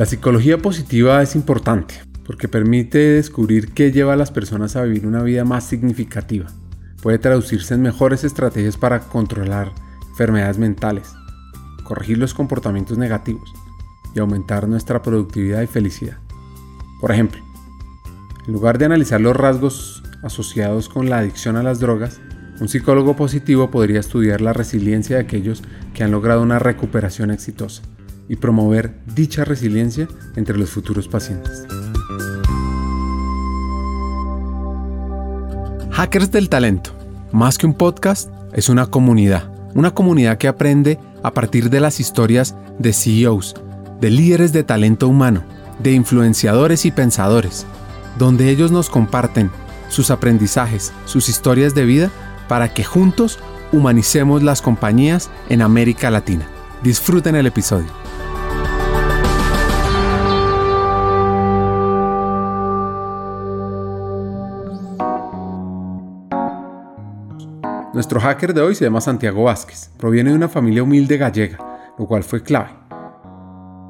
La 0.00 0.06
psicología 0.06 0.56
positiva 0.56 1.20
es 1.20 1.36
importante 1.36 1.96
porque 2.24 2.48
permite 2.48 2.96
descubrir 2.96 3.72
qué 3.74 3.92
lleva 3.92 4.14
a 4.14 4.16
las 4.16 4.30
personas 4.30 4.74
a 4.74 4.82
vivir 4.82 5.06
una 5.06 5.22
vida 5.22 5.44
más 5.44 5.64
significativa. 5.64 6.46
Puede 7.02 7.18
traducirse 7.18 7.74
en 7.74 7.82
mejores 7.82 8.24
estrategias 8.24 8.78
para 8.78 9.00
controlar 9.00 9.74
enfermedades 10.08 10.56
mentales, 10.56 11.12
corregir 11.84 12.16
los 12.16 12.32
comportamientos 12.32 12.96
negativos 12.96 13.52
y 14.14 14.20
aumentar 14.20 14.66
nuestra 14.68 15.02
productividad 15.02 15.60
y 15.60 15.66
felicidad. 15.66 16.16
Por 16.98 17.12
ejemplo, 17.12 17.42
en 18.46 18.54
lugar 18.54 18.78
de 18.78 18.86
analizar 18.86 19.20
los 19.20 19.36
rasgos 19.36 20.02
asociados 20.22 20.88
con 20.88 21.10
la 21.10 21.18
adicción 21.18 21.56
a 21.56 21.62
las 21.62 21.78
drogas, 21.78 22.22
un 22.58 22.70
psicólogo 22.70 23.16
positivo 23.16 23.70
podría 23.70 24.00
estudiar 24.00 24.40
la 24.40 24.54
resiliencia 24.54 25.16
de 25.16 25.24
aquellos 25.24 25.62
que 25.92 26.04
han 26.04 26.10
logrado 26.10 26.40
una 26.40 26.58
recuperación 26.58 27.30
exitosa 27.30 27.82
y 28.30 28.36
promover 28.36 28.94
dicha 29.12 29.44
resiliencia 29.44 30.06
entre 30.36 30.56
los 30.56 30.70
futuros 30.70 31.08
pacientes. 31.08 31.66
Hackers 35.90 36.30
del 36.30 36.48
Talento, 36.48 36.92
más 37.32 37.58
que 37.58 37.66
un 37.66 37.74
podcast, 37.74 38.30
es 38.52 38.68
una 38.68 38.86
comunidad, 38.86 39.50
una 39.74 39.90
comunidad 39.90 40.38
que 40.38 40.46
aprende 40.46 41.00
a 41.24 41.34
partir 41.34 41.70
de 41.70 41.80
las 41.80 41.98
historias 41.98 42.54
de 42.78 42.92
CEOs, 42.92 43.56
de 44.00 44.10
líderes 44.10 44.52
de 44.52 44.62
talento 44.62 45.08
humano, 45.08 45.42
de 45.80 45.90
influenciadores 45.90 46.86
y 46.86 46.92
pensadores, 46.92 47.66
donde 48.16 48.48
ellos 48.48 48.70
nos 48.70 48.90
comparten 48.90 49.50
sus 49.88 50.12
aprendizajes, 50.12 50.92
sus 51.04 51.28
historias 51.28 51.74
de 51.74 51.84
vida, 51.84 52.10
para 52.46 52.72
que 52.72 52.84
juntos 52.84 53.40
humanicemos 53.72 54.44
las 54.44 54.62
compañías 54.62 55.30
en 55.48 55.62
América 55.62 56.10
Latina. 56.10 56.46
Disfruten 56.84 57.34
el 57.34 57.46
episodio. 57.46 57.88
Nuestro 67.92 68.20
hacker 68.20 68.54
de 68.54 68.60
hoy 68.60 68.76
se 68.76 68.84
llama 68.84 69.00
Santiago 69.00 69.42
Vázquez. 69.42 69.90
Proviene 69.98 70.30
de 70.30 70.36
una 70.36 70.48
familia 70.48 70.84
humilde 70.84 71.16
gallega, 71.16 71.58
lo 71.98 72.06
cual 72.06 72.22
fue 72.22 72.40
clave. 72.40 72.70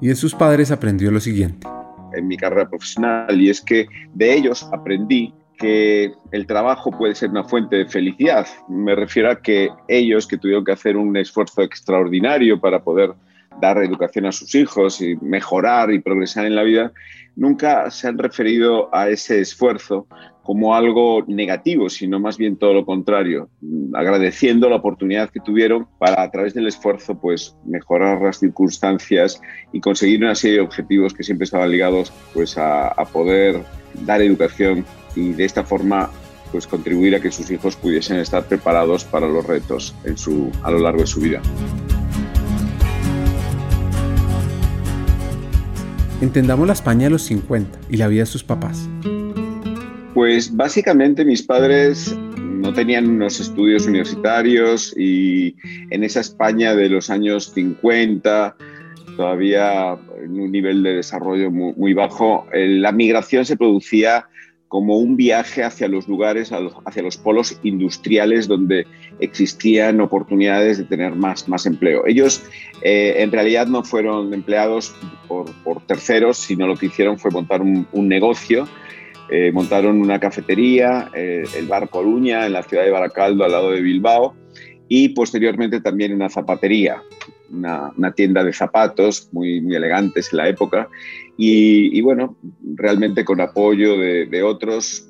Y 0.00 0.08
de 0.08 0.14
sus 0.14 0.34
padres 0.34 0.70
aprendió 0.70 1.10
lo 1.10 1.20
siguiente. 1.20 1.66
En 2.14 2.26
mi 2.26 2.38
carrera 2.38 2.66
profesional, 2.66 3.38
y 3.38 3.50
es 3.50 3.60
que 3.60 3.86
de 4.14 4.32
ellos 4.32 4.66
aprendí 4.72 5.34
que 5.58 6.14
el 6.32 6.46
trabajo 6.46 6.90
puede 6.90 7.14
ser 7.14 7.28
una 7.28 7.44
fuente 7.44 7.76
de 7.76 7.86
felicidad. 7.86 8.46
Me 8.70 8.94
refiero 8.94 9.30
a 9.30 9.42
que 9.42 9.68
ellos, 9.86 10.26
que 10.26 10.38
tuvieron 10.38 10.64
que 10.64 10.72
hacer 10.72 10.96
un 10.96 11.14
esfuerzo 11.18 11.60
extraordinario 11.60 12.58
para 12.58 12.82
poder 12.82 13.12
dar 13.60 13.78
educación 13.78 14.26
a 14.26 14.32
sus 14.32 14.54
hijos 14.54 15.00
y 15.00 15.16
mejorar 15.16 15.90
y 15.92 16.00
progresar 16.00 16.46
en 16.46 16.54
la 16.54 16.62
vida, 16.62 16.92
nunca 17.36 17.90
se 17.90 18.08
han 18.08 18.18
referido 18.18 18.94
a 18.94 19.08
ese 19.08 19.40
esfuerzo 19.40 20.06
como 20.42 20.74
algo 20.74 21.22
negativo, 21.26 21.88
sino 21.88 22.18
más 22.18 22.36
bien 22.36 22.56
todo 22.56 22.74
lo 22.74 22.84
contrario, 22.84 23.48
agradeciendo 23.94 24.68
la 24.68 24.76
oportunidad 24.76 25.30
que 25.30 25.40
tuvieron 25.40 25.86
para 25.98 26.22
a 26.22 26.30
través 26.30 26.54
del 26.54 26.66
esfuerzo 26.66 27.18
pues 27.18 27.56
mejorar 27.64 28.20
las 28.20 28.38
circunstancias 28.38 29.40
y 29.72 29.80
conseguir 29.80 30.24
una 30.24 30.34
serie 30.34 30.56
de 30.56 30.62
objetivos 30.62 31.14
que 31.14 31.22
siempre 31.22 31.44
estaban 31.44 31.70
ligados 31.70 32.12
pues 32.34 32.56
a, 32.58 32.94
poder 33.12 33.62
dar 34.06 34.22
educación 34.22 34.84
y 35.14 35.32
de 35.32 35.44
esta 35.44 35.64
forma 35.64 36.10
pues 36.52 36.66
contribuir 36.66 37.14
a 37.14 37.20
que 37.20 37.30
sus 37.30 37.50
hijos 37.50 37.76
pudiesen 37.76 38.18
estar 38.18 38.44
preparados 38.44 39.04
para 39.04 39.28
los 39.28 39.46
retos 39.46 39.94
en 40.04 40.18
su, 40.18 40.50
a 40.62 40.70
lo 40.70 40.78
largo 40.78 41.02
de 41.02 41.06
su 41.06 41.20
vida. 41.20 41.40
Entendamos 46.20 46.66
la 46.66 46.74
España 46.74 47.04
de 47.04 47.10
los 47.10 47.22
50 47.22 47.78
y 47.88 47.96
la 47.96 48.06
vida 48.08 48.20
de 48.20 48.26
sus 48.26 48.44
papás. 48.44 48.88
Pues 50.12 50.54
básicamente 50.54 51.24
mis 51.24 51.42
padres 51.42 52.14
no 52.36 52.74
tenían 52.74 53.08
unos 53.08 53.40
estudios 53.40 53.86
universitarios 53.86 54.94
y 54.98 55.56
en 55.88 56.04
esa 56.04 56.20
España 56.20 56.74
de 56.74 56.90
los 56.90 57.08
años 57.08 57.52
50, 57.54 58.54
todavía 59.16 59.96
en 60.22 60.38
un 60.38 60.52
nivel 60.52 60.82
de 60.82 60.96
desarrollo 60.96 61.50
muy, 61.50 61.94
bajo, 61.94 62.46
eh, 62.52 62.68
la 62.68 62.92
migración 62.92 63.46
se 63.46 63.56
producía 63.56 64.28
como 64.70 64.96
un 64.98 65.16
viaje 65.16 65.64
hacia 65.64 65.88
los 65.88 66.06
lugares, 66.06 66.52
hacia 66.52 67.02
los 67.02 67.16
polos 67.16 67.58
industriales 67.64 68.46
donde 68.46 68.86
existían 69.18 70.00
oportunidades 70.00 70.78
de 70.78 70.84
tener 70.84 71.16
más, 71.16 71.48
más 71.48 71.66
empleo. 71.66 72.06
Ellos 72.06 72.44
eh, 72.82 73.16
en 73.18 73.32
realidad 73.32 73.66
no 73.66 73.82
fueron 73.82 74.32
empleados 74.32 74.94
por, 75.26 75.84
terceros, 75.86 76.38
sino 76.38 76.68
lo 76.68 76.76
que 76.76 76.86
hicieron 76.86 77.18
fue 77.18 77.32
montar 77.32 77.60
un, 77.60 77.84
un 77.92 78.08
negocio 78.08 78.68
eh, 79.32 79.52
montaron 79.52 80.00
una 80.00 80.18
cafetería, 80.18 81.08
eh, 81.14 81.44
el 81.56 81.68
Bar 81.68 81.88
Coruña, 81.88 82.46
en 82.46 82.52
la 82.52 82.64
ciudad 82.64 82.82
de 82.84 82.90
Baracaldo, 82.90 83.44
al 83.44 83.52
lado 83.52 83.70
de 83.70 83.80
Bilbao, 83.80 84.34
y 84.88 85.10
posteriormente 85.10 85.80
también 85.80 86.12
una 86.12 86.28
zapatería, 86.28 87.00
una, 87.50 88.12
tienda 88.14 88.44
de 88.44 88.52
zapatos 88.52 89.28
muy, 89.32 89.58
elegantes 89.74 90.32
en 90.32 90.38
la 90.38 90.48
época. 90.48 90.88
Y, 91.36 92.00
bueno, 92.02 92.36
realmente 92.74 93.24
con 93.24 93.40
apoyo 93.40 93.96
de, 93.96 94.42
otros 94.42 95.08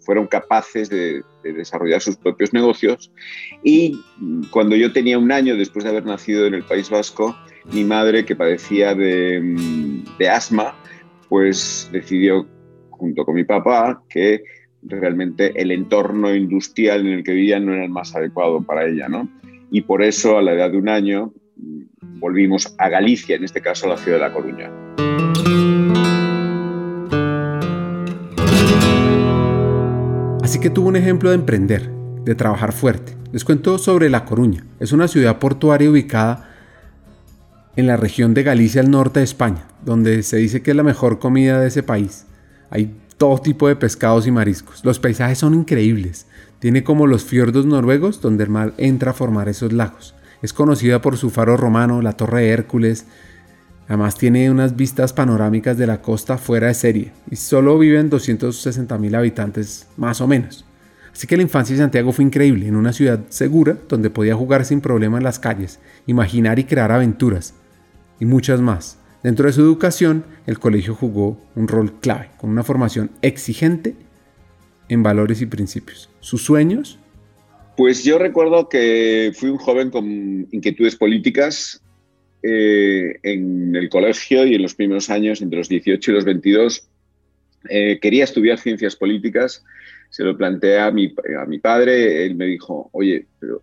fueron 0.00 0.26
capaces 0.26 0.90
de, 0.90 1.22
desarrollar 1.42 2.00
sus 2.00 2.16
propios 2.16 2.52
negocios. 2.52 3.12
Y 3.62 4.00
cuando 4.50 4.76
yo 4.76 4.92
tenía 4.92 5.18
un 5.18 5.30
año, 5.30 5.56
después 5.56 5.84
de 5.84 5.90
haber 5.90 6.06
nacido 6.06 6.46
en 6.46 6.54
el 6.54 6.64
País 6.64 6.90
Vasco, 6.90 7.36
mi 7.72 7.84
madre, 7.84 8.24
que 8.24 8.36
padecía 8.36 8.94
de, 8.94 10.04
asma, 10.30 10.74
pues 11.28 11.88
decidió 11.92 12.46
junto 12.90 13.24
con 13.24 13.34
mi 13.34 13.44
papá, 13.44 14.02
que 14.08 14.42
realmente 14.82 15.52
el 15.60 15.70
entorno 15.70 16.34
industrial 16.34 17.06
en 17.06 17.14
el 17.14 17.24
que 17.24 17.32
vivían 17.32 17.64
no 17.64 17.72
era 17.72 17.84
el 17.84 17.90
más 17.90 18.14
adecuado 18.14 18.62
para 18.62 18.86
ella, 18.86 19.08
¿no? 19.08 19.28
Y 19.70 19.80
por 19.82 20.02
eso, 20.02 20.38
a 20.38 20.42
la 20.42 20.52
edad 20.52 20.70
de 20.70 20.78
un 20.78 20.88
año, 20.88 21.32
volvimos 21.56 22.74
a 22.78 22.88
Galicia, 22.88 23.36
en 23.36 23.44
este 23.44 23.60
caso 23.60 23.86
a 23.86 23.90
la 23.90 23.96
ciudad 23.96 24.18
de 24.18 24.22
La 24.22 24.32
Coruña. 24.32 24.70
Así 30.42 30.60
que 30.60 30.70
tuvo 30.70 30.88
un 30.88 30.96
ejemplo 30.96 31.30
de 31.30 31.36
emprender, 31.36 31.90
de 32.24 32.34
trabajar 32.34 32.72
fuerte. 32.72 33.16
Les 33.32 33.44
cuento 33.44 33.78
sobre 33.78 34.10
La 34.10 34.24
Coruña. 34.24 34.64
Es 34.78 34.92
una 34.92 35.08
ciudad 35.08 35.38
portuaria 35.38 35.90
ubicada 35.90 36.50
en 37.76 37.86
la 37.86 37.96
región 37.96 38.34
de 38.34 38.44
Galicia 38.44 38.80
al 38.80 38.90
norte 38.90 39.20
de 39.20 39.24
España, 39.24 39.66
donde 39.84 40.22
se 40.22 40.36
dice 40.36 40.62
que 40.62 40.70
es 40.70 40.76
la 40.76 40.82
mejor 40.82 41.18
comida 41.18 41.60
de 41.60 41.68
ese 41.68 41.82
país. 41.82 42.26
Hay 42.70 42.94
todo 43.18 43.38
tipo 43.38 43.68
de 43.68 43.76
pescados 43.76 44.26
y 44.26 44.30
mariscos. 44.30 44.84
Los 44.84 44.98
paisajes 44.98 45.38
son 45.38 45.54
increíbles. 45.54 46.26
Tiene 46.58 46.84
como 46.84 47.06
los 47.06 47.24
fiordos 47.24 47.66
noruegos 47.66 48.20
donde 48.20 48.44
el 48.44 48.50
mar 48.50 48.74
entra 48.78 49.10
a 49.10 49.14
formar 49.14 49.48
esos 49.48 49.72
lagos. 49.72 50.14
Es 50.44 50.52
conocida 50.52 51.00
por 51.00 51.16
su 51.16 51.30
faro 51.30 51.56
romano, 51.56 52.02
la 52.02 52.18
Torre 52.18 52.42
de 52.42 52.50
Hércules. 52.50 53.06
Además 53.88 54.14
tiene 54.14 54.50
unas 54.50 54.76
vistas 54.76 55.14
panorámicas 55.14 55.78
de 55.78 55.86
la 55.86 56.02
costa 56.02 56.36
fuera 56.36 56.66
de 56.66 56.74
serie 56.74 57.12
y 57.30 57.36
solo 57.36 57.78
viven 57.78 58.10
260 58.10 58.98
mil 58.98 59.14
habitantes 59.14 59.86
más 59.96 60.20
o 60.20 60.26
menos. 60.26 60.66
Así 61.10 61.26
que 61.26 61.38
la 61.38 61.44
infancia 61.44 61.74
de 61.74 61.80
Santiago 61.80 62.12
fue 62.12 62.26
increíble, 62.26 62.68
en 62.68 62.76
una 62.76 62.92
ciudad 62.92 63.20
segura 63.30 63.78
donde 63.88 64.10
podía 64.10 64.34
jugar 64.34 64.66
sin 64.66 64.82
problema 64.82 65.16
en 65.16 65.24
las 65.24 65.38
calles, 65.38 65.80
imaginar 66.06 66.58
y 66.58 66.64
crear 66.64 66.92
aventuras 66.92 67.54
y 68.20 68.26
muchas 68.26 68.60
más. 68.60 68.98
Dentro 69.22 69.46
de 69.46 69.54
su 69.54 69.62
educación, 69.62 70.26
el 70.46 70.58
colegio 70.58 70.94
jugó 70.94 71.40
un 71.54 71.68
rol 71.68 72.00
clave, 72.00 72.28
con 72.36 72.50
una 72.50 72.64
formación 72.64 73.12
exigente 73.22 73.96
en 74.90 75.02
valores 75.02 75.40
y 75.40 75.46
principios. 75.46 76.10
¿Sus 76.20 76.44
sueños? 76.44 76.98
Pues 77.76 78.04
yo 78.04 78.18
recuerdo 78.18 78.68
que 78.68 79.32
fui 79.34 79.48
un 79.48 79.58
joven 79.58 79.90
con 79.90 80.06
inquietudes 80.52 80.94
políticas 80.94 81.82
eh, 82.42 83.18
en 83.22 83.74
el 83.74 83.88
colegio 83.88 84.46
y 84.46 84.54
en 84.54 84.62
los 84.62 84.74
primeros 84.74 85.10
años, 85.10 85.42
entre 85.42 85.58
los 85.58 85.68
18 85.68 86.10
y 86.10 86.14
los 86.14 86.24
22, 86.24 86.88
eh, 87.68 87.98
quería 88.00 88.24
estudiar 88.24 88.58
ciencias 88.58 88.94
políticas. 88.94 89.64
Se 90.10 90.22
lo 90.22 90.36
planteé 90.36 90.78
a 90.78 90.92
mi, 90.92 91.12
a 91.40 91.46
mi 91.46 91.58
padre, 91.58 92.24
él 92.24 92.36
me 92.36 92.46
dijo, 92.46 92.90
oye, 92.92 93.26
pero 93.40 93.62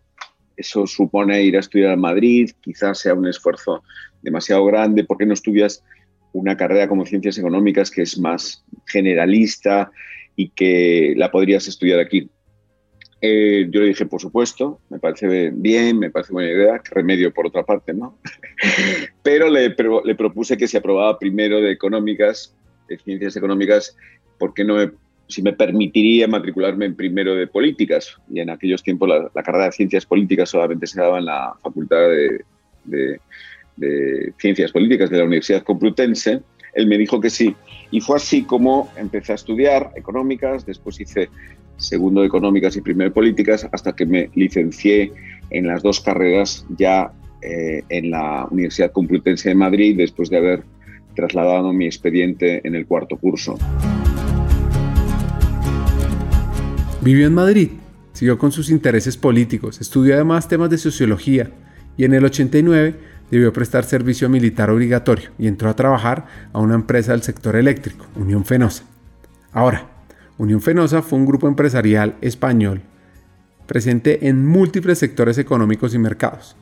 eso 0.58 0.86
supone 0.86 1.44
ir 1.44 1.56
a 1.56 1.62
estudiar 1.62 1.92
a 1.92 1.96
Madrid, 1.96 2.52
quizás 2.60 3.00
sea 3.00 3.14
un 3.14 3.28
esfuerzo 3.28 3.84
demasiado 4.22 4.66
grande, 4.66 5.06
¿por 5.06 5.18
qué 5.18 5.26
no 5.26 5.34
estudias 5.34 5.84
una 6.34 6.58
carrera 6.58 6.88
como 6.88 7.06
ciencias 7.06 7.38
económicas 7.38 7.90
que 7.90 8.02
es 8.02 8.18
más 8.18 8.64
generalista 8.88 9.92
y 10.36 10.50
que 10.50 11.14
la 11.16 11.32
podrías 11.32 11.68
estudiar 11.68 12.00
aquí? 12.00 12.30
Eh, 13.22 13.68
yo 13.70 13.82
le 13.82 13.88
dije, 13.88 14.08
por 14.08 14.20
supuesto, 14.20 14.80
me 14.90 14.98
parece 14.98 15.52
bien, 15.52 16.00
me 16.00 16.10
parece 16.10 16.34
buena 16.34 16.52
idea, 16.52 16.80
que 16.80 16.96
remedio 16.96 17.32
por 17.32 17.46
otra 17.46 17.64
parte, 17.64 17.94
¿no? 17.94 18.18
Pero 19.24 19.48
le, 19.48 19.70
propuse 19.72 20.58
que 20.58 20.68
si 20.68 20.78
aprobaba 20.78 21.20
primero 21.20 21.62
de 21.62 21.72
económicas, 21.72 22.56
de 22.90 22.98
ciencias 22.98 23.36
económicas, 23.36 23.96
¿por 24.40 24.54
qué 24.54 24.66
no 24.66 24.76
me 24.76 24.92
si 25.32 25.42
me 25.42 25.54
permitiría 25.54 26.28
matricularme 26.28 26.86
en 26.86 26.96
primero 26.96 27.36
de 27.36 27.48
políticas. 27.48 28.18
Y 28.30 28.42
en 28.42 28.50
aquellos 28.50 28.84
tiempos 28.84 29.10
la, 29.10 29.44
carrera 29.44 29.66
de 29.66 29.72
ciencias 29.72 30.06
políticas 30.06 30.50
solamente 30.50 30.86
se 30.88 31.00
daba 31.00 31.20
en 31.20 31.26
la 31.26 31.54
Facultad 31.64 32.10
de, 32.84 33.20
Ciencias 34.38 34.72
Políticas 34.72 35.10
de 35.10 35.18
la 35.18 35.24
Universidad 35.24 35.64
Complutense. 35.64 36.42
él 36.74 36.88
me 36.88 36.98
dijo 36.98 37.20
que 37.22 37.30
sí. 37.30 37.56
Y 37.90 38.02
fue 38.02 38.18
así 38.18 38.44
como 38.44 38.92
empecé 38.98 39.32
a 39.32 39.36
estudiar 39.36 39.92
económicas, 39.96 40.66
después 40.66 41.00
hice 41.00 41.30
segundo 41.82 42.22
de 42.22 42.28
económicas 42.28 42.76
y 42.76 42.82
primero 42.82 43.10
de 43.10 43.14
políticas, 43.14 43.68
hasta 43.72 43.94
que 43.94 44.06
me 44.06 44.30
licencié 44.36 45.12
en 45.50 45.68
las 45.68 45.84
dos 45.84 46.00
carreras 46.00 46.66
ya 46.78 47.12
eh, 47.42 47.84
en 47.90 48.12
la 48.12 48.48
Universidad 48.50 48.92
Complutense 48.92 49.50
de 49.50 49.56
Madrid, 49.56 49.98
después 49.98 50.30
de 50.30 50.38
haber 50.38 50.64
trasladado 51.16 51.74
mi 51.74 51.86
expediente 51.86 52.66
en 52.66 52.76
el 52.76 52.86
cuarto 52.86 53.18
curso. 53.18 53.58
Vivió 57.02 57.26
en 57.26 57.34
Madrid, 57.34 57.70
siguió 58.14 58.38
con 58.38 58.52
sus 58.52 58.70
intereses 58.70 59.18
políticos, 59.18 59.82
estudió 59.82 60.14
además 60.14 60.48
temas 60.48 60.70
de 60.70 60.78
sociología 60.78 61.50
y 61.98 62.06
en 62.06 62.14
el 62.14 62.24
89 62.26 62.96
debió 63.32 63.52
prestar 63.52 63.86
servicio 63.86 64.30
militar 64.30 64.70
obligatorio 64.70 65.32
y 65.40 65.48
entró 65.48 65.70
a 65.70 65.76
trabajar 65.76 66.28
a 66.54 66.60
una 66.60 66.76
empresa 66.76 67.14
del 67.14 67.24
sector 67.24 67.56
eléctrico, 67.56 68.06
Unión 68.16 68.46
Fenosa. 68.46 68.84
Ahora, 69.52 69.91
Unión 70.42 70.60
Fenosa 70.60 71.04
fue 71.04 71.20
un 71.20 71.28
grupo 71.28 71.48
empresarial 71.48 72.16
español 72.20 72.82
presente 73.68 74.28
en 74.28 74.44
múltiples 74.44 74.98
sectores 74.98 75.38
económicos 75.38 75.94
y 75.94 76.00
mercados. 76.00 76.56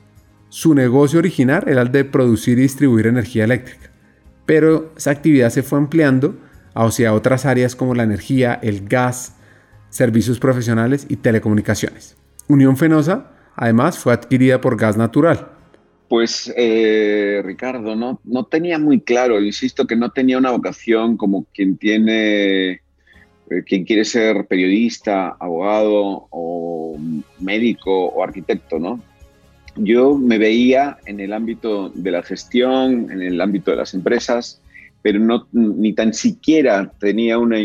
Su 0.50 0.76
negocio 0.76 1.20
original 1.20 1.64
era 1.66 1.84
el 1.84 1.92
de 1.94 2.04
producir 2.04 2.60
y 2.60 2.64
distribuir 2.64 3.08
energía 3.08 3.46
eléctrica, 3.46 3.90
pero 4.46 4.92
esa 4.98 5.12
actividad 5.12 5.50
se 5.50 5.64
fue 5.64 5.80
ampliando 5.80 6.36
hacia 6.74 7.14
otras 7.14 7.46
áreas 7.46 7.74
como 7.74 7.96
la 7.96 8.04
energía, 8.04 8.60
el 8.62 8.86
gas, 8.86 9.38
servicios 9.88 10.40
profesionales 10.40 11.06
y 11.08 11.16
telecomunicaciones. 11.16 12.18
Unión 12.50 12.76
Fenosa, 12.76 13.32
además, 13.56 13.98
fue 13.98 14.12
adquirida 14.12 14.60
por 14.60 14.76
Gas 14.76 14.98
Natural. 14.98 15.48
Pues, 16.10 16.54
eh, 16.58 17.42
Ricardo, 17.46 17.96
no, 17.96 18.20
no 18.26 18.44
tenía 18.44 18.78
muy 18.78 19.00
claro, 19.00 19.40
insisto 19.40 19.88
que 19.88 19.96
no 19.96 20.12
tenía 20.12 20.38
una 20.38 20.52
vocación 20.52 21.16
como 21.16 21.46
quien 21.54 21.78
tiene, 21.78 22.82
quien 23.66 23.84
quiere 23.84 24.06
ser 24.06 24.46
periodista, 24.46 25.36
abogado 25.40 26.28
o 26.30 26.98
médico 27.40 28.08
o 28.08 28.24
arquitecto, 28.24 28.80
¿no? 28.80 29.02
Yo 29.76 30.18
me 30.18 30.38
veía 30.38 30.98
en 31.06 31.20
el 31.20 31.34
ámbito 31.34 31.90
de 31.90 32.12
la 32.12 32.24
gestión, 32.24 33.12
en 33.12 33.22
el 33.22 33.40
ámbito 33.40 33.72
de 33.72 33.78
las 33.78 33.94
empresas, 33.94 34.62
pero 35.02 35.20
no, 35.20 35.48
ni 35.52 35.94
tan 35.94 36.14
siquiera 36.14 36.92
tenía 37.00 37.38
una, 37.38 37.58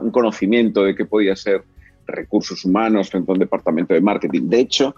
un 0.00 0.10
conocimiento 0.10 0.82
de 0.82 0.94
qué 0.94 1.04
podía 1.04 1.36
ser 1.36 1.62
recursos 2.06 2.64
humanos 2.64 3.10
frente 3.10 3.30
a 3.30 3.34
un 3.34 3.38
departamento 3.38 3.94
de 3.94 4.00
marketing. 4.00 4.48
De 4.48 4.60
hecho, 4.60 4.94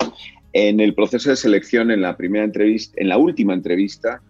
en 0.53 0.81
el 0.81 0.95
proceso 0.95 1.31
de 1.31 1.37
selección, 1.37 1.91
en 1.91 2.01
la 2.01 2.17
primera 2.17 2.45
entrevista, 2.45 2.95
en 3.01 3.09
la 3.09 3.19
última 3.19 3.53
entrevista, 3.53 4.23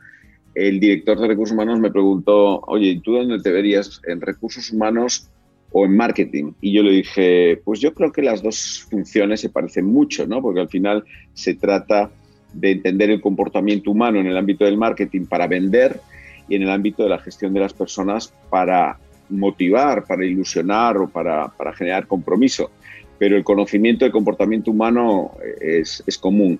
el 0.55 0.81
director 0.81 1.21
de 1.21 1.29
recursos 1.29 1.55
humanos 1.55 1.79
me 1.79 1.91
preguntó, 1.91 2.61
oye, 2.67 3.01
¿tú 3.05 3.13
dónde 3.13 3.39
te 3.41 3.53
verías? 3.53 4.01
¿En 4.09 4.21
recursos 4.21 4.73
humanos 4.73 5.31
o 5.73 5.85
en 5.85 5.97
marketing? 5.97 6.53
Y 6.61 6.73
yo 6.73 6.83
le 6.83 6.93
dije, 6.93 7.61
pues 7.65 7.81
yo 7.81 7.95
creo 7.95 8.13
que 8.13 8.23
las 8.23 8.43
dos 8.43 8.87
funciones 8.91 9.41
se 9.41 9.51
parecen 9.51 9.87
mucho, 9.87 10.27
¿no? 10.27 10.41
Porque 10.41 10.61
al 10.61 10.69
final 10.69 11.05
se 11.35 11.55
trata 11.55 12.11
de 12.53 12.73
entender 12.73 13.11
el 13.11 13.21
comportamiento 13.21 13.91
humano 13.91 14.21
en 14.21 14.27
el 14.27 14.37
ámbito 14.37 14.65
del 14.65 14.79
marketing 14.79 15.27
para 15.27 15.47
vender 15.47 16.01
y 16.49 16.57
en 16.57 16.63
el 16.63 16.71
ámbito 16.71 17.03
de 17.03 17.11
la 17.11 17.19
gestión 17.19 17.53
de 17.53 17.61
las 17.61 17.75
personas 17.75 18.33
para 18.49 18.99
motivar, 19.29 20.05
para 20.07 20.25
ilusionar 20.25 20.97
o 20.97 21.09
para, 21.09 21.49
para 21.49 21.75
generar 21.75 22.07
compromiso. 22.07 22.71
Pero 23.19 23.37
el 23.37 23.45
conocimiento 23.45 24.05
del 24.05 24.13
comportamiento 24.13 24.71
humano 24.71 25.33
es, 25.61 26.03
es 26.07 26.17
común. 26.17 26.59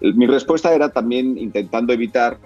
Mi 0.00 0.26
respuesta 0.26 0.74
era 0.74 0.90
también 0.90 1.38
intentando 1.38 1.92
evitar 1.92 2.36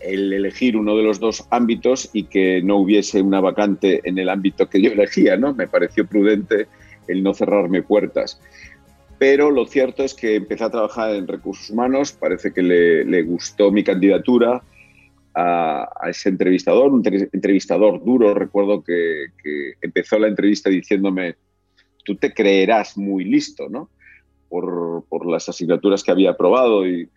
el 0.00 0.32
elegir 0.32 0.76
uno 0.76 0.96
de 0.96 1.02
los 1.02 1.20
dos 1.20 1.46
ámbitos 1.50 2.10
y 2.12 2.24
que 2.24 2.62
no 2.62 2.78
hubiese 2.78 3.20
una 3.22 3.40
vacante 3.40 4.00
en 4.04 4.18
el 4.18 4.28
ámbito 4.28 4.68
que 4.68 4.80
yo 4.80 4.90
elegía, 4.90 5.36
¿no? 5.36 5.54
Me 5.54 5.68
pareció 5.68 6.06
prudente 6.06 6.66
el 7.06 7.22
no 7.22 7.34
cerrarme 7.34 7.82
puertas. 7.82 8.40
Pero 9.18 9.50
lo 9.50 9.66
cierto 9.66 10.02
es 10.02 10.14
que 10.14 10.36
empecé 10.36 10.64
a 10.64 10.70
trabajar 10.70 11.14
en 11.14 11.28
recursos 11.28 11.68
humanos, 11.70 12.12
parece 12.12 12.52
que 12.52 12.62
le, 12.62 13.04
le 13.04 13.22
gustó 13.22 13.70
mi 13.70 13.84
candidatura, 13.84 14.62
a, 15.34 16.08
ese 16.08 16.28
entrevistador, 16.28 16.92
un 16.92 17.02
entrevistador 17.32 18.04
duro. 18.04 18.34
Recuerdo 18.34 18.82
que, 18.82 19.26
empezó 19.80 20.18
la 20.18 20.28
entrevista 20.28 20.70
diciéndome, 20.70 21.36
tú 22.04 22.16
te 22.16 22.32
creerás 22.32 22.96
muy 22.96 23.24
listo, 23.24 23.68
¿no? 23.68 23.90
Por, 24.48 25.04
por 25.08 25.26
las 25.26 25.48
asignaturas 25.48 26.02
que 26.02 26.10
había 26.10 26.30
aprobado 26.30 26.86
y, 26.86 27.08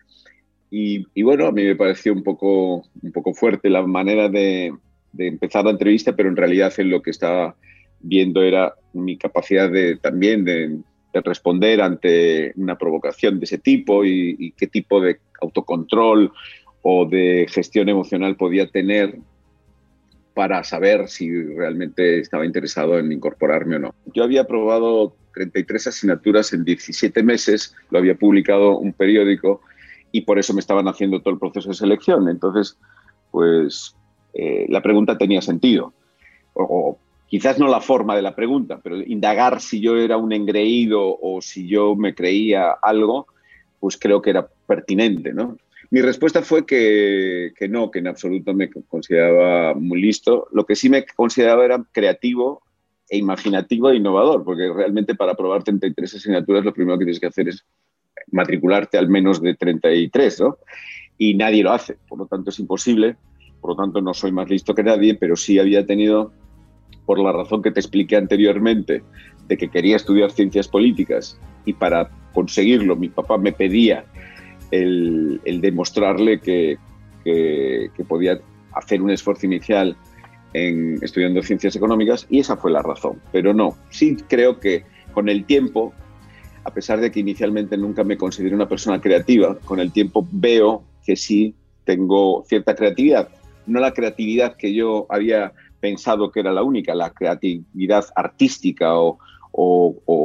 y, 0.76 1.22
bueno, 1.22 1.46
a 1.46 1.52
mí 1.52 1.62
me 1.62 1.76
pareció 1.76 2.12
un 2.12 2.24
poco, 2.24 2.84
un 3.00 3.12
poco 3.12 3.32
fuerte 3.32 3.70
la 3.70 3.86
manera 3.86 4.28
de, 4.28 4.74
de 5.12 5.28
empezar 5.28 5.64
la 5.64 5.70
entrevista, 5.70 6.16
pero 6.16 6.28
en 6.28 6.34
realidad 6.34 6.72
en 6.78 6.90
lo 6.90 7.00
que 7.00 7.10
estaba 7.10 7.54
viendo 8.00 8.42
era 8.42 8.74
mi 8.92 9.16
capacidad 9.16 9.70
de, 9.70 9.96
también 9.98 10.44
de, 10.44 10.78
de 11.12 11.20
responder 11.20 11.80
ante 11.80 12.52
una 12.56 12.76
provocación 12.76 13.38
de 13.38 13.44
ese 13.44 13.58
tipo 13.58 14.04
y, 14.04 14.34
y, 14.36 14.50
qué 14.50 14.66
tipo 14.66 15.00
de 15.00 15.18
autocontrol 15.40 16.32
o 16.82 17.06
de 17.06 17.46
gestión 17.48 17.88
emocional 17.88 18.34
podía 18.34 18.68
tener 18.68 19.16
para 20.34 20.64
saber 20.64 21.06
si 21.06 21.30
realmente 21.30 22.18
estaba 22.18 22.44
interesado 22.44 22.98
en 22.98 23.12
incorporarme 23.12 23.76
o 23.76 23.78
no. 23.78 23.94
Yo 24.12 24.24
había 24.24 24.40
aprobado 24.40 25.14
33 25.34 25.86
asignaturas 25.86 26.52
en 26.52 26.64
17 26.64 27.22
meses, 27.22 27.76
lo 27.90 28.00
había 28.00 28.16
publicado 28.16 28.76
un 28.76 28.92
periódico 28.92 29.60
y 30.14 30.20
por 30.20 30.38
eso 30.38 30.54
me 30.54 30.60
estaban 30.60 30.86
haciendo 30.86 31.20
todo 31.20 31.34
el 31.34 31.40
proceso 31.40 31.70
de 31.70 31.74
selección. 31.74 32.28
Entonces, 32.28 32.78
pues 33.32 33.96
eh, 34.32 34.64
la 34.68 34.80
pregunta 34.80 35.18
tenía 35.18 35.42
sentido. 35.42 35.92
O, 36.52 36.96
quizás 37.26 37.58
no 37.58 37.66
la 37.66 37.80
forma 37.80 38.14
de 38.14 38.22
la 38.22 38.36
pregunta, 38.36 38.78
pero 38.80 38.96
indagar 38.96 39.60
si 39.60 39.80
yo 39.80 39.96
era 39.96 40.16
un 40.16 40.32
engreído 40.32 41.18
o 41.20 41.42
si 41.42 41.66
yo 41.66 41.96
me 41.96 42.14
creía 42.14 42.70
algo, 42.80 43.26
pues 43.80 43.96
creo 43.96 44.22
que 44.22 44.30
era 44.30 44.46
pertinente, 44.68 45.32
¿no? 45.32 45.56
Mi 45.90 46.00
respuesta 46.00 46.42
fue 46.42 46.64
que, 46.64 47.52
que, 47.58 47.68
no, 47.68 47.90
que 47.90 47.98
en 47.98 48.06
absoluto 48.06 48.54
me 48.54 48.70
consideraba 48.70 49.74
muy 49.74 50.00
listo. 50.00 50.46
Lo 50.52 50.64
que 50.64 50.76
sí 50.76 50.88
me 50.88 51.04
consideraba 51.06 51.64
era 51.64 51.84
creativo 51.90 52.62
e 53.08 53.18
imaginativo 53.18 53.90
e 53.90 53.96
innovador, 53.96 54.44
porque 54.44 54.72
realmente 54.72 55.16
para 55.16 55.32
aprobar 55.32 55.64
33 55.64 56.14
asignaturas 56.14 56.64
lo 56.64 56.72
primero 56.72 56.98
que 56.98 57.04
tienes 57.04 57.20
que 57.20 57.26
hacer 57.26 57.48
es 57.48 57.64
matricularte 58.34 58.98
al 58.98 59.08
menos 59.08 59.40
de 59.40 59.54
33, 59.54 60.40
¿no? 60.40 60.58
Y 61.16 61.34
nadie 61.34 61.62
lo 61.62 61.72
hace, 61.72 61.96
por 62.08 62.18
lo 62.18 62.26
tanto 62.26 62.50
es 62.50 62.58
imposible, 62.58 63.16
por 63.60 63.70
lo 63.70 63.76
tanto 63.76 64.00
no 64.00 64.12
soy 64.12 64.32
más 64.32 64.50
listo 64.50 64.74
que 64.74 64.82
nadie, 64.82 65.14
pero 65.14 65.36
sí 65.36 65.58
había 65.58 65.86
tenido, 65.86 66.32
por 67.06 67.18
la 67.18 67.32
razón 67.32 67.62
que 67.62 67.70
te 67.70 67.80
expliqué 67.80 68.16
anteriormente, 68.16 69.02
de 69.48 69.56
que 69.56 69.68
quería 69.68 69.96
estudiar 69.96 70.30
ciencias 70.30 70.68
políticas 70.68 71.38
y 71.64 71.72
para 71.72 72.10
conseguirlo 72.32 72.96
mi 72.96 73.08
papá 73.08 73.38
me 73.38 73.52
pedía 73.52 74.04
el, 74.70 75.40
demostrarle 75.60 76.40
que, 76.40 76.78
podía 78.08 78.40
hacer 78.74 79.00
un 79.00 79.10
esfuerzo 79.10 79.46
inicial 79.46 79.96
en 80.52 80.98
estudiando 81.02 81.42
ciencias 81.42 81.74
económicas 81.76 82.26
y 82.28 82.40
esa 82.40 82.56
fue 82.56 82.70
la 82.70 82.82
razón. 82.82 83.20
Pero 83.32 83.54
no, 83.54 83.76
sí 83.90 84.16
creo 84.28 84.60
que 84.60 84.84
con 85.12 85.28
el 85.28 85.44
tiempo, 85.44 85.94
a 86.64 86.70
pesar 86.72 87.00
de 87.00 87.10
que 87.10 87.20
inicialmente 87.20 87.76
nunca 87.76 88.04
me 88.04 88.16
consideré 88.16 88.54
una 88.54 88.68
persona 88.68 89.00
creativa, 89.00 89.58
con 89.64 89.80
el 89.80 89.92
tiempo 89.92 90.26
veo 90.30 90.82
que 91.04 91.16
sí 91.16 91.54
tengo 91.84 92.44
cierta 92.48 92.74
creatividad. 92.74 93.28
No 93.66 93.80
la 93.80 93.92
creatividad 93.92 94.56
que 94.56 94.74
yo 94.74 95.06
había 95.08 95.52
pensado 95.80 96.30
que 96.30 96.40
era 96.40 96.52
la 96.52 96.62
única, 96.62 96.94
la 96.94 97.10
creatividad 97.10 98.06
artística 98.16 98.94
o, 98.96 99.18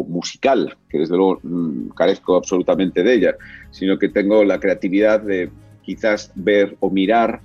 musical, 0.08 0.76
que 0.90 1.00
desde 1.00 1.16
luego 1.16 1.40
mm, 1.44 1.90
carezco 1.90 2.36
absolutamente 2.36 3.04
de 3.04 3.14
ella, 3.14 3.36
sino 3.70 4.00
que 4.00 4.10
tengo 4.10 4.44
la 4.44 4.60
creatividad 4.60 5.22
de 5.22 5.52
quizás 5.84 6.32
ver 6.36 6.78
o 6.80 6.90
mirar, 6.90 7.42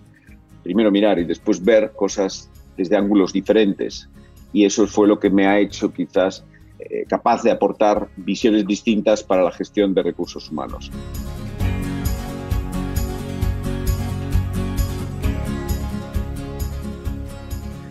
primero 0.63 0.91
mirar 0.91 1.19
y 1.19 1.25
después 1.25 1.63
ver 1.63 1.93
cosas 1.95 2.49
desde 2.77 2.97
ángulos 2.97 3.33
diferentes. 3.33 4.09
Y 4.53 4.65
eso 4.65 4.87
fue 4.87 5.09
lo 5.09 5.19
que 5.19 5.31
me 5.31 5.47
ha 5.47 5.59
hecho 5.59 5.93
quizás 5.93 6.45
eh, 6.91 7.05
capaz 7.09 7.43
de 7.43 7.51
aportar 7.51 8.09
visiones 8.17 8.67
distintas 8.67 9.23
para 9.23 9.43
la 9.43 9.51
gestión 9.51 9.95
de 9.95 10.03
recursos 10.03 10.51
humanos. 10.51 10.91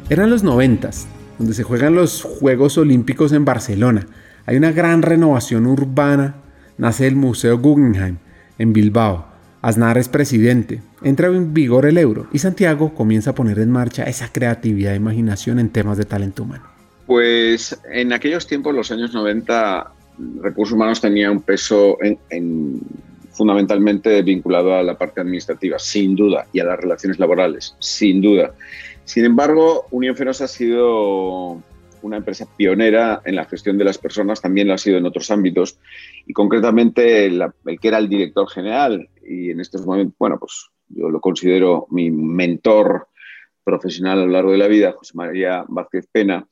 Eran 0.09 0.29
los 0.29 0.43
noventas, 0.43 1.07
donde 1.39 1.53
se 1.55 1.63
juegan 1.63 1.95
los 1.95 2.21
Juegos 2.21 2.77
Olímpicos 2.77 3.31
en 3.31 3.45
Barcelona. 3.45 4.05
Hay 4.45 4.57
una 4.57 4.71
gran 4.71 5.01
renovación 5.01 5.65
urbana. 5.65 6.35
Nace 6.77 7.07
el 7.07 7.15
Museo 7.15 7.57
Guggenheim 7.57 8.17
en 8.59 8.73
Bilbao. 8.73 9.25
Aznar 9.61 9.97
es 9.97 10.09
presidente. 10.09 10.81
Entra 11.01 11.29
en 11.29 11.53
vigor 11.53 11.85
el 11.85 11.97
euro 11.97 12.27
y 12.31 12.39
Santiago 12.39 12.93
comienza 12.93 13.31
a 13.31 13.35
poner 13.35 13.59
en 13.59 13.71
marcha 13.71 14.03
esa 14.03 14.31
creatividad 14.31 14.93
e 14.93 14.97
imaginación 14.97 15.57
en 15.57 15.69
temas 15.69 15.97
de 15.97 16.05
talento 16.05 16.43
humano. 16.43 16.72
Pues 17.05 17.79
en 17.91 18.13
aquellos 18.13 18.47
tiempos, 18.47 18.73
los 18.73 18.91
años 18.91 19.13
90, 19.13 19.91
recursos 20.41 20.73
humanos 20.73 21.01
tenía 21.01 21.31
un 21.31 21.41
peso 21.41 21.97
en, 22.01 22.79
fundamentalmente 23.31 24.21
vinculado 24.21 24.75
a 24.75 24.83
la 24.83 24.97
parte 24.97 25.21
administrativa, 25.21 25.79
sin 25.79 26.15
duda, 26.15 26.45
y 26.53 26.59
a 26.59 26.65
las 26.65 26.79
relaciones 26.79 27.19
laborales, 27.19 27.75
sin 27.79 28.21
duda. 28.21 28.53
Sin 29.05 29.25
embargo, 29.25 29.87
Unión 29.91 30.15
Fenosa 30.15 30.45
ha 30.45 30.47
sido 30.47 31.61
una 32.03 32.17
empresa 32.17 32.47
pionera 32.57 33.21
en 33.25 33.35
la 33.35 33.45
gestión 33.45 33.77
de 33.77 33.85
las 33.85 33.97
personas, 33.97 34.41
también 34.41 34.67
lo 34.67 34.73
ha 34.73 34.77
sido 34.77 34.97
en 34.97 35.05
otros 35.05 35.31
ámbitos, 35.31 35.79
y 36.25 36.33
concretamente 36.33 37.25
el, 37.25 37.43
que 37.81 37.87
era 37.87 37.97
el 37.97 38.07
director 38.07 38.47
general, 38.49 39.09
y 39.25 39.49
en 39.49 39.59
estos 39.59 39.85
momentos, 39.85 40.15
bueno, 40.19 40.37
pues 40.37 40.69
yo 40.89 41.09
lo 41.09 41.19
considero 41.19 41.87
mi 41.89 42.11
mentor 42.11 43.07
profesional 43.63 44.19
a 44.19 44.25
lo 44.25 44.31
largo 44.31 44.51
de 44.51 44.57
la 44.57 44.67
vida, 44.67 44.91
José 44.91 45.13
María 45.15 45.65
Vázquez 45.67 46.07
Pena, 46.11 46.45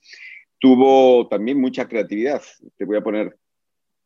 tuvo 0.62 1.28
también 1.28 1.60
mucha 1.60 1.90
creatividad. 1.90 2.42
Te 2.78 2.86
voy 2.86 2.96
a 2.96 3.02
poner 3.02 3.36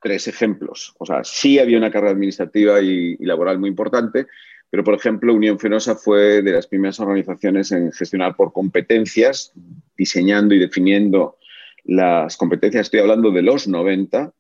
tres 0.02 0.28
ejemplos. 0.28 0.96
O 0.98 1.06
sea, 1.06 1.24
sí 1.24 1.60
había 1.60 1.78
una 1.78 1.92
carrera 1.92 2.14
administrativa 2.14 2.82
y, 2.82 3.18
laboral 3.18 3.60
muy 3.60 3.70
importante, 3.70 4.28
pero 4.70 4.84
por 4.84 4.96
ejemplo, 4.96 5.34
Unión 5.34 5.60
Fenosa 5.60 5.96
fue 5.96 6.42
de 6.42 6.54
las 6.54 6.66
primeras 6.66 7.00
organizaciones 7.00 7.72
en 7.74 7.92
gestionar 7.92 8.38
por 8.38 8.54
competencias, 8.54 9.52
diseñando 9.98 10.56
y 10.56 10.60
definiendo 10.60 11.38
las 11.84 12.38
competencias. 12.38 12.88
Estoy 12.88 13.02
hablando 13.02 13.32
de 13.32 13.42
los 13.42 13.68
90. 13.68 14.34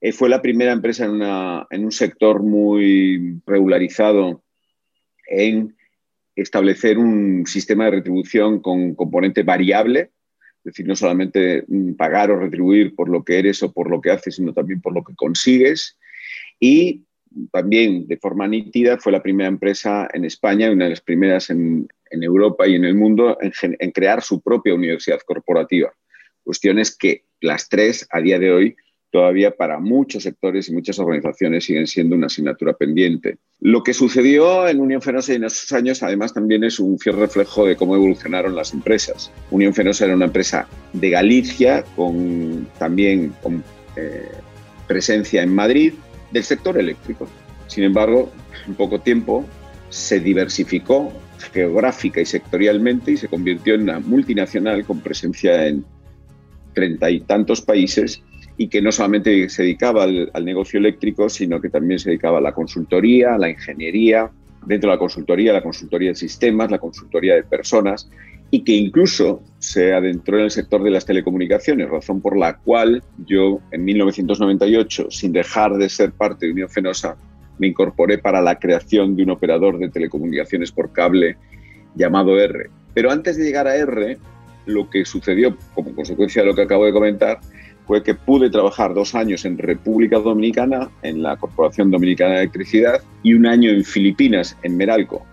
Eh, 0.00 0.12
fue 0.12 0.30
la 0.30 0.40
primera 0.40 0.72
empresa 0.72 1.04
en, 1.04 1.20
en 1.22 1.84
un 1.84 1.92
sector 1.92 2.42
muy 2.42 3.42
regularizado 3.46 4.42
en 5.26 5.76
establecer 6.34 6.96
un 6.96 7.44
sistema 7.46 7.84
de 7.84 7.90
retribución 7.90 8.60
con 8.60 8.94
componente 8.94 9.42
variable, 9.42 10.10
es 10.60 10.64
decir, 10.64 10.86
no 10.86 10.94
solamente 10.94 11.64
mm, 11.66 11.94
pagar 11.94 12.30
o 12.30 12.38
retribuir 12.38 12.94
por 12.94 13.08
lo 13.08 13.24
que 13.24 13.38
eres 13.38 13.62
o 13.62 13.72
por 13.72 13.90
lo 13.90 14.00
que 14.00 14.10
haces, 14.10 14.36
sino 14.36 14.52
también 14.52 14.80
por 14.82 14.92
lo 14.92 15.02
que 15.02 15.14
consigues. 15.14 15.96
Y 16.58 17.04
también 17.50 18.06
de 18.06 18.18
forma 18.18 18.46
nítida 18.46 18.98
fue 18.98 19.12
la 19.12 19.22
primera 19.22 19.48
empresa 19.48 20.08
en 20.12 20.26
España, 20.26 20.70
una 20.70 20.84
de 20.84 20.90
las 20.90 21.00
primeras 21.00 21.48
en, 21.48 21.88
Europa 22.12 22.66
y 22.66 22.74
en 22.74 22.84
el 22.84 22.94
mundo 22.94 23.38
en, 23.40 23.52
en 23.78 23.90
crear 23.92 24.20
su 24.20 24.42
propia 24.42 24.74
universidad 24.74 25.20
corporativa. 25.24 25.92
Cuestiones 26.42 26.96
que 26.96 27.24
las 27.40 27.68
tres 27.68 28.06
a 28.10 28.20
día 28.20 28.38
de 28.38 28.52
hoy 28.52 28.76
todavía 29.10 29.50
para 29.50 29.78
muchos 29.78 30.22
sectores 30.22 30.68
y 30.68 30.72
muchas 30.72 30.98
organizaciones 30.98 31.64
siguen 31.64 31.86
siendo 31.86 32.16
una 32.16 32.26
asignatura 32.26 32.72
pendiente. 32.74 33.38
Lo 33.60 33.82
que 33.82 33.92
sucedió 33.92 34.68
en 34.68 34.80
Unión 34.80 35.02
Fenosa 35.02 35.34
en 35.34 35.44
esos 35.44 35.72
años, 35.72 36.02
además, 36.02 36.32
también 36.32 36.64
es 36.64 36.78
un 36.78 36.98
fiel 36.98 37.16
reflejo 37.16 37.66
de 37.66 37.76
cómo 37.76 37.96
evolucionaron 37.96 38.54
las 38.54 38.72
empresas. 38.72 39.32
Unión 39.50 39.74
Fenosa 39.74 40.04
era 40.04 40.14
una 40.14 40.26
empresa 40.26 40.68
de 40.92 41.10
Galicia, 41.10 41.84
con 41.96 42.68
también 42.78 43.34
con 43.42 43.62
eh, 43.96 44.28
presencia 44.86 45.42
en 45.42 45.54
Madrid, 45.54 45.94
del 46.30 46.44
sector 46.44 46.78
eléctrico. 46.78 47.28
Sin 47.66 47.84
embargo, 47.84 48.30
en 48.66 48.74
poco 48.74 49.00
tiempo 49.00 49.44
se 49.88 50.20
diversificó 50.20 51.12
geográfica 51.52 52.20
y 52.20 52.26
sectorialmente 52.26 53.12
y 53.12 53.16
se 53.16 53.28
convirtió 53.28 53.74
en 53.74 53.82
una 53.82 53.98
multinacional 53.98 54.84
con 54.84 55.00
presencia 55.00 55.66
en 55.66 55.84
treinta 56.74 57.10
y 57.10 57.20
tantos 57.20 57.60
países 57.60 58.22
y 58.60 58.68
que 58.68 58.82
no 58.82 58.92
solamente 58.92 59.48
se 59.48 59.62
dedicaba 59.62 60.02
al, 60.02 60.44
negocio 60.44 60.78
eléctrico, 60.78 61.30
sino 61.30 61.62
que 61.62 61.70
también 61.70 61.98
se 61.98 62.10
dedicaba 62.10 62.36
a 62.36 62.40
la 62.42 62.52
consultoría, 62.52 63.34
a 63.34 63.38
la 63.38 63.48
ingeniería, 63.48 64.30
dentro 64.66 64.90
de 64.90 64.96
la 64.96 64.98
consultoría, 64.98 65.54
la 65.54 65.62
consultoría 65.62 66.10
de 66.10 66.14
sistemas, 66.14 66.70
la 66.70 66.76
consultoría 66.76 67.36
de 67.36 67.42
personas, 67.42 68.10
y 68.50 68.62
que 68.62 68.72
incluso 68.72 69.42
se 69.58 69.94
adentró 69.94 70.36
en 70.36 70.44
el 70.44 70.50
sector 70.50 70.82
de 70.82 70.90
las 70.90 71.06
telecomunicaciones, 71.06 71.88
razón 71.88 72.20
por 72.20 72.36
la 72.36 72.58
cual 72.58 73.02
yo 73.26 73.60
en 73.70 73.82
1998, 73.82 75.10
sin 75.10 75.32
dejar 75.32 75.78
de 75.78 75.88
ser 75.88 76.12
parte 76.12 76.44
de 76.44 76.52
Unión 76.52 76.68
Fenosa, 76.68 77.16
me 77.58 77.68
incorporé 77.68 78.18
para 78.18 78.42
la 78.42 78.58
creación 78.58 79.16
de 79.16 79.22
un 79.22 79.30
operador 79.30 79.78
de 79.78 79.88
telecomunicaciones 79.88 80.70
por 80.70 80.92
cable 80.92 81.38
llamado 81.94 82.38
R. 82.38 82.68
Pero 82.92 83.10
antes 83.10 83.38
de 83.38 83.44
llegar 83.44 83.66
a 83.66 83.76
R, 83.76 84.18
lo 84.66 84.90
que 84.90 85.06
sucedió 85.06 85.56
como 85.72 85.94
consecuencia 85.94 86.42
de 86.42 86.48
lo 86.48 86.54
que 86.54 86.60
acabo 86.60 86.84
de 86.84 86.92
comentar 86.92 87.40
fue 87.90 88.04
que 88.04 88.14
pude 88.14 88.50
trabajar 88.50 88.94
dos 88.94 89.16
años 89.16 89.44
en 89.44 89.58
República 89.58 90.20
Dominicana, 90.20 90.88
en 91.02 91.24
la 91.24 91.36
Corporación 91.36 91.90
Dominicana 91.90 92.34
de 92.34 92.42
Electricidad, 92.42 93.02
y 93.24 93.34
un 93.34 93.46
año 93.46 93.68
en 93.68 93.82
Filipinas, 93.82 94.56
en 94.62 94.76
Meralco, 94.76 95.26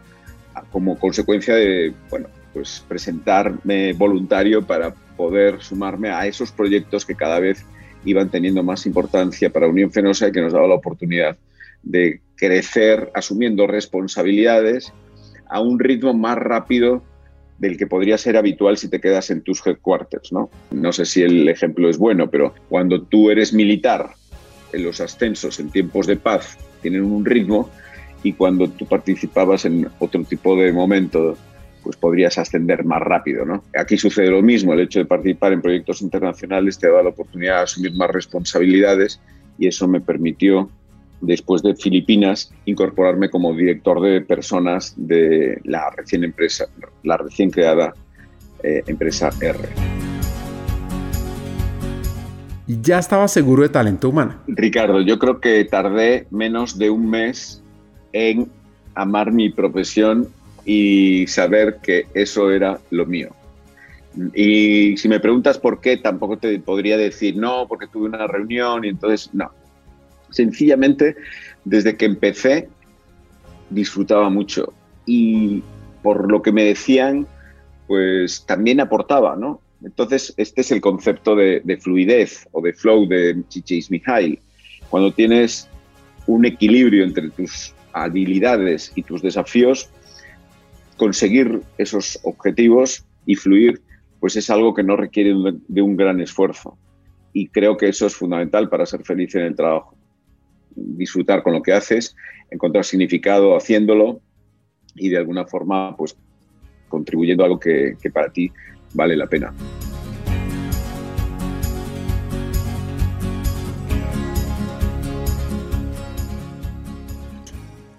como 0.71 0.97
consecuencia 0.97 1.53
de, 1.53 1.93
bueno, 2.09 2.29
pues 2.55 2.83
presentarme 2.87 3.93
voluntario 3.93 4.65
para 4.65 4.91
poder 5.15 5.61
sumarme 5.61 6.09
a 6.09 6.25
esos 6.25 6.51
proyectos 6.51 7.05
que 7.05 7.13
cada 7.13 7.39
vez 7.39 7.63
iban 8.05 8.31
teniendo 8.31 8.63
más 8.63 8.87
importancia 8.87 9.51
para 9.51 9.67
Unión 9.67 9.91
Fenosa 9.91 10.27
y 10.27 10.31
que 10.31 10.41
nos 10.41 10.53
daba 10.53 10.67
la 10.67 10.73
oportunidad 10.73 11.37
de 11.83 12.21
crecer 12.35 13.11
asumiendo 13.13 13.67
responsabilidades 13.67 14.91
a 15.47 15.61
un 15.61 15.77
ritmo 15.77 16.15
más 16.15 16.39
rápido 16.39 17.03
del 17.59 17.77
que 17.77 17.87
podría 17.87 18.17
ser 18.17 18.37
habitual 18.37 18.77
si 18.77 18.89
te 18.89 19.01
quedas 19.01 19.29
en 19.29 19.41
tus 19.41 19.65
headquarters, 19.65 20.31
¿no? 20.31 20.49
No 20.71 20.93
sé 20.93 21.05
si 21.05 21.23
el 21.23 21.47
ejemplo 21.49 21.89
es 21.89 21.97
bueno, 21.97 22.29
pero 22.29 22.53
cuando 22.69 23.01
tú 23.01 23.31
eres 23.31 23.53
militar, 23.53 24.11
los 24.73 25.01
ascensos 25.01 25.59
en 25.59 25.69
tiempos 25.69 26.07
de 26.07 26.17
paz 26.17 26.57
tienen 26.81 27.03
un 27.03 27.25
ritmo 27.25 27.69
y 28.23 28.33
cuando 28.33 28.69
tú 28.69 28.85
participabas 28.85 29.65
en 29.65 29.87
otro 29.99 30.23
tipo 30.23 30.55
de 30.55 30.71
momento, 30.71 31.37
pues 31.83 31.95
podrías 31.97 32.37
ascender 32.37 32.83
más 32.83 33.01
rápido, 33.01 33.45
¿no? 33.45 33.63
Aquí 33.75 33.97
sucede 33.97 34.29
lo 34.29 34.41
mismo, 34.41 34.73
el 34.73 34.81
hecho 34.81 34.99
de 34.99 35.05
participar 35.05 35.53
en 35.53 35.61
proyectos 35.61 36.01
internacionales 36.01 36.77
te 36.77 36.91
da 36.91 37.01
la 37.01 37.09
oportunidad 37.09 37.57
de 37.57 37.63
asumir 37.63 37.95
más 37.95 38.09
responsabilidades 38.11 39.19
y 39.57 39.67
eso 39.67 39.87
me 39.87 40.01
permitió 40.01 40.69
después 41.21 41.61
de 41.63 41.75
Filipinas, 41.75 42.53
incorporarme 42.65 43.29
como 43.29 43.53
director 43.53 44.01
de 44.01 44.21
personas 44.21 44.93
de 44.97 45.59
la 45.63 45.89
recién, 45.91 46.23
empresa, 46.23 46.65
la 47.03 47.17
recién 47.17 47.49
creada 47.49 47.93
eh, 48.63 48.83
empresa 48.87 49.29
R. 49.41 49.57
¿Y 52.67 52.81
ya 52.81 52.99
estaba 52.99 53.27
seguro 53.27 53.63
de 53.63 53.69
talento 53.69 54.09
humano? 54.09 54.35
Ricardo, 54.47 55.01
yo 55.01 55.17
creo 55.17 55.39
que 55.39 55.63
tardé 55.63 56.27
menos 56.31 56.77
de 56.77 56.89
un 56.89 57.09
mes 57.09 57.63
en 58.11 58.49
amar 58.93 59.31
mi 59.31 59.49
profesión 59.49 60.27
y 60.65 61.25
saber 61.27 61.77
que 61.81 62.07
eso 62.13 62.51
era 62.51 62.79
lo 62.89 63.05
mío. 63.05 63.29
Y 64.33 64.97
si 64.97 65.07
me 65.07 65.19
preguntas 65.19 65.57
por 65.59 65.79
qué, 65.79 65.97
tampoco 65.97 66.37
te 66.37 66.59
podría 66.59 66.97
decir 66.97 67.37
no, 67.37 67.67
porque 67.67 67.87
tuve 67.87 68.07
una 68.07 68.27
reunión 68.27 68.83
y 68.83 68.89
entonces 68.89 69.29
no. 69.33 69.51
Sencillamente, 70.29 71.15
desde 71.65 71.95
que 71.97 72.05
empecé, 72.05 72.69
disfrutaba 73.69 74.29
mucho 74.29 74.73
y 75.05 75.63
por 76.01 76.31
lo 76.31 76.41
que 76.41 76.51
me 76.51 76.63
decían, 76.63 77.27
pues 77.87 78.45
también 78.45 78.79
aportaba, 78.79 79.35
¿no? 79.35 79.61
Entonces, 79.83 80.33
este 80.37 80.61
es 80.61 80.71
el 80.71 80.81
concepto 80.81 81.35
de, 81.35 81.79
fluidez 81.81 82.47
o 82.51 82.61
de 82.61 82.73
flow 82.73 83.07
de 83.07 83.43
Chichis 83.47 83.91
Mihail. 83.91 84.39
Cuando 84.89 85.13
tienes 85.13 85.67
un 86.25 86.45
equilibrio 86.45 87.03
entre 87.03 87.29
tus 87.29 87.73
habilidades 87.93 88.91
y 88.95 89.03
tus 89.03 89.21
desafíos, 89.21 89.89
conseguir 90.97 91.61
esos 91.77 92.19
objetivos 92.23 93.05
y 93.25 93.35
fluir, 93.35 93.81
pues 94.19 94.35
es 94.35 94.49
algo 94.49 94.73
que 94.73 94.83
no 94.83 94.95
requiere 94.95 95.33
de 95.67 95.81
un 95.81 95.95
gran 95.95 96.19
esfuerzo. 96.21 96.77
Y 97.33 97.49
creo 97.49 97.77
que 97.77 97.89
eso 97.89 98.07
es 98.07 98.15
fundamental 98.15 98.67
para 98.69 98.85
ser 98.85 99.03
feliz 99.03 99.35
en 99.35 99.43
el 99.43 99.55
trabajo 99.55 99.96
disfrutar 100.77 101.43
con 101.43 101.53
lo 101.53 101.61
que 101.61 101.73
haces, 101.73 102.15
encontrar 102.51 102.85
significado 102.85 103.57
haciéndolo 103.57 104.21
y 104.95 105.09
de 105.09 105.17
alguna 105.17 105.45
forma 105.45 105.97
pues 105.97 106.15
contribuyendo 106.87 107.43
a 107.43 107.47
algo 107.47 107.59
que, 107.59 107.97
que 108.01 108.09
para 108.09 108.31
ti 108.31 108.51
vale 108.93 109.15
la 109.15 109.27
pena. 109.27 109.53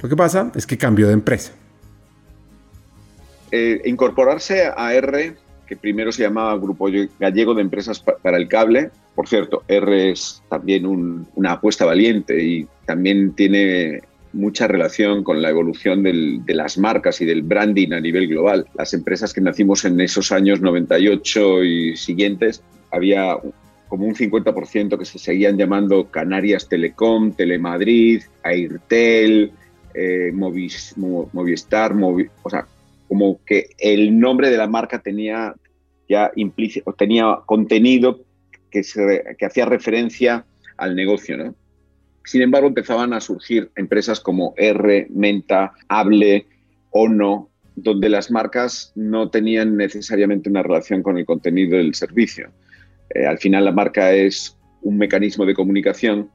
Lo 0.01 0.09
que 0.09 0.17
pasa 0.17 0.53
es 0.55 0.67
que 0.67 0.79
cambió 0.79 1.09
de 1.09 1.13
empresa. 1.13 1.53
Eh, 3.51 3.81
incorporarse 3.85 4.71
a 4.77 4.95
R 4.95 5.37
que 5.69 5.77
primero 5.77 6.11
se 6.11 6.23
llamaba 6.23 6.57
Grupo 6.57 6.89
Gallego 7.19 7.55
de 7.55 7.63
Empresas 7.63 8.01
para 8.01 8.39
el 8.39 8.49
Cable. 8.49 8.91
Por 9.15 9.29
cierto, 9.29 9.63
R 9.69 10.11
es 10.11 10.43
también 10.49 10.87
una 10.87 11.53
apuesta 11.53 11.85
valiente 11.85 12.43
y 12.43 12.67
también 12.87 13.35
tiene 13.35 14.01
mucha 14.33 14.67
relación 14.67 15.23
con 15.25 15.43
la 15.43 15.51
evolución 15.51 16.03
de 16.03 16.55
las 16.55 16.79
marcas 16.79 17.21
y 17.21 17.27
del 17.27 17.43
branding 17.43 17.93
a 17.93 18.01
nivel 18.01 18.29
global. 18.29 18.67
Las 18.77 18.95
empresas 18.95 19.33
que 19.33 19.41
nacimos 19.41 19.85
en 19.85 20.01
esos 20.01 20.33
años 20.33 20.61
98 20.61 21.65
y 21.65 21.97
siguientes, 21.97 22.63
había 22.91 23.37
como 23.89 24.07
un 24.07 24.15
50% 24.15 24.99
que 24.99 25.05
se 25.05 25.19
seguían 25.19 25.57
llamando 25.57 26.11
Canarias 26.11 26.69
Telecom, 26.69 27.33
Telemadrid, 27.33 28.23
Airtel, 28.43 29.53
eh, 29.95 30.31
Movistar, 30.33 31.95
o 31.95 32.51
sea, 32.51 32.67
como 33.09 33.43
que 33.45 33.71
el 33.79 34.19
nombre 34.19 34.51
de 34.51 34.59
la 34.59 34.67
marca 34.67 35.01
tenía 35.01 35.55
ya 36.09 36.31
implícito, 36.37 36.93
tenía 36.93 37.41
contenido 37.47 38.21
que, 38.71 38.83
se, 38.83 39.25
que 39.39 39.47
hacía 39.47 39.67
referencia 39.67 40.45
al 40.77 40.95
negocio, 40.95 41.37
¿no? 41.37 41.55
Sin 42.25 42.43
embargo, 42.43 42.69
empezaban 42.69 43.15
a 43.15 43.21
surgir 43.21 43.71
empresas 43.75 44.21
como 44.21 44.53
R, 44.59 45.07
Menta, 45.11 45.73
Hable, 45.89 46.47
Ono, 46.91 47.51
donde 47.75 48.09
las 48.09 48.31
marcas 48.31 48.93
no 48.95 49.31
tenían 49.31 49.77
necesariamente 49.77 50.51
una 50.51 50.63
relación 50.63 51.03
con 51.03 51.17
el 51.17 51.25
contenido 51.25 51.79
del 51.79 51.95
servicio. 51.95 52.51
Eh, 53.15 53.25
al 53.25 53.39
final 53.39 53.65
la 53.65 53.73
marca 53.73 54.13
es 54.13 54.59
un 54.83 54.99
mecanismo 54.99 55.47
de 55.47 55.55
comunicación 55.55 56.31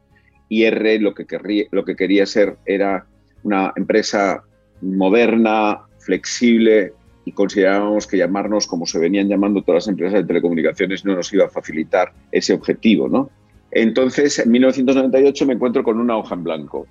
y 0.50 0.64
R 0.64 1.00
lo 1.00 1.14
que, 1.14 1.26
lo 1.72 1.86
que 1.86 1.96
quería 1.96 2.26
ser 2.26 2.58
era 2.66 3.06
una 3.44 3.74
empresa 3.76 4.44
moderna, 4.82 5.82
flexible 6.04 6.94
y 7.26 7.32
considerábamos 7.32 8.06
que 8.08 8.18
llamarnos 8.18 8.68
como 8.68 8.86
se 8.86 9.00
venían 9.00 9.30
llamando 9.30 9.62
todas 9.62 9.86
las 9.86 9.88
empresas 9.88 10.22
de 10.22 10.28
telecomunicaciones 10.28 11.06
no 11.06 11.16
nos 11.16 11.32
iba 11.34 11.46
a 11.46 11.50
facilitar 11.50 12.12
ese 12.32 12.54
objetivo. 12.54 13.08
¿no? 13.08 13.30
Entonces, 13.72 14.40
en 14.40 14.52
1998 14.52 15.46
me 15.46 15.54
encuentro 15.54 15.84
con 15.84 16.00
una 16.00 16.18
hoja 16.18 16.36
en 16.36 16.44
blanco, 16.44 16.88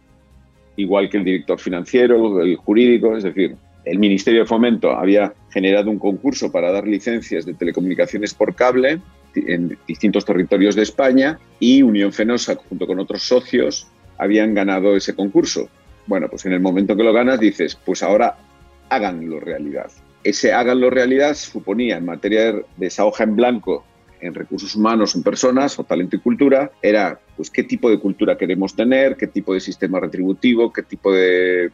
igual 0.77 1.11
que 1.11 1.19
el 1.19 1.25
director 1.25 1.59
financiero, 1.61 2.41
el 2.41 2.57
jurídico, 2.57 3.17
es 3.17 3.25
decir, 3.25 3.57
el 3.85 3.99
Ministerio 3.99 4.41
de 4.41 4.47
Fomento 4.47 4.93
había 4.93 5.35
generado 5.51 5.91
un 5.91 5.99
concurso 5.99 6.51
para 6.51 6.71
dar 6.71 6.87
licencias 6.87 7.45
de 7.45 7.55
telecomunicaciones 7.55 8.33
por 8.33 8.55
cable 8.55 9.01
en 9.35 9.77
distintos 9.89 10.25
territorios 10.25 10.77
de 10.77 10.83
España 10.83 11.39
y 11.59 11.83
Unión 11.83 12.13
Fenosa, 12.13 12.55
junto 12.55 12.87
con 12.87 13.01
otros 13.01 13.23
socios, 13.23 13.89
habían 14.19 14.55
ganado 14.55 14.95
ese 14.95 15.15
concurso. 15.15 15.69
Bueno, 16.07 16.29
pues 16.29 16.47
en 16.47 16.53
el 16.53 16.61
momento 16.61 16.97
que 16.97 17.03
lo 17.03 17.13
ganas 17.13 17.41
dices, 17.41 17.77
pues 17.85 18.03
ahora 18.03 18.37
háganlo 18.95 19.41
realidad. 19.41 19.91
Ese 20.23 20.53
háganlo 20.53 20.91
realidad 20.91 21.35
suponía 21.35 21.97
en 21.97 22.05
materia 22.05 22.53
de 22.53 22.87
esa 22.87 23.05
hoja 23.05 23.25
en 23.25 23.37
blanco 23.37 23.85
en 24.21 24.35
recursos 24.35 24.77
humanos, 24.77 25.17
en 25.17 25.25
personas 25.25 25.77
o 25.81 25.85
talento 25.85 26.15
y 26.15 26.21
cultura, 26.21 26.71
era 26.81 27.19
pues 27.37 27.51
qué 27.51 27.65
tipo 27.65 27.91
de 27.91 27.99
cultura 27.99 28.39
queremos 28.39 28.77
tener, 28.77 29.17
qué 29.17 29.27
tipo 29.27 29.53
de 29.53 29.59
sistema 29.59 29.99
retributivo, 29.99 30.73
qué 30.73 30.83
tipo 30.85 31.13
de 31.13 31.73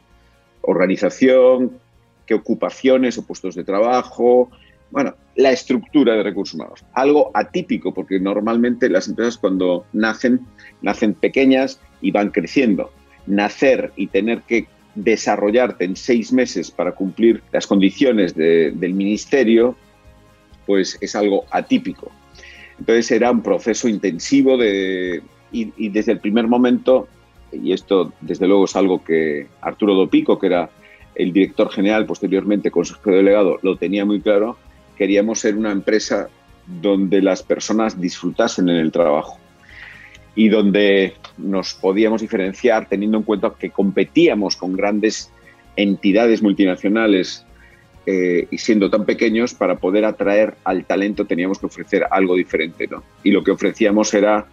organización, 0.62 1.78
qué 2.25 2.32
ocupaciones 2.32 3.18
o 3.18 3.26
puestos 3.26 3.54
de 3.54 3.64
trabajo, 3.64 4.50
bueno, 4.90 5.14
la 5.37 5.52
estructura 5.52 6.14
de 6.14 6.22
recursos 6.22 6.54
humanos. 6.54 6.84
Algo 6.94 7.30
atípico, 7.34 7.92
porque 7.92 8.18
normalmente 8.18 8.88
las 8.88 9.08
empresas 9.08 9.37
cuando 9.37 9.84
nacen, 9.92 10.40
nacen 10.80 11.14
pequeñas 11.14 11.80
y 12.00 12.10
van 12.10 12.30
creciendo. 12.30 12.90
Nacer 13.26 13.92
y 13.96 14.06
tener 14.06 14.40
que 14.42 14.66
desarrollarte 15.04 15.84
en 15.84 15.96
seis 15.96 16.32
meses 16.32 16.70
para 16.70 16.92
cumplir 16.92 17.42
las 17.52 17.66
condiciones 17.66 18.34
del 18.34 18.94
ministerio, 18.94 19.76
pues 20.66 20.98
es 21.00 21.14
algo 21.14 21.44
atípico. 21.50 22.10
Entonces 22.78 23.10
era 23.10 23.30
un 23.30 23.42
proceso 23.42 23.88
intensivo 23.88 24.56
de, 24.56 25.22
y, 25.52 25.72
y, 25.76 25.88
desde 25.88 26.12
el 26.12 26.20
primer 26.20 26.46
momento, 26.46 27.08
y 27.52 27.72
esto 27.72 28.12
desde 28.20 28.46
luego 28.46 28.64
es 28.64 28.76
algo 28.76 29.02
que 29.02 29.46
Arturo 29.60 29.94
Dopico, 29.94 30.38
que 30.38 30.46
era 30.46 30.70
el 31.14 31.32
director 31.32 31.70
general, 31.70 32.06
posteriormente 32.06 32.70
consejero 32.70 33.16
delegado, 33.16 33.58
lo 33.62 33.76
tenía 33.76 34.04
muy 34.04 34.20
claro, 34.20 34.56
queríamos 34.96 35.40
ser 35.40 35.56
una 35.56 35.72
empresa 35.72 36.28
donde 36.66 37.22
las 37.22 37.42
personas 37.42 38.00
disfrutasen 38.00 38.68
en 38.68 38.76
el 38.76 38.92
trabajo 38.92 39.38
y 40.34 40.48
donde 40.48 41.14
nos 41.38 41.75
podíamos 41.75 42.21
diferenciar 42.21 42.88
teniendo 42.88 43.18
en 43.18 43.25
cuenta 43.25 43.54
que 43.59 43.71
competíamos 43.71 44.57
con 44.57 44.75
grandes 44.75 45.30
entidades 45.76 46.42
multinacionales 46.42 47.47
eh, 48.07 48.49
y 48.50 48.59
siendo 48.59 48.90
tan 48.90 49.04
pequeños, 49.04 49.54
para 49.54 49.76
poder 49.76 50.04
atraer 50.04 50.57
al 50.64 50.85
talento 50.85 51.26
teníamos 51.26 51.59
que 51.59 51.66
ofrecer 51.66 52.07
algo 52.11 52.35
diferente. 52.35 52.87
¿no? 52.87 53.02
Y 53.23 53.30
lo 53.30 53.45
que 53.45 53.50
ofrecíamos 53.50 54.12
era 54.14 54.47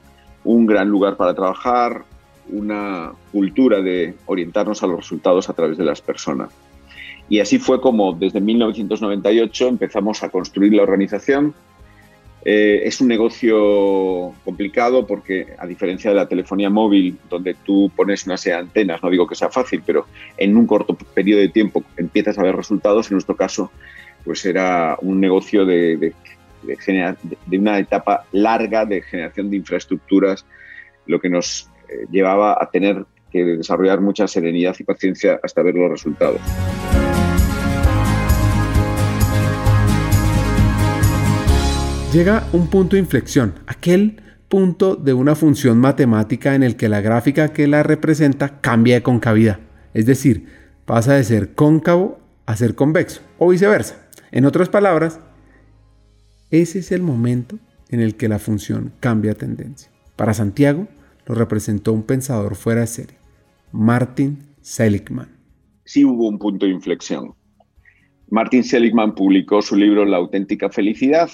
un 0.43 0.65
gran 0.65 0.89
lugar 0.89 1.17
para 1.17 1.33
trabajar, 1.33 2.03
una 2.49 3.13
cultura 3.31 3.81
de 3.81 4.13
orientarnos 4.25 4.83
a 4.83 4.87
los 4.87 4.97
resultados 4.97 5.49
a 5.49 5.53
través 5.53 5.77
de 5.77 5.83
las 5.83 6.01
personas. 6.01 6.49
Y 7.27 7.39
así 7.39 7.57
fue 7.57 7.81
como 7.81 8.13
desde 8.13 8.39
1998 8.39 9.67
empezamos 9.67 10.21
a 10.21 10.29
construir 10.29 10.73
la 10.73 10.83
organización. 10.83 11.55
Eh, 12.47 12.87
es 12.87 13.01
un 13.01 13.07
negocio 13.07 14.31
complicado 14.43 15.07
porque 15.07 15.47
a 15.57 15.65
diferencia 15.65 16.11
de 16.11 16.15
la 16.15 16.27
telefonía 16.27 16.69
móvil, 16.69 17.17
donde 17.27 17.55
tú 17.55 17.91
pones 17.95 18.27
una 18.27 18.37
serie 18.37 18.57
de 18.57 18.61
antenas, 18.61 19.01
no 19.01 19.09
digo 19.09 19.25
que 19.25 19.33
sea 19.33 19.49
fácil, 19.49 19.81
pero 19.83 20.05
en 20.37 20.55
un 20.55 20.67
corto 20.67 20.95
periodo 20.95 21.41
de 21.41 21.49
tiempo 21.49 21.83
empiezas 21.97 22.37
a 22.37 22.43
ver 22.43 22.55
resultados, 22.55 23.09
en 23.09 23.15
nuestro 23.15 23.35
caso 23.35 23.71
pues 24.23 24.45
era 24.45 24.95
un 25.01 25.19
negocio 25.19 25.65
de, 25.65 25.97
de, 25.97 26.13
de 27.47 27.57
una 27.57 27.79
etapa 27.79 28.25
larga 28.31 28.85
de 28.85 29.01
generación 29.01 29.49
de 29.49 29.57
infraestructuras, 29.57 30.45
lo 31.07 31.19
que 31.19 31.29
nos 31.29 31.67
eh, 31.89 32.05
llevaba 32.11 32.57
a 32.61 32.69
tener 32.69 33.05
que 33.31 33.43
desarrollar 33.43 34.01
mucha 34.01 34.27
serenidad 34.27 34.75
y 34.77 34.83
paciencia 34.83 35.39
hasta 35.41 35.63
ver 35.63 35.73
los 35.73 35.89
resultados. 35.89 36.41
Llega 42.15 42.47
un 42.53 42.67
punto 42.67 42.95
de 42.95 43.01
inflexión, 43.01 43.55
aquel 43.67 44.21
punto 44.47 44.95
de 44.95 45.11
una 45.11 45.35
función 45.35 45.79
matemática 45.79 46.55
en 46.55 46.63
el 46.63 46.77
que 46.77 46.87
la 46.87 47.01
gráfica 47.01 47.51
que 47.51 47.67
la 47.67 47.83
representa 47.83 48.61
cambia 48.61 48.95
de 48.95 49.03
concavidad, 49.03 49.59
es 49.93 50.05
decir, 50.05 50.45
pasa 50.85 51.15
de 51.15 51.25
ser 51.25 51.55
cóncavo 51.55 52.21
a 52.45 52.55
ser 52.55 52.73
convexo 52.73 53.19
o 53.37 53.49
viceversa. 53.49 54.07
En 54.31 54.45
otras 54.45 54.69
palabras, 54.69 55.19
ese 56.51 56.79
es 56.79 56.93
el 56.93 57.01
momento 57.01 57.59
en 57.89 57.99
el 57.99 58.15
que 58.15 58.29
la 58.29 58.39
función 58.39 58.93
cambia 59.01 59.33
tendencia. 59.33 59.91
Para 60.15 60.33
Santiago 60.33 60.87
lo 61.25 61.35
representó 61.35 61.91
un 61.91 62.03
pensador 62.03 62.55
fuera 62.55 62.79
de 62.79 62.87
serie, 62.87 63.17
Martin 63.73 64.55
Seligman. 64.61 65.35
Sí 65.83 66.05
hubo 66.05 66.29
un 66.29 66.39
punto 66.39 66.65
de 66.65 66.71
inflexión. 66.71 67.33
Martin 68.29 68.63
Seligman 68.63 69.15
publicó 69.15 69.61
su 69.61 69.75
libro 69.75 70.05
La 70.05 70.15
auténtica 70.15 70.69
felicidad 70.69 71.29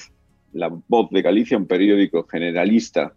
la 0.54 0.70
Voz 0.88 1.10
de 1.12 1.22
Galicia, 1.22 1.58
un 1.58 1.68
periódico 1.68 2.28
generalista, 2.28 3.14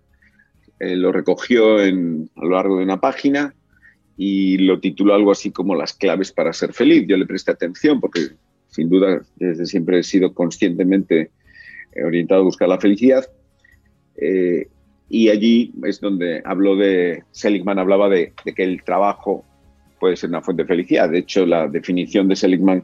eh, 0.80 0.96
lo 0.96 1.12
recogió 1.12 1.80
en, 1.80 2.30
a 2.36 2.44
lo 2.44 2.50
largo 2.50 2.78
de 2.78 2.84
una 2.84 3.00
página 3.00 3.54
y 4.16 4.58
lo 4.58 4.80
tituló 4.80 5.14
algo 5.14 5.32
así 5.32 5.50
como 5.50 5.74
Las 5.74 5.92
claves 5.92 6.32
para 6.32 6.52
ser 6.52 6.72
feliz. 6.72 7.06
Yo 7.06 7.16
le 7.16 7.26
presté 7.26 7.52
atención 7.52 8.00
porque 8.00 8.30
sin 8.68 8.88
duda 8.88 9.22
desde 9.36 9.66
siempre 9.66 10.00
he 10.00 10.02
sido 10.02 10.34
conscientemente 10.34 11.30
eh, 11.92 12.04
orientado 12.04 12.42
a 12.42 12.44
buscar 12.44 12.68
la 12.68 12.80
felicidad. 12.80 13.24
Eh, 14.16 14.68
y 15.08 15.28
allí 15.28 15.72
es 15.84 16.00
donde 16.00 16.42
habló 16.44 16.76
de, 16.76 17.22
Seligman 17.30 17.78
hablaba 17.78 18.08
de, 18.08 18.32
de, 18.44 18.54
que 18.54 18.64
el 18.64 18.82
trabajo 18.82 19.44
puede 20.00 20.16
ser 20.16 20.30
una 20.30 20.42
fuente 20.42 20.62
de 20.64 20.68
felicidad. 20.68 21.10
De 21.10 21.18
hecho, 21.18 21.46
la 21.46 21.68
definición 21.68 22.28
de 22.28 22.36
Seligman 22.36 22.82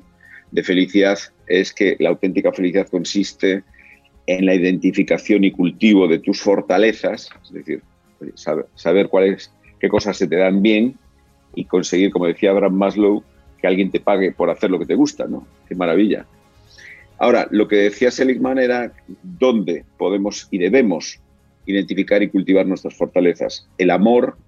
de 0.53 0.63
felicidad 0.63 1.19
es 1.47 1.73
que 1.73 1.97
la 1.99 2.11
auténtica 2.11 2.53
felicidad 2.53 2.89
consiste 2.89 3.65
en 4.31 4.47
la 4.47 4.55
identificación 4.55 5.43
y 5.43 5.51
cultivo 5.51 6.07
de 6.07 6.21
tus 6.21 6.41
fortalezas, 6.41 7.31
es 7.43 7.53
decir, 7.53 7.83
saber, 8.77 9.09
cuáles, 9.09 9.51
qué 9.81 9.89
cosas 9.89 10.17
se 10.17 10.29
te 10.29 10.37
dan 10.37 10.63
bien 10.63 10.95
y 11.57 11.65
conseguir, 11.65 12.13
como 12.13 12.27
decía 12.27 12.53
Abraham 12.53 12.75
Maslow, 12.75 13.25
que 13.61 13.67
alguien 13.67 13.91
te 13.91 13.99
pague 13.99 14.31
por 14.31 14.49
hacer 14.49 14.71
lo 14.71 14.79
que 14.79 14.87
te 14.87 14.95
gusta, 14.95 15.27
¿no? 15.27 15.49
Qué 15.69 15.75
maravilla. 15.75 16.27
Ahora, 17.19 17.49
lo 17.51 17.67
que 17.67 17.75
decía 17.77 18.13
Seligman 18.13 18.61
era 18.61 18.93
dónde 19.25 19.85
podemos 19.99 20.47
y 20.53 20.59
debemos 20.59 21.19
identificar 21.67 22.23
y 22.23 22.29
cultivar 22.29 22.67
nuestras 22.67 22.95
fortalezas. 22.95 23.69
El 23.79 23.91
amor, 23.91 24.39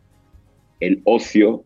el 0.78 1.02
ocio, 1.02 1.64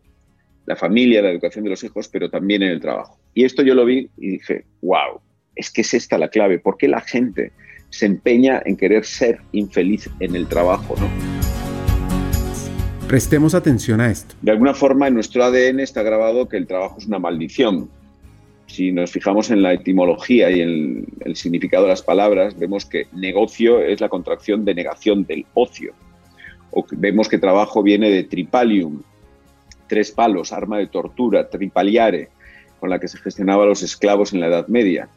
la 0.65 0.75
familia, 0.75 1.21
la 1.21 1.29
educación 1.29 1.65
de 1.65 1.69
los 1.69 1.83
hijos, 1.83 2.07
pero 2.07 2.31
también 2.31 2.63
en 2.63 2.71
el 2.71 2.81
trabajo. 2.81 3.19
Y 3.35 3.45
esto 3.45 3.61
yo 3.61 3.75
lo 3.75 3.85
vi 3.85 4.09
y 4.17 4.29
dije, 4.31 4.65
wow, 4.81 5.21
es 5.55 5.69
que 5.69 5.81
es 5.81 5.93
esta 5.93 6.17
la 6.17 6.29
clave. 6.29 6.57
¿Por 6.57 6.77
qué 6.77 6.87
la 6.87 7.01
gente 7.01 7.51
se 7.89 8.05
empeña 8.05 8.61
en 8.65 8.77
querer 8.77 9.05
ser 9.05 9.39
infeliz 9.51 10.09
en 10.19 10.35
el 10.35 10.47
trabajo, 10.47 10.95
¿no? 10.99 11.07
Prestemos 13.07 13.55
atención 13.55 14.01
a 14.01 14.11
esto. 14.11 14.35
De 14.41 14.51
alguna 14.51 14.73
forma 14.73 15.07
en 15.07 15.13
nuestro 15.13 15.43
ADN 15.43 15.79
está 15.79 16.03
grabado 16.03 16.49
que 16.49 16.57
el 16.57 16.67
trabajo 16.67 16.97
es 16.97 17.05
una 17.05 17.19
maldición. 17.19 17.89
Si 18.65 18.91
nos 18.91 19.11
fijamos 19.11 19.49
en 19.49 19.61
la 19.61 19.71
etimología 19.71 20.51
y 20.51 20.59
en 20.59 21.05
el 21.21 21.37
significado 21.37 21.83
de 21.83 21.91
las 21.91 22.01
palabras, 22.01 22.59
vemos 22.59 22.85
que 22.85 23.07
negocio 23.13 23.79
es 23.79 24.01
la 24.01 24.09
contracción 24.09 24.65
de 24.65 24.75
negación 24.75 25.23
del 25.23 25.45
ocio. 25.53 25.93
O 26.71 26.85
vemos 26.91 27.29
que 27.29 27.37
trabajo 27.37 27.81
viene 27.81 28.09
de 28.09 28.25
tripalium, 28.25 29.01
tres 29.87 30.11
palos, 30.11 30.51
arma 30.51 30.77
de 30.77 30.87
tortura, 30.87 31.49
tripaliare, 31.49 32.27
con 32.81 32.89
la 32.89 32.99
que 32.99 33.07
se 33.07 33.19
gestionaba 33.19 33.63
a 33.63 33.67
los 33.67 33.83
esclavos 33.83 34.33
en 34.33 34.41
la 34.41 34.47
Edad 34.47 34.67
Media 34.67 35.07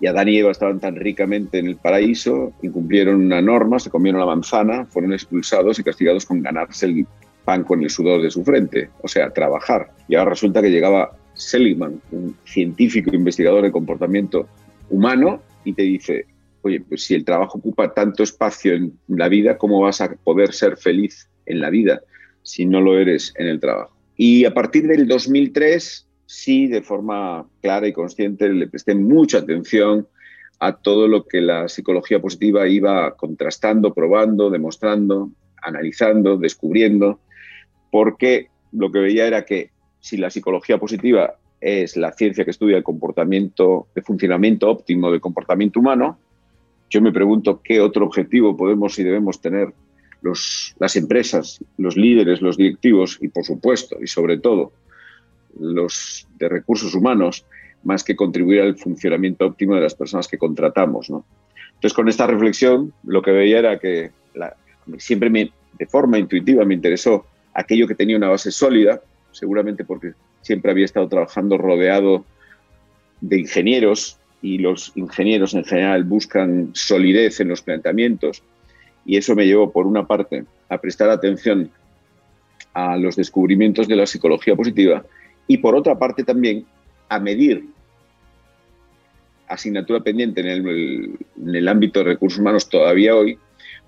y 0.00 0.06
Adán 0.06 0.28
y 0.28 0.38
Eva 0.38 0.50
estaban 0.50 0.80
tan 0.80 0.96
ricamente 0.96 1.58
en 1.58 1.66
el 1.66 1.76
paraíso, 1.76 2.52
incumplieron 2.62 3.16
una 3.16 3.42
norma, 3.42 3.78
se 3.78 3.90
comieron 3.90 4.20
la 4.20 4.26
manzana, 4.26 4.86
fueron 4.86 5.12
expulsados 5.12 5.78
y 5.78 5.84
castigados 5.84 6.26
con 6.26 6.42
ganarse 6.42 6.86
el 6.86 7.06
pan 7.44 7.64
con 7.64 7.82
el 7.82 7.90
sudor 7.90 8.22
de 8.22 8.30
su 8.30 8.44
frente, 8.44 8.90
o 9.02 9.08
sea, 9.08 9.30
trabajar. 9.30 9.90
Y 10.08 10.14
ahora 10.14 10.30
resulta 10.30 10.62
que 10.62 10.70
llegaba 10.70 11.16
Seligman, 11.34 12.00
un 12.12 12.36
científico 12.44 13.14
investigador 13.14 13.62
de 13.62 13.72
comportamiento 13.72 14.48
humano, 14.88 15.42
y 15.64 15.74
te 15.74 15.82
dice, 15.82 16.26
oye, 16.62 16.80
pues 16.80 17.04
si 17.04 17.14
el 17.14 17.24
trabajo 17.24 17.58
ocupa 17.58 17.92
tanto 17.92 18.22
espacio 18.22 18.74
en 18.74 18.92
la 19.08 19.28
vida, 19.28 19.58
¿cómo 19.58 19.80
vas 19.80 20.00
a 20.00 20.10
poder 20.10 20.54
ser 20.54 20.76
feliz 20.76 21.28
en 21.46 21.60
la 21.60 21.70
vida? 21.70 22.00
si 22.42 22.66
no 22.66 22.80
lo 22.80 22.98
eres 22.98 23.32
en 23.36 23.46
el 23.46 23.60
trabajo. 23.60 23.94
Y 24.16 24.44
a 24.44 24.52
partir 24.52 24.86
del 24.86 25.06
2003, 25.06 26.06
sí, 26.30 26.68
de 26.68 26.80
forma 26.80 27.44
clara 27.60 27.88
y 27.88 27.92
consciente, 27.92 28.48
le 28.48 28.68
presté 28.68 28.94
mucha 28.94 29.38
atención 29.38 30.06
a 30.60 30.76
todo 30.76 31.08
lo 31.08 31.26
que 31.26 31.40
la 31.40 31.68
psicología 31.68 32.20
positiva 32.20 32.68
iba 32.68 33.16
contrastando, 33.16 33.92
probando, 33.92 34.48
demostrando, 34.48 35.30
analizando, 35.60 36.36
descubriendo, 36.36 37.18
porque 37.90 38.46
lo 38.70 38.92
que 38.92 39.00
veía 39.00 39.26
era 39.26 39.44
que 39.44 39.70
si 39.98 40.18
la 40.18 40.30
psicología 40.30 40.78
positiva 40.78 41.34
es 41.60 41.96
la 41.96 42.12
ciencia 42.12 42.44
que 42.44 42.52
estudia 42.52 42.76
el 42.76 42.84
comportamiento, 42.84 43.88
el 43.96 44.04
funcionamiento 44.04 44.70
óptimo 44.70 45.10
del 45.10 45.20
comportamiento 45.20 45.80
humano, 45.80 46.16
yo 46.88 47.02
me 47.02 47.12
pregunto 47.12 47.60
qué 47.60 47.80
otro 47.80 48.06
objetivo 48.06 48.56
podemos 48.56 48.96
y 49.00 49.02
debemos 49.02 49.40
tener 49.40 49.74
las 50.22 50.96
empresas, 50.96 51.58
los 51.76 51.96
líderes, 51.96 52.40
los 52.40 52.56
directivos 52.56 53.18
y, 53.20 53.28
por 53.28 53.44
supuesto, 53.44 53.96
y 54.00 54.06
sobre 54.06 54.38
todo, 54.38 54.72
los 55.58 56.26
de 56.38 56.48
recursos 56.48 56.94
humanos, 56.94 57.44
más 57.82 58.04
que 58.04 58.16
contribuir 58.16 58.60
al 58.60 58.76
funcionamiento 58.76 59.46
óptimo 59.46 59.74
de 59.74 59.80
las 59.80 59.94
personas 59.94 60.28
que 60.28 60.38
contratamos. 60.38 61.08
Entonces, 61.08 61.94
con 61.94 62.08
esta 62.08 62.26
reflexión, 62.26 62.92
lo 63.04 63.22
que 63.22 63.32
veía 63.32 63.58
era 63.58 63.78
que 63.78 64.10
siempre 64.98 65.30
me, 65.30 65.50
de 65.78 65.86
forma 65.86 66.18
intuitiva 66.18 66.64
me 66.64 66.74
interesó 66.74 67.26
aquello 67.54 67.86
que 67.86 67.94
tenía 67.94 68.16
una 68.16 68.28
base 68.28 68.50
sólida, 68.50 69.00
seguramente 69.32 69.84
porque 69.84 70.12
siempre 70.42 70.70
había 70.70 70.84
estado 70.84 71.08
trabajando 71.08 71.58
rodeado 71.58 72.24
de 73.20 73.40
ingenieros 73.40 74.18
y 74.42 74.58
los 74.58 74.92
ingenieros 74.94 75.54
en 75.54 75.64
general 75.64 76.04
buscan 76.04 76.70
solidez 76.72 77.40
en 77.40 77.48
los 77.48 77.62
planteamientos 77.62 78.42
y 79.04 79.16
eso 79.16 79.34
me 79.34 79.46
llevó, 79.46 79.70
por 79.70 79.86
una 79.86 80.06
parte, 80.06 80.44
a 80.68 80.78
prestar 80.78 81.10
atención 81.10 81.70
a 82.72 82.96
los 82.96 83.16
descubrimientos 83.16 83.88
de 83.88 83.96
la 83.96 84.06
psicología 84.06 84.54
positiva 84.54 85.04
y, 85.50 85.58
por 85.58 85.74
otra 85.74 85.98
parte, 85.98 86.22
también 86.22 86.64
a 87.08 87.18
medir 87.18 87.64
asignatura 89.48 89.98
pendiente 89.98 90.42
en 90.42 90.46
el, 90.46 91.18
en 91.42 91.54
el 91.56 91.66
ámbito 91.66 91.98
de 91.98 92.04
recursos 92.04 92.38
humanos 92.38 92.68
todavía 92.68 93.16
hoy, 93.16 93.36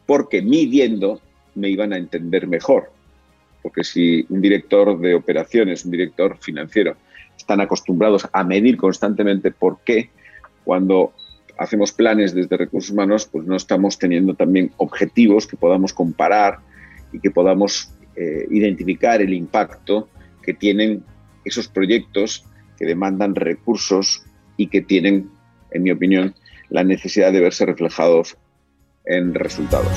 porque 0.04 0.42
midiendo 0.42 1.20
me 1.54 1.68
iban 1.68 1.92
a 1.92 1.98
entender 1.98 2.48
mejor. 2.48 2.90
Porque 3.62 3.84
si 3.84 4.26
un 4.28 4.42
director 4.42 4.98
de 4.98 5.14
operaciones, 5.14 5.84
un 5.84 5.92
director 5.92 6.36
financiero, 6.40 6.96
están 7.38 7.60
acostumbrados 7.60 8.28
a 8.32 8.42
medir 8.42 8.76
constantemente 8.76 9.52
por 9.52 9.78
qué 9.84 10.10
cuando 10.64 11.12
hacemos 11.58 11.92
planes 11.92 12.34
desde 12.34 12.56
recursos 12.56 12.90
humanos, 12.90 13.28
pues 13.30 13.46
no 13.46 13.54
estamos 13.54 14.00
teniendo 14.00 14.34
también 14.34 14.72
objetivos 14.78 15.46
que 15.46 15.56
podamos 15.56 15.92
comparar 15.92 16.58
y 17.12 17.20
que 17.20 17.30
podamos 17.30 17.94
eh, 18.16 18.48
identificar 18.50 19.22
el 19.22 19.32
impacto 19.32 20.08
que 20.42 20.54
tienen 20.54 21.04
esos 21.44 21.68
proyectos 21.68 22.44
que 22.78 22.86
demandan 22.86 23.34
recursos 23.34 24.24
y 24.56 24.68
que 24.68 24.80
tienen, 24.80 25.30
en 25.70 25.82
mi 25.82 25.90
opinión, 25.90 26.34
la 26.68 26.84
necesidad 26.84 27.32
de 27.32 27.40
verse 27.40 27.66
reflejados 27.66 28.36
en 29.04 29.34
resultados. 29.34 29.92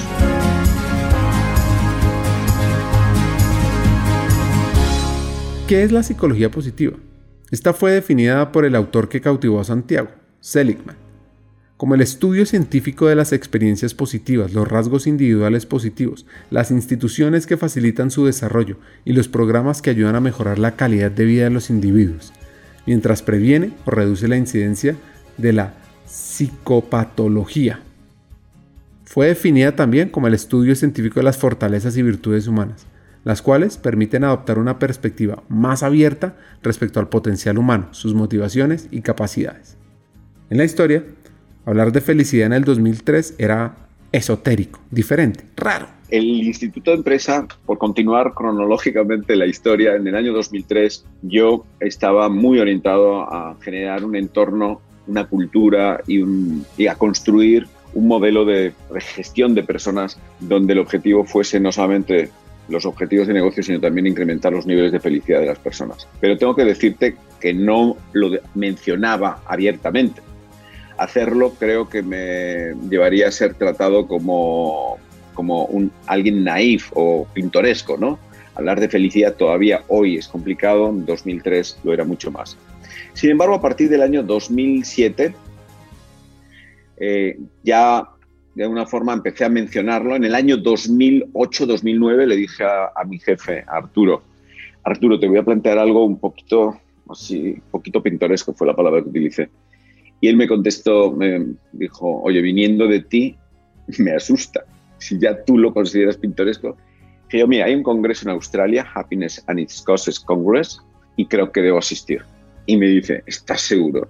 ¿Qué 5.67 5.83
es 5.83 5.91
la 5.91 6.03
psicología 6.03 6.51
positiva? 6.51 6.97
Esta 7.51 7.73
fue 7.73 7.91
definida 7.91 8.51
por 8.51 8.65
el 8.65 8.75
autor 8.75 9.09
que 9.09 9.21
cautivó 9.21 9.59
a 9.59 9.63
Santiago, 9.63 10.09
Seligman 10.39 11.04
como 11.77 11.95
el 11.95 12.01
estudio 12.01 12.45
científico 12.45 13.07
de 13.07 13.15
las 13.15 13.33
experiencias 13.33 13.93
positivas, 13.93 14.53
los 14.53 14.67
rasgos 14.67 15.07
individuales 15.07 15.65
positivos, 15.65 16.25
las 16.49 16.71
instituciones 16.71 17.47
que 17.47 17.57
facilitan 17.57 18.11
su 18.11 18.25
desarrollo 18.25 18.77
y 19.03 19.11
los 19.11 19.27
programas 19.27 19.81
que 19.81 19.89
ayudan 19.89 20.15
a 20.15 20.21
mejorar 20.21 20.57
la 20.57 20.77
calidad 20.77 21.11
de 21.11 21.25
vida 21.25 21.43
de 21.45 21.49
los 21.49 21.69
individuos, 21.69 22.31
mientras 22.85 23.21
previene 23.21 23.71
o 23.85 23.91
reduce 23.91 24.27
la 24.29 24.37
incidencia 24.37 24.95
de 25.37 25.51
la 25.51 25.73
psicopatología. 26.05 27.81
Fue 29.03 29.27
definida 29.27 29.75
también 29.75 30.09
como 30.09 30.27
el 30.27 30.33
estudio 30.33 30.75
científico 30.75 31.19
de 31.19 31.25
las 31.25 31.37
fortalezas 31.37 31.97
y 31.97 32.03
virtudes 32.03 32.47
humanas, 32.47 32.85
las 33.25 33.41
cuales 33.41 33.77
permiten 33.77 34.23
adoptar 34.23 34.59
una 34.59 34.79
perspectiva 34.79 35.43
más 35.49 35.83
abierta 35.83 36.37
respecto 36.63 37.01
al 37.01 37.09
potencial 37.09 37.57
humano, 37.57 37.89
sus 37.91 38.13
motivaciones 38.13 38.87
y 38.91 39.01
capacidades. 39.01 39.77
En 40.49 40.57
la 40.57 40.63
historia, 40.63 41.03
Hablar 41.65 41.91
de 41.91 42.01
felicidad 42.01 42.45
en 42.45 42.53
el 42.53 42.63
2003 42.63 43.35
era 43.39 43.75
esotérico, 44.11 44.79
diferente, 44.91 45.43
raro. 45.57 45.87
El 46.09 46.25
Instituto 46.25 46.91
de 46.91 46.97
Empresa, 46.97 47.47
por 47.65 47.79
continuar 47.79 48.33
cronológicamente 48.35 49.35
la 49.35 49.47
historia, 49.47 49.95
en 49.95 50.07
el 50.07 50.15
año 50.15 50.31
2003 50.31 51.03
yo 51.23 51.65
estaba 51.79 52.29
muy 52.29 52.59
orientado 52.59 53.21
a 53.21 53.57
generar 53.61 54.05
un 54.05 54.15
entorno, 54.15 54.79
una 55.07 55.25
cultura 55.25 56.01
y, 56.05 56.23
y 56.77 56.85
a 56.85 56.95
construir 56.95 57.67
un 57.95 58.07
modelo 58.07 58.45
de 58.45 58.73
gestión 58.99 59.55
de 59.55 59.63
personas 59.63 60.19
donde 60.39 60.73
el 60.73 60.79
objetivo 60.79 61.25
fuese 61.25 61.59
no 61.59 61.71
solamente 61.71 62.29
los 62.69 62.85
objetivos 62.85 63.27
de 63.27 63.33
negocio, 63.33 63.63
sino 63.63 63.79
también 63.79 64.05
incrementar 64.05 64.53
los 64.53 64.67
niveles 64.67 64.91
de 64.91 64.99
felicidad 64.99 65.39
de 65.39 65.47
las 65.47 65.59
personas. 65.59 66.07
Pero 66.19 66.37
tengo 66.37 66.55
que 66.55 66.65
decirte 66.65 67.15
que 67.39 67.53
no 67.53 67.97
lo 68.13 68.31
mencionaba 68.53 69.41
abiertamente 69.47 70.21
hacerlo 70.97 71.53
creo 71.59 71.89
que 71.89 72.01
me 72.01 72.73
llevaría 72.89 73.27
a 73.27 73.31
ser 73.31 73.55
tratado 73.55 74.07
como, 74.07 74.97
como 75.33 75.65
un, 75.65 75.91
alguien 76.07 76.43
naif 76.43 76.91
o 76.93 77.27
pintoresco, 77.33 77.97
¿no? 77.97 78.19
Hablar 78.55 78.79
de 78.79 78.87
felicidad 78.87 79.35
todavía 79.35 79.83
hoy 79.89 80.17
es 80.17 80.27
complicado, 80.27 80.89
en 80.89 81.05
2003 81.05 81.79
lo 81.83 81.93
era 81.93 82.05
mucho 82.05 82.31
más. 82.31 82.57
Sin 83.13 83.29
embargo, 83.29 83.55
a 83.55 83.61
partir 83.61 83.89
del 83.89 84.01
año 84.01 84.23
2007, 84.23 85.35
eh, 86.97 87.37
ya 87.63 88.09
de 88.55 88.63
alguna 88.63 88.85
forma 88.85 89.13
empecé 89.13 89.45
a 89.45 89.49
mencionarlo. 89.49 90.15
En 90.15 90.23
el 90.23 90.33
año 90.33 90.57
2008-2009 90.57 92.25
le 92.25 92.35
dije 92.35 92.63
a, 92.63 93.03
mi 93.05 93.19
jefe, 93.19 93.63
Arturo, 93.67 94.23
Arturo, 94.83 95.19
te 95.19 95.27
voy 95.27 95.37
a 95.37 95.43
plantear 95.43 95.77
algo 95.77 96.05
un 96.05 96.17
poquito, 96.17 96.79
así, 97.09 97.51
un 97.51 97.71
poquito 97.71 98.01
pintoresco, 98.01 98.53
fue 98.53 98.67
la 98.67 98.75
palabra 98.75 99.01
que 99.01 99.09
utilicé. 99.09 99.49
Y 100.25 100.27
él 100.27 100.37
me 100.37 100.47
contestó, 100.47 101.11
me 101.11 101.53
dijo, 101.71 102.19
oye, 102.23 102.41
viniendo 102.41 102.87
de 102.87 102.99
ti, 103.01 103.37
me 103.99 104.09
asusta. 104.09 104.65
Si 104.97 105.19
ya 105.19 105.43
tú 105.43 105.59
lo 105.59 105.71
consideras 105.71 106.17
pintoresco. 106.17 106.75
Yo, 107.29 107.47
mira, 107.47 107.65
hay 107.65 107.75
un 107.75 107.83
congreso 107.83 108.27
en 108.27 108.33
Australia, 108.33 108.87
Happiness 108.95 109.43
and 109.45 109.59
Its 109.59 109.83
Causes 109.83 110.19
Congress, 110.19 110.81
y 111.15 111.27
creo 111.27 111.51
que 111.51 111.61
debo 111.61 111.77
asistir. 111.77 112.23
Y 112.65 112.75
me 112.75 112.87
dice, 112.87 113.21
¿estás 113.27 113.61
seguro? 113.61 114.09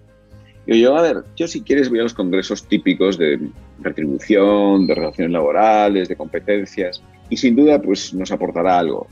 Y 0.65 0.79
yo, 0.79 0.95
a 0.95 1.01
ver, 1.01 1.25
yo 1.35 1.49
si 1.49 1.61
quieres 1.61 1.89
voy 1.89 1.99
a 1.99 2.03
los 2.03 2.13
congresos 2.13 2.65
típicos 2.65 3.17
de 3.17 3.49
retribución, 3.81 4.87
de 4.87 4.95
relaciones 4.95 5.33
laborales, 5.33 6.07
de 6.07 6.15
competencias, 6.15 7.03
y 7.29 7.35
sin 7.35 7.57
duda 7.57 7.81
pues 7.81 8.13
nos 8.13 8.31
aportará 8.31 8.79
algo. 8.79 9.07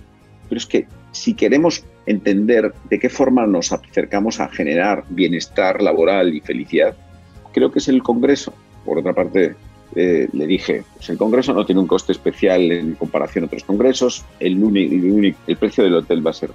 Pero 0.48 0.58
es 0.58 0.66
que 0.66 0.88
si 1.14 1.34
queremos 1.34 1.86
entender 2.06 2.74
de 2.90 3.00
qué 3.00 3.10
forma 3.10 3.48
nos 3.48 3.72
acercamos 3.72 4.42
a 4.42 4.50
generar 4.50 5.06
bienestar 5.10 5.82
laboral 5.82 6.34
y 6.34 6.42
felicidad, 6.42 6.96
creo 7.54 7.72
que 7.72 7.80
es 7.80 7.88
el 7.88 8.04
Congreso. 8.04 8.54
Por 8.84 8.98
otra 8.98 9.14
parte, 9.14 9.56
eh, 9.96 10.28
le 10.34 10.48
dije, 10.48 10.84
pues 10.96 11.10
el 11.10 11.18
Congreso 11.18 11.54
no 11.54 11.66
tiene 11.66 11.80
un 11.80 11.88
coste 11.88 12.12
especial 12.12 12.72
en 12.72 12.96
comparación 12.96 13.46
a 13.46 13.48
otros 13.48 13.64
congresos, 13.64 14.26
el, 14.40 14.62
único, 14.62 15.38
el 15.48 15.58
precio 15.58 15.84
del 15.84 15.96
hotel 15.96 16.26
va 16.26 16.32
a 16.32 16.34
ser 16.34 16.52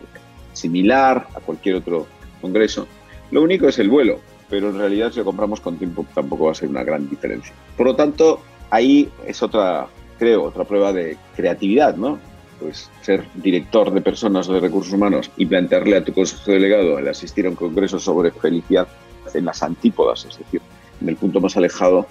similar 0.52 1.28
a 1.34 1.40
cualquier 1.40 1.76
otro 1.76 2.06
Congreso. 2.40 2.86
Lo 3.30 3.42
único 3.42 3.68
es 3.68 3.78
el 3.78 3.88
vuelo, 3.88 4.18
pero 4.50 4.70
en 4.70 4.78
realidad 4.78 5.12
si 5.12 5.18
lo 5.18 5.24
compramos 5.24 5.60
con 5.60 5.78
tiempo 5.78 6.04
tampoco 6.14 6.46
va 6.46 6.52
a 6.52 6.54
ser 6.54 6.68
una 6.68 6.82
gran 6.82 7.08
diferencia. 7.08 7.54
Por 7.76 7.86
lo 7.86 7.96
tanto, 7.96 8.42
ahí 8.70 9.08
es 9.26 9.42
otra, 9.42 9.86
creo, 10.18 10.44
otra 10.44 10.64
prueba 10.64 10.92
de 10.92 11.16
creatividad, 11.36 11.96
¿no? 11.96 12.18
Pues 12.60 12.90
ser 13.02 13.24
director 13.34 13.92
de 13.92 14.00
personas 14.00 14.48
o 14.48 14.54
de 14.54 14.60
recursos 14.60 14.92
humanos 14.92 15.30
y 15.36 15.46
plantearle 15.46 15.96
a 15.96 16.04
tu 16.04 16.12
consejo 16.12 16.50
delegado 16.52 16.98
el 16.98 17.08
asistir 17.08 17.46
a 17.46 17.50
un 17.50 17.56
congreso 17.56 17.98
sobre 17.98 18.30
felicidad 18.30 18.88
en 19.34 19.44
las 19.44 19.62
antípodas, 19.62 20.24
es 20.24 20.38
decir, 20.38 20.60
en 21.00 21.08
el 21.08 21.16
punto 21.16 21.40
más 21.40 21.56
alejado, 21.56 22.06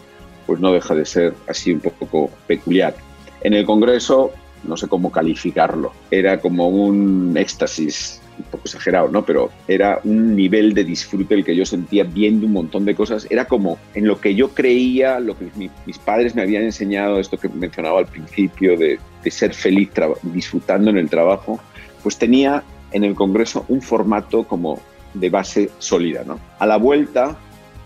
pues 0.46 0.60
no 0.60 0.72
deja 0.72 0.96
de 0.96 1.06
ser 1.06 1.34
así 1.48 1.74
un 1.74 1.82
poco 1.82 2.30
peculiar. 2.48 2.96
En 3.42 3.54
el 3.54 3.66
congreso, 3.66 4.32
no 4.64 4.78
sé 4.78 4.88
cómo 4.88 5.12
calificarlo, 5.12 5.92
era 6.12 6.40
como 6.40 6.70
un 6.70 7.36
éxtasis 7.38 8.22
un 8.38 8.46
poco 8.46 8.64
exagerado, 8.66 9.10
¿no? 9.10 9.26
Pero 9.26 9.50
era 9.68 10.00
un 10.04 10.36
nivel 10.36 10.74
de 10.74 10.84
disfrute 10.84 11.36
el 11.36 11.44
que 11.44 11.56
yo 11.56 11.66
sentía 11.66 12.04
viendo 12.04 12.46
un 12.46 12.54
montón 12.54 12.86
de 12.86 12.96
cosas. 12.96 13.28
Era 13.30 13.46
como 13.46 13.78
en 13.94 14.08
lo 14.08 14.20
que 14.20 14.36
yo 14.36 14.50
creía, 14.50 15.20
lo 15.20 15.38
que 15.38 15.50
mis 15.86 15.98
padres 15.98 16.36
me 16.36 16.42
habían 16.42 16.64
enseñado, 16.64 17.20
esto 17.20 17.38
que 17.38 17.50
mencionaba 17.50 18.00
al 18.00 18.08
principio, 18.08 18.78
de, 18.78 19.00
de 19.24 19.32
ser 19.32 19.54
feliz 19.54 19.90
disfrutando 20.24 20.90
en 20.90 20.98
el 20.98 21.10
trabajo, 21.10 21.60
pues 22.04 22.18
tenía 22.18 22.64
en 22.92 23.04
el 23.04 23.16
Congreso 23.16 23.66
un 23.68 23.82
formato 23.82 24.44
como 24.44 24.80
de 25.14 25.30
base 25.30 25.70
sólida, 25.80 26.24
¿no? 26.26 26.40
A 26.60 26.66
la 26.66 26.78
vuelta 26.78 27.38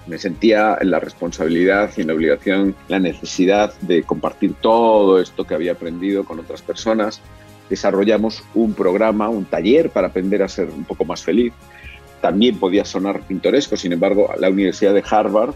me 0.08 0.18
sentía 0.18 0.78
en 0.82 0.92
la 0.92 1.00
responsabilidad 1.00 1.92
y 1.96 2.02
en 2.02 2.08
la 2.08 2.14
obligación, 2.14 2.76
la 2.88 3.00
necesidad 3.00 3.74
de 3.82 4.04
compartir 4.04 4.56
todo 4.60 5.20
esto 5.20 5.46
que 5.46 5.54
había 5.54 5.74
aprendido 5.74 6.24
con 6.24 6.40
otras 6.40 6.62
personas 6.62 7.22
desarrollamos 7.72 8.44
un 8.54 8.74
programa, 8.74 9.30
un 9.30 9.46
taller 9.46 9.90
para 9.92 10.08
aprender 10.08 10.44
a 10.44 10.50
ser 10.50 10.70
un 10.70 10.84
poco 10.84 11.06
más 11.06 11.24
feliz. 11.24 11.54
También 12.20 12.60
podía 12.60 12.84
sonar 12.84 13.26
pintoresco, 13.26 13.78
sin 13.78 13.94
embargo, 13.94 14.30
la 14.38 14.50
Universidad 14.50 14.94
de 14.94 15.04
Harvard, 15.10 15.56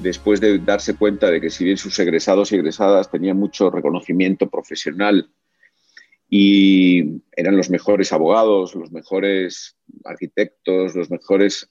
después 0.00 0.40
de 0.40 0.58
darse 0.58 0.96
cuenta 0.96 1.30
de 1.30 1.40
que 1.40 1.50
si 1.50 1.64
bien 1.64 1.76
sus 1.76 1.96
egresados 2.00 2.50
y 2.50 2.56
egresadas 2.56 3.08
tenían 3.08 3.38
mucho 3.38 3.70
reconocimiento 3.70 4.50
profesional 4.50 5.30
y 6.28 7.22
eran 7.36 7.56
los 7.56 7.70
mejores 7.70 8.12
abogados, 8.12 8.74
los 8.74 8.90
mejores 8.90 9.76
arquitectos, 10.04 10.96
los 10.96 11.08
mejores 11.08 11.70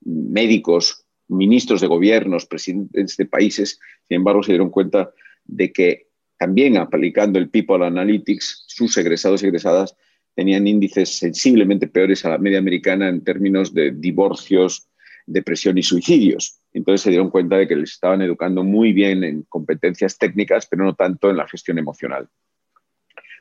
médicos, 0.00 1.06
ministros 1.28 1.80
de 1.80 1.86
gobiernos, 1.86 2.44
presidentes 2.44 3.16
de 3.16 3.26
países, 3.26 3.78
sin 4.08 4.16
embargo 4.16 4.42
se 4.42 4.50
dieron 4.50 4.70
cuenta 4.70 5.12
de 5.44 5.72
que 5.72 6.05
también 6.38 6.76
aplicando 6.76 7.38
el 7.38 7.48
People 7.48 7.84
Analytics, 7.84 8.64
sus 8.66 8.96
egresados 8.98 9.42
y 9.42 9.46
egresadas 9.46 9.96
tenían 10.34 10.66
índices 10.66 11.18
sensiblemente 11.18 11.88
peores 11.88 12.24
a 12.24 12.30
la 12.30 12.38
media 12.38 12.58
americana 12.58 13.08
en 13.08 13.24
términos 13.24 13.72
de 13.72 13.92
divorcios, 13.92 14.88
depresión 15.24 15.78
y 15.78 15.82
suicidios. 15.82 16.60
Entonces 16.74 17.00
se 17.00 17.10
dieron 17.10 17.30
cuenta 17.30 17.56
de 17.56 17.66
que 17.66 17.74
les 17.74 17.92
estaban 17.92 18.20
educando 18.20 18.62
muy 18.62 18.92
bien 18.92 19.24
en 19.24 19.42
competencias 19.44 20.18
técnicas, 20.18 20.66
pero 20.66 20.84
no 20.84 20.94
tanto 20.94 21.30
en 21.30 21.38
la 21.38 21.48
gestión 21.48 21.78
emocional. 21.78 22.28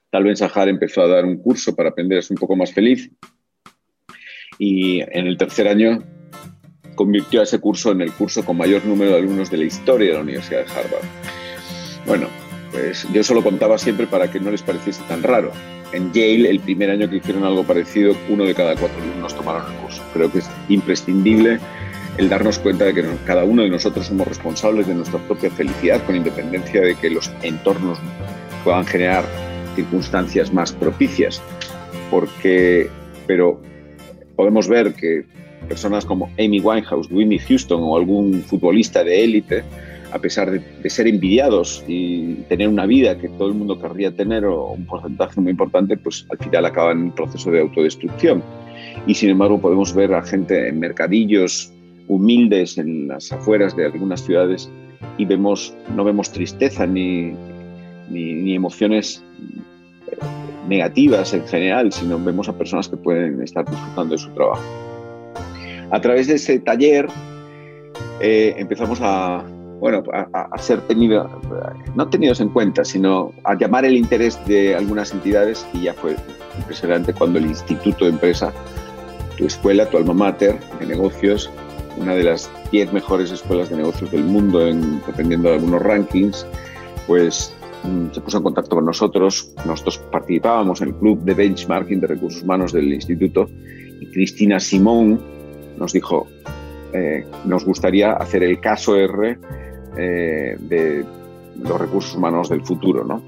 Tal 0.10 0.24
vez 0.24 0.40
Sahar 0.40 0.70
empezó 0.70 1.02
a 1.02 1.08
dar 1.08 1.26
un 1.26 1.38
curso 1.38 1.76
para 1.76 1.90
aprender 1.90 2.18
a 2.18 2.22
ser 2.22 2.36
un 2.36 2.40
poco 2.40 2.56
más 2.56 2.72
feliz 2.72 3.12
y 4.58 5.02
en 5.02 5.28
el 5.28 5.38
tercer 5.38 5.68
año 5.68 6.02
convirtió 6.96 7.42
a 7.42 7.44
ese 7.44 7.60
curso 7.60 7.92
en 7.92 8.00
el 8.00 8.14
curso 8.14 8.46
con 8.46 8.56
mayor 8.56 8.86
número 8.86 9.12
de 9.12 9.18
alumnos 9.18 9.52
de 9.52 9.58
la 9.58 9.66
historia 9.66 10.08
de 10.08 10.14
la 10.14 10.22
Universidad 10.22 10.66
de 10.66 10.72
Harvard. 10.72 11.06
Bueno, 12.06 12.30
pues 12.76 13.08
yo 13.14 13.24
solo 13.24 13.42
contaba 13.42 13.78
siempre 13.78 14.06
para 14.06 14.30
que 14.30 14.38
no 14.38 14.52
les 14.52 14.62
pareciese 14.62 15.02
tan 15.08 15.24
raro. 15.24 15.54
En 15.94 16.12
Yale, 16.12 16.50
el 16.50 16.60
primer 16.60 16.90
año 16.90 17.10
que 17.10 17.18
hicieron 17.18 17.46
algo 17.46 17.64
parecido, 17.64 18.14
uno 18.28 18.44
de 18.44 18.54
cada 18.54 18.76
cuatro 18.76 19.02
alumnos 19.02 19.34
tomaron 19.34 19.72
el 19.72 19.78
curso. 19.80 20.04
Creo 20.14 20.30
que 20.30 20.40
es 20.40 20.50
imprescindible 20.68 21.60
el 22.18 22.28
darnos 22.28 22.60
cuenta 22.60 22.84
de 22.84 22.94
que 22.94 23.06
cada 23.26 23.46
uno 23.46 23.64
de 23.64 23.70
nosotros 23.70 24.08
somos 24.08 24.28
responsables 24.28 24.88
de 24.88 24.94
nuestra 24.94 25.20
propia 25.20 25.50
felicidad, 25.52 26.04
con 26.06 26.18
independencia 26.18 26.82
de 26.82 26.96
que 26.96 27.10
los 27.10 27.32
entornos 27.44 27.98
puedan 28.66 28.86
generar 28.86 29.24
circunstancias 29.76 30.52
más 30.52 30.74
propicias. 30.74 31.42
Porque, 32.12 32.90
pero 33.26 33.62
podemos 34.36 34.68
ver 34.68 34.96
que 34.96 35.24
personas 35.70 36.04
como 36.04 36.30
Amy 36.38 36.60
Winehouse, 36.60 37.10
Whitney 37.10 37.40
Houston 37.40 37.80
o 37.82 37.96
algún 37.96 38.44
futbolista 38.44 39.02
de 39.02 39.24
élite 39.24 39.64
a 40.16 40.20
pesar 40.20 40.50
de, 40.50 40.90
ser 40.90 41.08
envidiados 41.08 41.84
y 41.90 42.36
tener 42.48 42.70
una 42.70 42.86
vida 42.86 43.18
que 43.18 43.28
todo 43.28 43.50
el 43.50 43.54
mundo 43.54 43.78
querría 43.82 44.16
tener 44.16 44.46
o 44.46 44.72
un 44.72 44.86
porcentaje 44.86 45.42
muy 45.42 45.52
importante, 45.52 45.98
pues 45.98 46.26
al 46.32 46.38
final 46.38 46.66
acaban 46.66 47.00
en 47.00 47.04
un 47.06 47.12
proceso 47.12 47.52
de 47.52 47.60
autodestrucción. 47.60 48.42
Y 49.06 49.14
sin 49.14 49.30
embargo 49.30 49.60
podemos 49.60 49.94
ver 49.94 50.14
a 50.14 50.22
gente 50.22 50.70
en 50.70 50.80
mercadillos 50.80 51.70
humildes 52.08 52.78
en 52.78 53.10
las 53.10 53.30
afueras 53.34 53.76
de 53.76 53.88
algunas 53.88 54.22
ciudades 54.22 54.70
y 55.18 55.26
vemos, 55.26 55.76
no 55.94 56.06
vemos 56.06 56.32
tristeza 56.32 56.88
ni, 56.88 57.34
ni, 58.10 58.56
emociones 58.56 59.22
eh, 60.08 60.16
negativas 60.70 61.34
en 61.34 61.46
general, 61.46 61.92
sino 61.92 62.24
vemos 62.24 62.48
a 62.48 62.58
personas 62.58 62.88
que 62.88 62.96
pueden 62.96 63.42
estar 63.42 63.70
disfrutando 63.70 64.16
de 64.16 64.20
su 64.20 64.30
trabajo. 64.30 64.64
A 65.92 66.00
través 66.00 66.28
de 66.28 66.36
ese 66.36 66.60
taller 66.60 67.08
eh, 68.22 68.56
empezamos 68.58 69.00
a, 69.02 69.44
bueno, 69.86 70.02
a, 70.34 70.58
ser 70.58 70.82
tenido, 70.88 71.30
no 71.94 72.10
tenidos 72.10 72.40
en 72.40 72.50
cuenta, 72.50 72.84
sino 72.84 73.32
a 73.44 73.54
llamar 73.54 73.86
el 73.86 73.96
interés 73.96 74.44
de 74.48 74.74
algunas 74.74 75.14
entidades 75.14 75.64
y 75.74 75.84
ya 75.84 75.94
fue 75.94 76.16
impresionante 76.58 77.14
cuando 77.14 77.38
el 77.38 77.46
Instituto 77.46 78.06
de 78.06 78.10
Empresa, 78.10 78.52
tu 79.38 79.46
escuela, 79.46 79.88
tu 79.88 79.98
alma 79.98 80.16
mater 80.16 80.60
de 80.80 80.88
negocios, 80.88 81.52
una 81.98 82.16
de 82.16 82.24
las 82.24 82.50
10 82.72 82.94
mejores 82.94 83.30
escuelas 83.30 83.70
de 83.70 83.78
negocios 83.78 84.10
del 84.10 84.24
mundo, 84.24 84.66
en, 84.66 85.04
dependiendo 85.06 85.50
de 85.50 85.56
algunos 85.58 85.84
rankings, 85.84 86.48
pues 87.06 87.54
mm, 87.84 88.12
se 88.12 88.22
puso 88.22 88.38
en 88.38 88.44
contacto 88.44 88.78
con 88.78 88.86
nosotros. 88.86 89.54
Nosotros 89.68 90.00
participábamos 90.12 90.82
en 90.82 90.88
el 90.88 90.96
club 90.96 91.22
de 91.26 91.36
benchmarking 91.36 92.00
de 92.00 92.08
recursos 92.08 92.42
humanos 92.42 92.74
del 92.74 92.92
instituto 92.92 93.48
y 94.02 94.08
Cristina 94.08 94.60
Simón 94.60 95.22
nos 95.78 95.94
dijo, 95.94 96.26
eh, 96.92 97.24
nos 97.46 97.64
gustaría 97.64 98.14
hacer 98.14 98.42
el 98.42 98.60
caso 98.60 98.96
R 98.96 99.38
eh, 99.98 100.58
de 100.60 101.06
los 101.62 101.80
recursos 101.80 102.16
humanos 102.16 102.50
del 102.50 102.62
futuro. 102.62 103.04
¿no? 103.04 103.22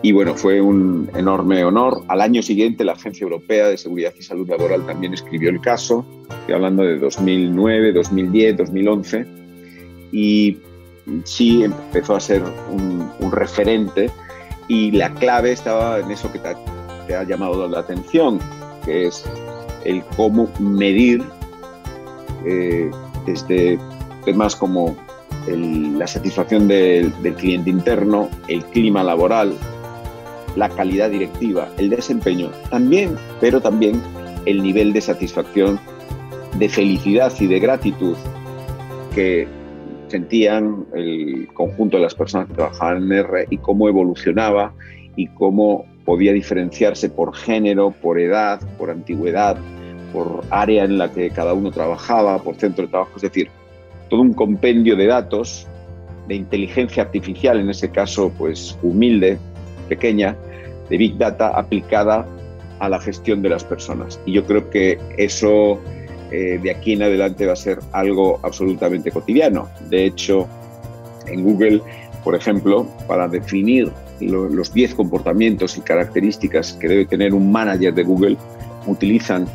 Y 0.00 0.12
bueno, 0.12 0.34
fue 0.34 0.60
un 0.60 1.10
enorme 1.16 1.64
honor. 1.64 2.04
Al 2.08 2.20
año 2.20 2.40
siguiente, 2.42 2.84
la 2.84 2.92
Agencia 2.92 3.24
Europea 3.24 3.68
de 3.68 3.76
Seguridad 3.76 4.14
y 4.16 4.22
Salud 4.22 4.48
Laboral 4.48 4.86
también 4.86 5.12
escribió 5.12 5.50
el 5.50 5.60
caso, 5.60 6.06
estoy 6.40 6.54
hablando 6.54 6.84
de 6.84 6.98
2009, 6.98 7.92
2010, 7.92 8.56
2011, 8.58 9.26
y 10.12 10.58
sí 11.24 11.64
empezó 11.64 12.14
a 12.14 12.20
ser 12.20 12.42
un, 12.70 13.08
referente 13.32 14.10
y 14.68 14.90
la 14.92 15.12
clave 15.14 15.52
estaba 15.52 15.98
en 15.98 16.10
eso 16.10 16.30
que 16.32 16.38
te 16.38 17.14
ha, 17.14 17.24
llamado 17.24 17.66
la 17.68 17.80
atención, 17.80 18.38
que 18.84 19.06
es 19.06 19.24
el 19.84 20.02
cómo 20.16 20.48
medir 20.60 21.22
eh, 22.46 22.90
desde 23.26 23.78
temas 24.24 24.54
como 24.54 24.96
la 25.56 26.06
satisfacción 26.06 26.68
del, 26.68 27.12
cliente 27.36 27.70
interno, 27.70 28.28
el 28.48 28.64
clima 28.66 29.02
laboral, 29.02 29.54
la 30.56 30.68
calidad 30.68 31.10
directiva, 31.10 31.68
el 31.78 31.90
desempeño, 31.90 32.50
también, 32.70 33.16
pero 33.40 33.60
también 33.60 34.00
el 34.46 34.62
nivel 34.62 34.92
de 34.92 35.00
satisfacción, 35.00 35.78
de 36.58 36.68
felicidad 36.68 37.32
y 37.38 37.46
de 37.46 37.60
gratitud 37.60 38.16
que 39.14 39.46
sentían 40.08 40.86
el 40.94 41.48
conjunto 41.52 41.98
de 41.98 42.04
las 42.04 42.14
personas 42.14 42.48
que 42.48 42.54
trabajaban 42.54 43.04
en 43.04 43.12
R 43.12 43.46
y 43.50 43.58
cómo 43.58 43.88
evolucionaba 43.88 44.72
y 45.16 45.26
cómo 45.28 45.84
podía 46.04 46.32
diferenciarse 46.32 47.10
por 47.10 47.34
género, 47.34 47.90
por 47.90 48.18
edad, 48.18 48.60
por 48.78 48.90
antigüedad, 48.90 49.58
por 50.12 50.42
área 50.50 50.84
en 50.84 50.96
la 50.96 51.12
que 51.12 51.30
cada 51.30 51.52
uno 51.52 51.70
trabajaba, 51.70 52.38
por 52.38 52.56
centro 52.56 52.84
de 52.84 52.90
trabajo. 52.90 53.12
Es 53.16 53.22
decir, 53.22 53.50
todo 54.08 54.22
un 54.22 54.34
compendio 54.34 54.96
de 54.96 55.06
datos, 55.06 55.66
de 56.26 56.34
inteligencia 56.34 57.02
artificial, 57.02 57.58
en 57.60 57.70
ese 57.70 57.90
caso, 57.90 58.32
pues 58.36 58.76
humilde, 58.82 59.38
pequeña, 59.88 60.36
de 60.88 60.96
Big 60.96 61.16
Data 61.16 61.48
aplicada 61.48 62.26
a 62.78 62.88
la 62.88 63.00
gestión 63.00 63.42
de 63.42 63.48
las 63.48 63.64
personas. 63.64 64.20
Y 64.26 64.32
yo 64.32 64.44
creo 64.44 64.70
que 64.70 64.98
eso 65.16 65.80
eh, 66.30 66.58
de 66.62 66.70
aquí 66.70 66.92
en 66.92 67.02
adelante 67.02 67.46
va 67.46 67.54
a 67.54 67.56
ser 67.56 67.78
algo 67.92 68.38
absolutamente 68.42 69.10
cotidiano. 69.10 69.68
De 69.88 70.04
hecho, 70.04 70.46
en 71.26 71.42
Google, 71.42 71.80
por 72.24 72.34
ejemplo, 72.34 72.86
para 73.06 73.28
definir 73.28 73.90
los 74.20 74.72
10 74.72 74.94
comportamientos 74.94 75.78
y 75.78 75.80
características 75.80 76.72
que 76.74 76.88
debe 76.88 77.06
tener 77.06 77.34
un 77.34 77.50
manager 77.50 77.94
de 77.94 78.02
Google, 78.02 78.36
utilizan 78.86 79.46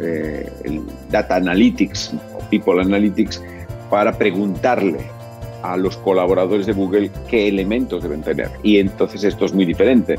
eh, 0.00 0.50
el 0.64 0.82
Data 1.10 1.36
Analytics 1.36 2.12
People 2.50 2.80
Analytics 2.80 3.42
para 3.90 4.16
preguntarle 4.16 4.98
a 5.62 5.76
los 5.76 5.96
colaboradores 5.96 6.66
de 6.66 6.72
Google 6.72 7.10
qué 7.28 7.48
elementos 7.48 8.02
deben 8.02 8.22
tener. 8.22 8.50
Y 8.62 8.78
entonces 8.78 9.24
esto 9.24 9.44
es 9.46 9.52
muy 9.52 9.64
diferente. 9.64 10.16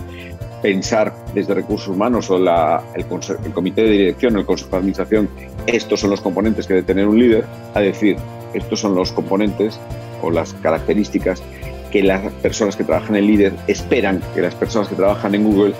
Pensar 0.61 1.13
desde 1.33 1.53
recursos 1.53 1.87
humanos 1.87 2.29
o 2.29 2.37
el, 2.37 3.05
comité 3.53 3.83
de 3.83 3.91
dirección 3.91 4.35
o 4.35 4.39
el 4.39 4.45
consejo 4.45 4.71
de 4.71 4.77
administración, 4.77 5.29
estos 5.67 5.99
son 5.99 6.09
los 6.09 6.21
componentes 6.21 6.65
que 6.65 6.73
debe 6.73 6.85
tener 6.85 7.07
un 7.07 7.19
líder, 7.19 7.45
a 7.73 7.79
decir, 7.79 8.17
estos 8.53 8.79
son 8.79 8.95
los 8.95 9.11
componentes 9.11 9.79
o 10.21 10.31
las 10.31 10.53
características 10.55 11.43
que 11.91 12.03
las 12.03 12.31
personas 12.33 12.75
que 12.75 12.83
trabajan 12.83 13.15
en 13.15 13.27
líder 13.27 13.53
esperan, 13.67 14.21
que 14.33 14.41
las 14.41 14.55
personas 14.55 14.89
que 14.89 14.95
trabajan 14.95 15.35
en 15.35 15.43
Google 15.43 15.73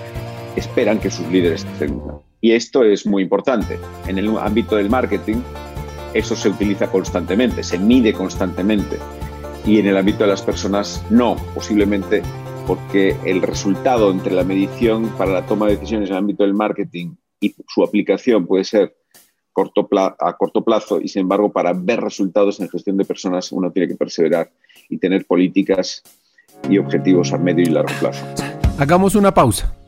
esperan 0.56 0.98
que 0.98 1.10
sus 1.10 1.26
líderes 1.28 1.66
tengan. 1.78 2.17
Y 2.40 2.52
esto 2.52 2.84
es 2.84 3.06
muy 3.06 3.22
importante. 3.22 3.78
En 4.06 4.18
el 4.18 4.36
ámbito 4.38 4.76
del 4.76 4.90
marketing, 4.90 5.36
eso 6.14 6.36
se 6.36 6.48
utiliza 6.48 6.90
constantemente, 6.90 7.62
se 7.62 7.78
mide 7.78 8.12
constantemente. 8.12 8.98
Y 9.66 9.80
en 9.80 9.86
el 9.86 9.96
ámbito 9.96 10.24
de 10.24 10.30
las 10.30 10.42
personas 10.42 11.02
no, 11.10 11.36
posiblemente 11.54 12.22
porque 12.66 13.16
el 13.24 13.40
resultado 13.40 14.10
entre 14.10 14.34
la 14.34 14.44
medición 14.44 15.08
para 15.16 15.32
la 15.32 15.46
toma 15.46 15.66
de 15.66 15.76
decisiones 15.76 16.10
en 16.10 16.16
el 16.16 16.18
ámbito 16.18 16.42
del 16.42 16.52
marketing 16.52 17.14
y 17.40 17.54
su 17.66 17.82
aplicación 17.82 18.46
puede 18.46 18.64
ser 18.64 18.94
a 20.18 20.36
corto 20.36 20.62
plazo 20.62 21.00
y 21.00 21.08
sin 21.08 21.22
embargo 21.22 21.50
para 21.50 21.72
ver 21.72 22.00
resultados 22.00 22.60
en 22.60 22.68
gestión 22.68 22.96
de 22.96 23.04
personas 23.04 23.50
uno 23.52 23.72
tiene 23.72 23.88
que 23.88 23.96
perseverar 23.96 24.50
y 24.88 24.98
tener 24.98 25.26
políticas 25.26 26.02
y 26.68 26.78
objetivos 26.78 27.32
a 27.32 27.38
medio 27.38 27.64
y 27.64 27.70
largo 27.70 27.92
plazo. 27.98 28.24
Hagamos 28.78 29.14
una 29.14 29.32
pausa. 29.32 29.77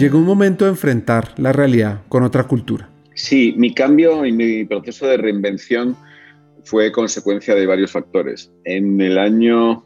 Llegó 0.00 0.16
un 0.16 0.24
momento 0.24 0.64
de 0.64 0.70
enfrentar 0.70 1.34
la 1.36 1.52
realidad 1.52 2.00
con 2.08 2.22
otra 2.22 2.44
cultura. 2.44 2.88
Sí, 3.12 3.52
mi 3.58 3.74
cambio 3.74 4.24
y 4.24 4.32
mi 4.32 4.64
proceso 4.64 5.06
de 5.06 5.18
reinvención 5.18 5.94
fue 6.64 6.90
consecuencia 6.90 7.54
de 7.54 7.66
varios 7.66 7.92
factores. 7.92 8.50
En 8.64 8.98
el 9.02 9.18
año 9.18 9.84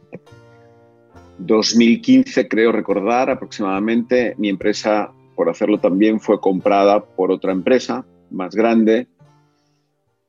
2015, 1.39 2.47
creo 2.47 2.71
recordar 2.71 3.29
aproximadamente, 3.29 4.37
mi 4.39 4.51
empresa, 4.51 5.11
por 5.35 5.51
hacerlo 5.51 5.81
también, 5.81 6.21
fue 6.21 6.41
comprada 6.41 7.05
por 7.05 7.33
otra 7.33 7.51
empresa 7.51 8.07
más 8.31 8.55
grande 8.55 9.09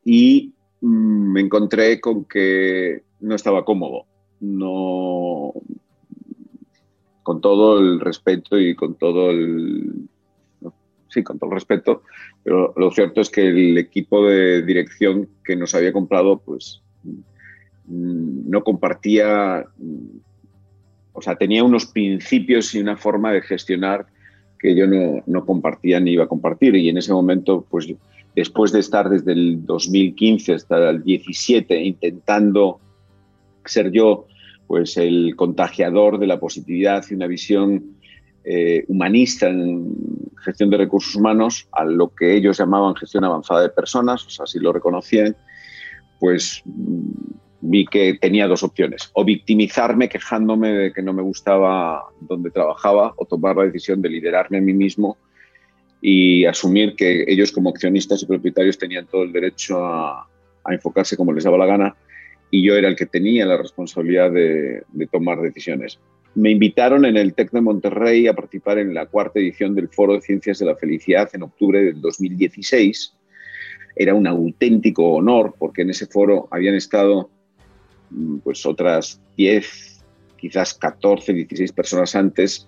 y 0.04 0.56
mm, 0.82 1.32
me 1.32 1.42
encontré 1.42 2.02
con 2.02 2.26
que 2.26 3.04
no 3.20 3.36
estaba 3.36 3.64
cómodo. 3.64 4.08
No, 4.40 5.54
con 7.26 7.42
todo 7.42 7.80
el 7.80 8.00
respeto 8.00 8.60
y 8.60 8.76
con 8.76 8.94
todo 8.94 9.32
el 9.32 10.08
sí, 11.08 11.24
con 11.24 11.40
todo 11.40 11.50
el 11.50 11.56
respeto, 11.56 12.04
pero 12.44 12.72
lo 12.78 12.92
cierto 12.92 13.20
es 13.20 13.32
que 13.32 13.48
el 13.48 13.80
equipo 13.80 14.28
de 14.28 14.62
dirección 14.62 15.28
que 15.44 15.56
nos 15.56 15.74
había 15.74 15.92
comprado, 15.92 16.38
pues 16.38 16.84
mm, 17.86 18.48
no 18.48 18.64
compartía, 18.64 19.66
mm, 19.76 20.18
o 21.14 21.22
sea, 21.24 21.36
tenía 21.36 21.64
unos 21.64 21.88
principios 21.88 22.76
y 22.76 22.80
una 22.80 22.96
forma 22.96 23.32
de 23.32 23.42
gestionar 23.42 24.06
que 24.60 24.76
yo 24.76 24.86
no, 24.86 25.24
no 25.26 25.46
compartía 25.48 26.00
ni 26.00 26.12
iba 26.12 26.26
a 26.26 26.28
compartir. 26.28 26.76
Y 26.76 26.90
en 26.90 27.00
ese 27.00 27.12
momento, 27.12 27.66
pues 27.72 27.88
después 28.36 28.72
de 28.72 28.82
estar 28.82 29.10
desde 29.10 29.32
el 29.32 29.66
2015 29.66 30.54
hasta 30.54 30.92
el 30.92 31.04
17 31.04 31.82
intentando 31.82 32.80
ser 33.66 33.92
yo 33.92 34.28
pues 34.68 34.98
el 34.98 35.36
contagiador 35.36 36.20
de 36.20 36.28
la 36.28 36.40
positividad 36.40 37.04
y 37.10 37.14
una 37.14 37.28
visión 37.28 37.96
eh, 38.44 38.86
humanista 38.88 39.48
en 39.48 39.96
gestión 40.44 40.70
de 40.70 40.78
recursos 40.78 41.16
humanos 41.16 41.68
a 41.72 41.84
lo 41.84 42.14
que 42.14 42.36
ellos 42.36 42.58
llamaban 42.58 42.96
gestión 42.96 43.24
avanzada 43.24 43.62
de 43.62 43.70
personas, 43.70 44.26
o 44.26 44.30
sea, 44.30 44.46
si 44.46 44.60
lo 44.60 44.72
reconocían, 44.72 45.36
pues 46.20 46.62
mm, 46.66 47.12
vi 47.62 47.86
que 47.86 48.18
tenía 48.22 48.48
dos 48.48 48.64
opciones, 48.64 49.10
o 49.14 49.26
victimizarme 49.26 50.10
quejándome 50.10 50.70
de 50.70 50.94
que 50.94 51.02
no 51.02 51.14
me 51.14 51.24
gustaba 51.24 52.04
donde 52.22 52.52
trabajaba, 52.52 53.14
o 53.18 53.26
tomar 53.26 53.56
la 53.56 53.64
decisión 53.64 54.02
de 54.02 54.10
liderarme 54.10 54.60
a 54.60 54.62
mí 54.62 54.74
mismo 54.74 55.18
y 56.02 56.46
asumir 56.46 56.96
que 56.96 57.26
ellos 57.28 57.52
como 57.52 57.70
accionistas 57.70 58.22
y 58.22 58.28
propietarios 58.28 58.78
tenían 58.78 59.08
todo 59.08 59.24
el 59.24 59.34
derecho 59.34 59.84
a, 59.84 60.28
a 60.64 60.74
enfocarse 60.74 61.18
como 61.18 61.34
les 61.34 61.44
daba 61.44 61.58
la 61.58 61.66
gana 61.66 61.96
y 62.52 62.64
yo 62.64 62.76
era 62.76 62.88
el 62.88 62.96
que 62.96 63.06
tenía 63.06 63.46
la 63.46 63.58
responsabilidad 63.58 64.32
de, 64.32 64.84
tomar 65.12 65.42
decisiones 65.42 66.00
me 66.36 66.52
invitaron 66.52 67.06
en 67.06 67.16
el 67.16 67.34
TEC 67.34 67.52
de 67.52 67.62
Monterrey 67.62 68.28
a 68.28 68.34
participar 68.34 68.78
en 68.78 68.94
la 68.94 69.06
cuarta 69.06 69.40
edición 69.40 69.74
del 69.74 69.88
Foro 69.88 70.16
de 70.16 70.22
Ciencias 70.22 70.60
de 70.60 70.66
la 70.66 70.76
Felicidad 70.76 71.30
en 71.32 71.44
octubre 71.44 71.82
del 71.82 72.02
2016. 72.02 73.14
Era 73.96 74.14
un 74.14 74.28
auténtico 74.28 75.14
honor 75.14 75.56
porque 75.58 75.84
en 75.84 75.92
ese 75.92 76.08
foro 76.08 76.50
habían 76.52 76.76
estado 76.76 77.30
mm, 78.10 78.40
pues 78.40 78.66
otras 78.66 79.22
10, 79.38 80.04
quizás 80.38 80.74
14, 80.74 81.32
16 81.32 81.72
personas 81.72 82.14
antes, 82.18 82.68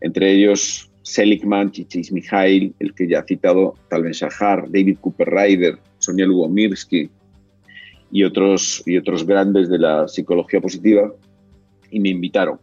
entre 0.00 0.30
ellos 0.30 0.88
Seligman, 1.02 1.72
Chichis 1.72 2.12
Mijail, 2.12 2.74
el 2.78 2.94
que 2.94 3.08
ya 3.08 3.20
ha 3.20 3.24
citado 3.24 3.74
Tal 3.90 4.04
Ben 4.04 4.12
Shahar, 4.12 4.70
David 4.70 4.98
Cooper 5.00 5.28
Ryder, 5.28 5.78
Sonia 5.98 6.26
Lubomirsky 6.26 7.10
y 8.14 8.22
otros, 8.22 8.80
y 8.86 8.96
otros 8.96 9.26
grandes 9.26 9.68
de 9.68 9.76
la 9.76 10.06
psicología 10.06 10.60
positiva, 10.60 11.12
y 11.90 11.98
me 11.98 12.10
invitaron. 12.10 12.60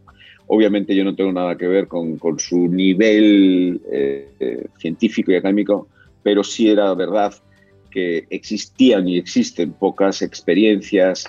Obviamente 0.47 0.95
yo 0.95 1.03
no 1.03 1.13
tengo 1.13 1.33
nada 1.33 1.57
que 1.57 1.67
ver 1.67 1.89
con, 1.89 2.17
su 2.39 2.69
nivel 2.69 3.81
eh, 3.91 4.29
eh, 4.39 4.65
científico 4.79 5.29
y 5.29 5.35
académico, 5.35 5.89
pero 6.23 6.41
sí 6.41 6.69
era 6.69 6.93
verdad 6.93 7.33
que 7.89 8.27
existían 8.29 9.09
y 9.09 9.17
existen 9.17 9.73
pocas 9.73 10.21
experiencias 10.21 11.25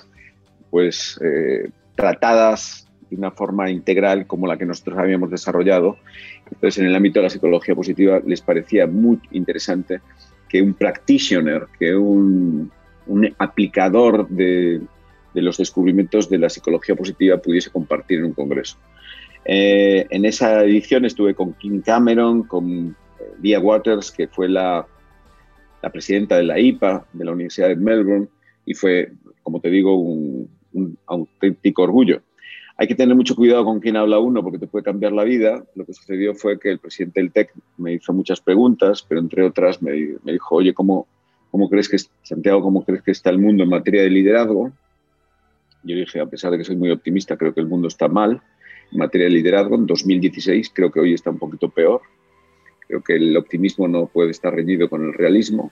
pues, 0.69 1.19
eh, 1.21 1.69
tratadas 1.95 2.87
de 3.09 3.17
una 3.17 3.31
forma 3.31 3.69
integral 3.69 4.25
como 4.25 4.47
la 4.47 4.57
que 4.57 4.65
nosotros 4.65 4.99
habíamos 4.99 5.31
desarrollado. 5.31 5.97
Entonces, 6.49 6.79
en 6.79 6.85
el 6.85 6.95
ámbito 6.95 7.19
de 7.19 7.23
la 7.23 7.29
psicología 7.29 7.75
positiva 7.75 8.21
les 8.25 8.39
parecía 8.39 8.87
muy 8.87 9.19
interesante 9.31 9.99
que 10.47 10.61
un 10.61 10.75
practitioner, 10.75 11.67
que 11.77 11.93
un, 11.93 12.71
un 13.07 13.33
aplicador 13.37 14.27
de, 14.29 14.81
los 15.33 15.57
descubrimientos 15.57 16.29
de 16.29 16.37
la 16.37 16.49
psicología 16.49 16.95
positiva 16.95 17.37
pudiese 17.37 17.71
compartir 17.71 18.19
en 18.19 18.25
un 18.25 18.33
congreso. 18.33 18.77
Eh, 19.45 20.05
en 20.09 20.25
esa 20.25 20.63
edición 20.63 21.05
estuve 21.05 21.33
con 21.33 21.53
Kim 21.53 21.81
Cameron, 21.81 22.43
con 22.43 22.95
Lia 23.41 23.59
Waters, 23.59 24.11
que 24.11 24.27
fue 24.27 24.47
la, 24.47 24.85
la, 25.81 25.89
presidenta 25.91 26.37
de 26.37 26.43
la 26.43 26.59
IPA 26.59 27.05
de 27.11 27.25
la 27.25 27.31
Universidad 27.31 27.67
de 27.67 27.75
Melbourne, 27.75 28.27
y 28.65 28.73
fue, 28.73 29.11
como 29.41 29.59
te 29.59 29.69
digo, 29.69 29.95
un, 29.95 30.49
auténtico 31.05 31.83
orgullo. 31.83 32.21
Hay 32.77 32.87
que 32.87 32.95
tener 32.95 33.15
mucho 33.15 33.35
cuidado 33.35 33.63
con 33.63 33.79
quién 33.79 33.95
habla 33.95 34.17
uno 34.17 34.41
porque 34.41 34.57
te 34.57 34.65
puede 34.65 34.83
cambiar 34.83 35.11
la 35.11 35.23
vida. 35.23 35.63
Lo 35.75 35.85
que 35.85 35.93
sucedió 35.93 36.33
fue 36.33 36.59
que 36.59 36.71
el 36.71 36.79
presidente 36.79 37.21
del 37.21 37.31
TEC 37.31 37.53
me 37.77 37.93
hizo 37.93 38.11
muchas 38.13 38.41
preguntas, 38.41 39.05
pero 39.07 39.21
entre 39.21 39.43
otras 39.43 39.83
me, 39.83 39.91
me 40.23 40.31
dijo, 40.31 40.55
oye, 40.55 40.73
¿cómo, 40.73 41.05
¿cómo 41.53 41.69
crees 41.69 41.87
que, 41.87 41.97
Santiago, 42.23 42.63
cómo 42.63 42.83
crees 42.83 43.03
que 43.03 43.11
está 43.11 43.29
el 43.29 43.37
mundo 43.37 43.61
en 43.61 43.69
materia 43.69 44.01
de 44.01 44.09
liderazgo? 44.09 44.71
Yo 45.83 45.95
dije, 45.95 46.19
a 46.19 46.25
pesar 46.25 46.49
de 46.49 46.57
que 46.57 46.63
soy 46.63 46.75
muy 46.75 46.89
optimista, 46.89 47.37
creo 47.37 47.53
que 47.53 47.59
el 47.59 47.67
mundo 47.67 47.89
está 47.89 48.07
mal 48.07 48.41
en 48.91 48.97
materia 48.97 49.27
de 49.27 49.33
liderazgo. 49.33 49.75
En 49.75 49.85
2016 49.85 50.71
creo 50.73 50.91
que 50.91 50.99
hoy 50.99 51.13
está 51.13 51.29
un 51.29 51.37
poquito 51.37 51.69
peor. 51.69 52.01
Creo 52.87 53.03
que 53.03 53.17
el 53.17 53.37
optimismo 53.37 53.87
no 53.87 54.07
puede 54.07 54.31
estar 54.31 54.51
reñido 54.51 54.89
con 54.89 55.05
el 55.05 55.13
realismo. 55.13 55.71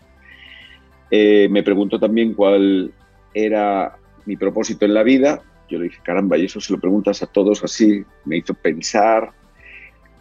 Eh, 1.10 1.48
me 1.50 1.64
preguntó 1.64 2.00
también 2.00 2.36
cuál 2.36 2.94
era 3.34 3.98
mi 4.28 4.38
propósito 4.38 4.86
en 4.86 4.94
la 4.94 5.02
vida. 5.02 5.42
Yo 5.68 5.80
le 5.80 5.86
dije, 5.86 6.00
caramba, 6.04 6.38
y 6.38 6.46
eso 6.46 6.62
se 6.62 6.74
lo 6.74 6.80
preguntas 6.80 7.24
a 7.24 7.26
todos 7.26 7.64
así. 7.64 8.06
Me 8.26 8.38
hizo 8.38 8.54
pensar. 8.54 9.32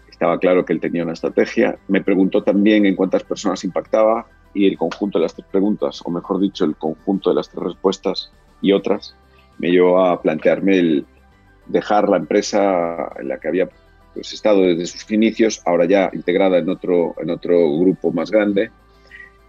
Estaba 0.08 0.38
claro 0.38 0.64
que 0.64 0.72
él 0.72 0.80
tenía 0.80 1.02
una 1.02 1.12
estrategia. 1.12 1.78
Me 1.86 2.00
preguntó 2.00 2.42
también 2.42 2.86
en 2.86 2.96
cuántas 2.96 3.24
personas 3.24 3.62
impactaba 3.62 4.26
y 4.54 4.66
el 4.66 4.76
conjunto 4.76 5.18
de 5.18 5.24
las 5.24 5.34
tres 5.34 5.46
preguntas, 5.50 6.00
o 6.04 6.10
mejor 6.10 6.40
dicho, 6.40 6.64
el 6.64 6.76
conjunto 6.76 7.30
de 7.30 7.36
las 7.36 7.48
tres 7.48 7.62
respuestas 7.62 8.32
y 8.60 8.72
otras, 8.72 9.14
me 9.58 9.70
llevó 9.70 10.04
a 10.04 10.20
plantearme 10.20 10.78
el, 10.78 11.06
dejar 11.66 12.08
la 12.08 12.16
empresa 12.16 13.12
en 13.18 13.28
la 13.28 13.38
que 13.38 13.48
había 13.48 13.68
pues, 14.14 14.32
estado 14.32 14.62
desde 14.62 14.86
sus 14.86 15.10
inicios, 15.10 15.62
ahora 15.64 15.84
ya 15.84 16.10
integrada 16.12 16.58
en 16.58 16.68
otro, 16.68 17.14
en 17.18 17.30
otro 17.30 17.78
grupo 17.78 18.12
más 18.12 18.30
grande, 18.30 18.70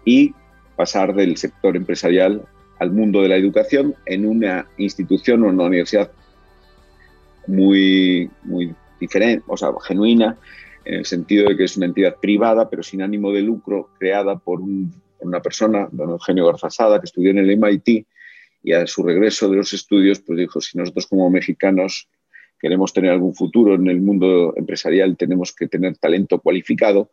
y 0.04 0.34
pasar 0.76 1.14
del 1.14 1.36
sector 1.36 1.76
empresarial 1.76 2.42
al 2.78 2.90
mundo 2.90 3.22
de 3.22 3.28
la 3.28 3.36
educación 3.36 3.94
en 4.06 4.26
una 4.26 4.66
institución 4.76 5.42
o 5.42 5.48
una 5.48 5.64
universidad 5.64 6.10
muy, 7.46 8.30
muy 8.42 8.74
diferente, 9.00 9.44
o 9.46 9.56
sea, 9.56 9.70
genuina, 9.82 10.36
en 10.84 10.94
el 10.94 11.04
sentido 11.04 11.48
de 11.48 11.56
que 11.56 11.64
es 11.64 11.76
una 11.76 11.86
entidad 11.86 12.16
privada, 12.20 12.68
pero 12.68 12.82
sin 12.82 13.02
ánimo 13.02 13.32
de 13.32 13.42
lucro, 13.42 13.90
creada 13.98 14.38
por, 14.38 14.60
una 15.20 15.40
persona, 15.40 15.88
don 15.92 16.10
Eugenio 16.10 16.46
Garzasada, 16.46 17.00
que 17.00 17.06
estudió 17.06 17.30
en 17.30 17.38
el 17.38 17.56
MIT 17.56 18.06
y 18.64 18.72
a 18.72 18.86
su 18.86 19.02
regreso 19.02 19.48
de 19.48 19.56
los 19.56 19.72
estudios, 19.72 20.20
pues 20.20 20.38
dijo, 20.38 20.60
si 20.60 20.78
nosotros 20.78 21.06
como 21.06 21.30
mexicanos 21.30 22.08
queremos 22.60 22.92
tener 22.92 23.10
algún 23.10 23.34
futuro 23.34 23.74
en 23.74 23.88
el 23.88 24.00
mundo 24.00 24.54
empresarial, 24.56 25.16
tenemos 25.16 25.54
que 25.54 25.68
tener 25.68 25.96
talento 25.96 26.40
cualificado 26.40 27.10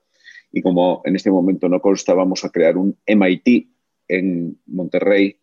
y 0.52 0.62
como 0.62 1.02
en 1.06 1.16
este 1.16 1.32
momento 1.32 1.70
no 1.70 1.80
consta, 1.80 2.14
vamos 2.14 2.44
a 2.44 2.50
crear 2.50 2.78
un 2.78 2.98
MIT 3.08 3.68
en 4.08 4.60
Monterrey, 4.66 5.38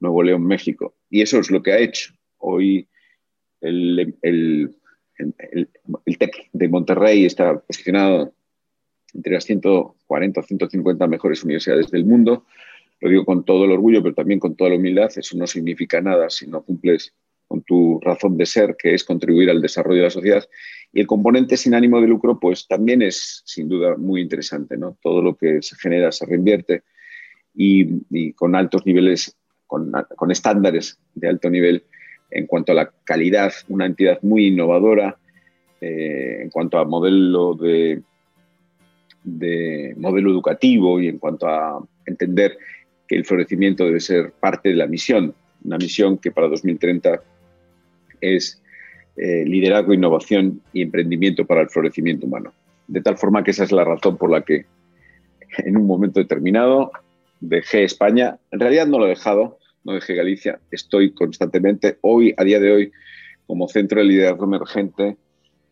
Nuevo 0.00 0.22
León, 0.22 0.44
México. 0.44 0.96
Y 1.08 1.22
eso 1.22 1.38
es 1.38 1.50
lo 1.50 1.62
que 1.62 1.72
ha 1.72 1.78
hecho. 1.78 2.12
Hoy 2.38 2.88
el, 3.60 4.76
el, 5.52 5.68
TEC 6.18 6.50
de 6.52 6.68
Monterrey 6.68 7.24
está 7.24 7.58
posicionado 7.58 8.32
entre 9.14 9.32
las 9.32 9.44
140 9.44 10.40
o 10.40 10.42
150 10.42 11.06
mejores 11.06 11.42
universidades 11.42 11.90
del 11.90 12.04
mundo 12.04 12.44
lo 13.00 13.08
digo 13.08 13.24
con 13.24 13.44
todo 13.44 13.64
el 13.64 13.72
orgullo, 13.72 14.02
pero 14.02 14.14
también 14.14 14.38
con 14.38 14.54
toda 14.54 14.70
la 14.70 14.76
humildad, 14.76 15.10
eso 15.16 15.36
no 15.36 15.46
significa 15.46 16.00
nada 16.00 16.28
si 16.28 16.46
no 16.46 16.62
cumples 16.62 17.14
con 17.48 17.62
tu 17.62 17.98
razón 18.00 18.36
de 18.36 18.46
ser, 18.46 18.76
que 18.78 18.94
es 18.94 19.02
contribuir 19.02 19.50
al 19.50 19.60
desarrollo 19.60 19.98
de 19.98 20.04
la 20.04 20.10
sociedad. 20.10 20.48
Y 20.92 21.00
el 21.00 21.06
componente 21.06 21.56
sin 21.56 21.74
ánimo 21.74 22.00
de 22.00 22.06
lucro, 22.06 22.38
pues 22.38 22.68
también 22.68 23.02
es 23.02 23.42
sin 23.44 23.68
duda 23.68 23.96
muy 23.96 24.20
interesante, 24.20 24.76
¿no? 24.76 24.96
Todo 25.02 25.20
lo 25.22 25.36
que 25.36 25.60
se 25.62 25.74
genera 25.76 26.12
se 26.12 26.26
reinvierte 26.26 26.84
y, 27.54 28.32
con 28.34 28.54
altos 28.54 28.86
niveles 28.86 29.36
con, 29.66 29.92
estándares 30.30 30.98
de 31.14 31.28
alto 31.28 31.48
nivel 31.48 31.84
en 32.30 32.46
cuanto 32.46 32.72
a 32.72 32.74
la 32.74 32.90
calidad, 33.04 33.52
una 33.68 33.86
entidad 33.86 34.18
muy 34.22 34.46
innovadora, 34.48 35.16
eh, 35.80 36.40
en 36.42 36.50
cuanto 36.50 36.78
a 36.78 36.84
modelo 36.84 37.54
de, 37.54 38.02
de 39.24 39.94
modelo 39.96 40.30
educativo 40.30 41.00
y 41.00 41.08
en 41.08 41.18
cuanto 41.18 41.48
a 41.48 41.82
entender 42.06 42.58
que 43.08 43.16
el 43.16 43.24
florecimiento 43.24 43.84
debe 43.84 44.00
ser 44.00 44.32
parte 44.32 44.68
de 44.68 44.76
la 44.76 44.86
misión, 44.86 45.34
una 45.64 45.78
misión 45.78 46.18
que 46.18 46.30
para 46.30 46.48
2030 46.48 47.22
es 48.20 48.62
eh, 49.16 49.44
liderazgo, 49.44 49.92
innovación 49.92 50.60
y 50.72 50.82
emprendimiento 50.82 51.44
para 51.44 51.62
el 51.62 51.68
florecimiento 51.68 52.26
humano. 52.26 52.52
De 52.86 53.00
tal 53.00 53.18
forma 53.18 53.42
que 53.44 53.50
esa 53.50 53.64
es 53.64 53.72
la 53.72 53.84
razón 53.84 54.16
por 54.16 54.30
la 54.30 54.42
que 54.42 54.66
en 55.58 55.76
un 55.76 55.86
momento 55.86 56.20
determinado 56.20 56.92
dejé 57.40 57.84
España. 57.84 58.38
En 58.50 58.60
realidad 58.60 58.86
no 58.86 58.98
lo 58.98 59.06
he 59.06 59.10
dejado, 59.10 59.58
no 59.84 59.94
dejé 59.94 60.14
Galicia, 60.14 60.60
estoy 60.70 61.12
constantemente, 61.12 61.98
hoy, 62.02 62.34
a 62.36 62.44
día 62.44 62.60
de 62.60 62.72
hoy, 62.72 62.92
como 63.46 63.68
centro 63.68 64.00
de 64.00 64.06
liderazgo 64.06 64.44
emergente, 64.44 65.16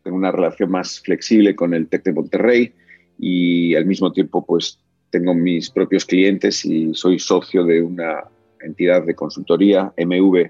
tengo 0.03 0.17
una 0.17 0.31
relación 0.31 0.71
más 0.71 0.99
flexible 0.99 1.55
con 1.55 1.73
el 1.73 1.87
TEC 1.87 2.03
de 2.03 2.13
Monterrey 2.13 2.73
y 3.17 3.75
al 3.75 3.85
mismo 3.85 4.11
tiempo 4.11 4.45
pues 4.45 4.79
tengo 5.09 5.33
mis 5.33 5.69
propios 5.69 6.05
clientes 6.05 6.65
y 6.65 6.93
soy 6.93 7.19
socio 7.19 7.63
de 7.63 7.81
una 7.81 8.23
entidad 8.61 9.05
de 9.05 9.15
consultoría, 9.15 9.91
MV 9.97 10.49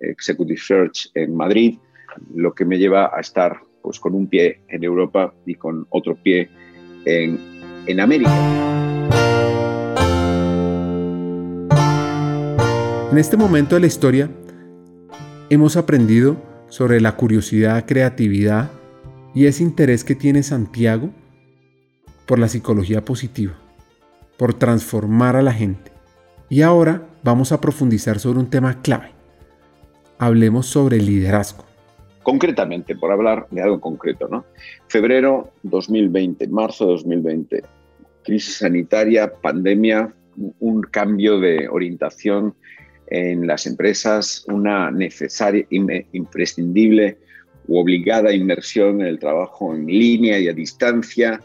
Executive 0.00 0.60
Search 0.60 1.10
en 1.14 1.34
Madrid, 1.34 1.78
lo 2.34 2.54
que 2.54 2.64
me 2.64 2.78
lleva 2.78 3.10
a 3.16 3.20
estar 3.20 3.60
pues, 3.82 4.00
con 4.00 4.14
un 4.14 4.26
pie 4.26 4.60
en 4.68 4.84
Europa 4.84 5.32
y 5.46 5.54
con 5.54 5.86
otro 5.90 6.16
pie 6.16 6.48
en, 7.04 7.38
en 7.86 8.00
América. 8.00 8.75
En 13.16 13.20
este 13.20 13.38
momento 13.38 13.76
de 13.76 13.80
la 13.80 13.86
historia 13.86 14.28
hemos 15.48 15.78
aprendido 15.78 16.36
sobre 16.68 17.00
la 17.00 17.16
curiosidad, 17.16 17.86
creatividad 17.86 18.70
y 19.34 19.46
ese 19.46 19.62
interés 19.62 20.04
que 20.04 20.14
tiene 20.14 20.42
Santiago 20.42 21.08
por 22.26 22.38
la 22.38 22.46
psicología 22.46 23.06
positiva, 23.06 23.54
por 24.36 24.52
transformar 24.52 25.34
a 25.34 25.40
la 25.40 25.54
gente. 25.54 25.92
Y 26.50 26.60
ahora 26.60 27.06
vamos 27.22 27.52
a 27.52 27.60
profundizar 27.62 28.18
sobre 28.18 28.38
un 28.38 28.50
tema 28.50 28.82
clave. 28.82 29.12
Hablemos 30.18 30.66
sobre 30.66 30.98
liderazgo. 30.98 31.64
Concretamente, 32.22 32.96
por 32.96 33.12
hablar 33.12 33.46
de 33.50 33.62
algo 33.62 33.80
concreto, 33.80 34.28
¿no? 34.28 34.44
Febrero 34.88 35.52
2020, 35.62 36.48
marzo 36.48 36.84
2020, 36.84 37.62
crisis 38.22 38.58
sanitaria, 38.58 39.32
pandemia, 39.32 40.12
un 40.60 40.82
cambio 40.82 41.40
de 41.40 41.66
orientación 41.66 42.54
en 43.08 43.46
las 43.46 43.66
empresas, 43.66 44.44
una 44.48 44.90
necesaria, 44.90 45.66
imprescindible 46.12 47.18
u 47.68 47.78
obligada 47.78 48.32
inmersión 48.32 49.00
en 49.00 49.06
el 49.06 49.18
trabajo 49.18 49.74
en 49.74 49.86
línea 49.86 50.38
y 50.38 50.48
a 50.48 50.52
distancia. 50.52 51.40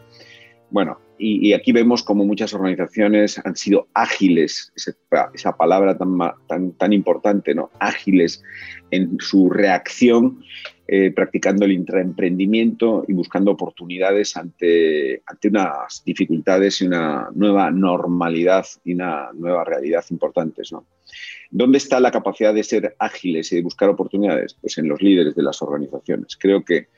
Bueno, 0.70 0.98
y, 1.18 1.52
aquí 1.52 1.70
vemos 1.70 2.02
como 2.02 2.24
muchas 2.24 2.52
organizaciones 2.52 3.40
han 3.44 3.54
sido 3.54 3.86
ágiles, 3.94 4.72
esa, 5.34 5.56
palabra 5.56 5.96
tan, 5.96 6.18
tan, 6.48 6.72
tan, 6.72 6.92
importante, 6.92 7.54
¿no? 7.54 7.70
ágiles 7.78 8.42
en 8.90 9.16
su 9.20 9.48
reacción, 9.48 10.42
eh, 10.88 11.12
practicando 11.12 11.64
el 11.64 11.72
intraemprendimiento 11.72 13.04
y 13.06 13.12
buscando 13.12 13.52
oportunidades 13.52 14.36
ante, 14.36 15.22
unas 15.44 16.02
dificultades 16.04 16.80
y 16.80 16.86
una 16.86 17.28
nueva 17.34 17.70
normalidad 17.70 18.66
y 18.84 18.94
una 18.94 19.30
nueva 19.32 19.64
realidad 19.64 20.04
importantes. 20.10 20.70
¿Dónde 21.50 21.78
está 21.78 22.00
la 22.00 22.10
capacidad 22.10 22.52
de 22.52 22.64
ser 22.64 22.96
ágiles 22.98 23.52
y 23.52 23.56
de 23.56 23.62
buscar 23.62 23.88
oportunidades? 23.88 24.54
Pues 24.60 24.76
en 24.78 24.88
los 24.88 25.00
líderes 25.00 25.34
de 25.34 25.42
las 25.42 25.62
organizaciones. 25.62 26.36
Creo 26.36 26.64
que 26.64 26.88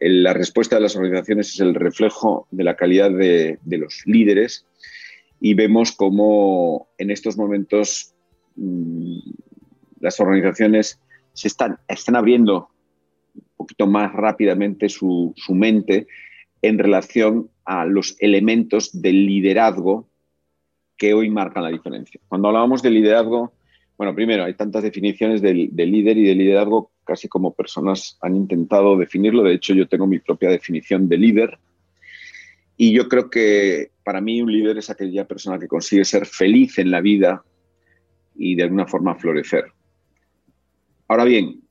la 0.00 0.32
respuesta 0.32 0.76
de 0.76 0.82
las 0.82 0.96
organizaciones 0.96 1.54
es 1.54 1.60
el 1.60 1.74
reflejo 1.74 2.46
de 2.50 2.64
la 2.64 2.76
calidad 2.76 3.10
de, 3.10 3.58
los 3.66 4.02
líderes 4.06 4.66
y 5.40 5.54
vemos 5.54 5.92
cómo 5.92 6.88
en 6.98 7.10
estos 7.10 7.36
momentos 7.36 8.14
mm, 8.56 9.18
las 10.00 10.20
organizaciones 10.20 11.00
se 11.32 11.48
están, 11.48 11.78
abriendo 12.14 12.68
poquito 13.64 13.86
más 13.86 14.12
rápidamente 14.12 14.88
su, 14.88 15.32
su 15.36 15.54
mente 15.54 16.06
en 16.62 16.78
relación 16.78 17.50
a 17.64 17.84
los 17.84 18.16
elementos 18.20 19.00
del 19.00 19.26
liderazgo 19.26 20.08
que 20.96 21.14
hoy 21.14 21.30
marcan 21.30 21.64
la 21.64 21.70
diferencia. 21.70 22.20
Cuando 22.28 22.48
hablábamos 22.48 22.82
de 22.82 22.90
liderazgo, 22.90 23.52
bueno, 23.96 24.14
primero, 24.14 24.44
hay 24.44 24.54
tantas 24.54 24.82
definiciones 24.82 25.40
de, 25.40 25.54
líder 25.54 26.18
y 26.18 26.24
de 26.24 26.34
liderazgo, 26.34 26.90
casi 27.04 27.28
como 27.28 27.54
personas 27.54 28.18
han 28.20 28.34
intentado 28.34 28.96
definirlo. 28.96 29.42
De 29.42 29.54
hecho, 29.54 29.72
yo 29.74 29.86
tengo 29.86 30.06
mi 30.06 30.18
propia 30.18 30.50
definición 30.50 31.08
de 31.08 31.18
líder. 31.18 31.58
Y 32.76 32.92
yo 32.92 33.08
creo 33.08 33.30
que 33.30 33.92
para 34.02 34.20
mí 34.20 34.42
un 34.42 34.52
líder 34.52 34.78
es 34.78 34.90
aquella 34.90 35.28
persona 35.28 35.60
que 35.60 35.68
consigue 35.68 36.04
ser 36.04 36.26
feliz 36.26 36.78
en 36.78 36.90
la 36.90 37.00
vida 37.00 37.44
y 38.34 38.56
de 38.56 38.64
alguna 38.64 38.86
forma 38.86 39.14
florecer. 39.14 39.66
Ahora 41.06 41.22
bien, 41.24 41.62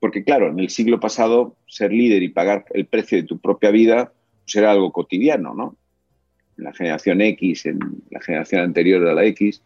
porque 0.00 0.24
claro, 0.24 0.48
en 0.48 0.58
el 0.58 0.70
siglo 0.70 0.98
pasado 0.98 1.56
ser 1.66 1.92
líder 1.92 2.22
y 2.22 2.28
pagar 2.30 2.64
el 2.70 2.86
precio 2.86 3.18
de 3.18 3.24
tu 3.24 3.38
propia 3.38 3.70
vida 3.70 4.12
pues 4.44 4.56
era 4.56 4.72
algo 4.72 4.90
cotidiano, 4.90 5.54
¿no? 5.54 5.76
En 6.58 6.64
la 6.64 6.72
generación 6.72 7.20
X, 7.20 7.66
en 7.66 7.78
la 8.10 8.20
generación 8.20 8.62
anterior 8.62 9.06
a 9.06 9.14
la 9.14 9.24
X, 9.26 9.62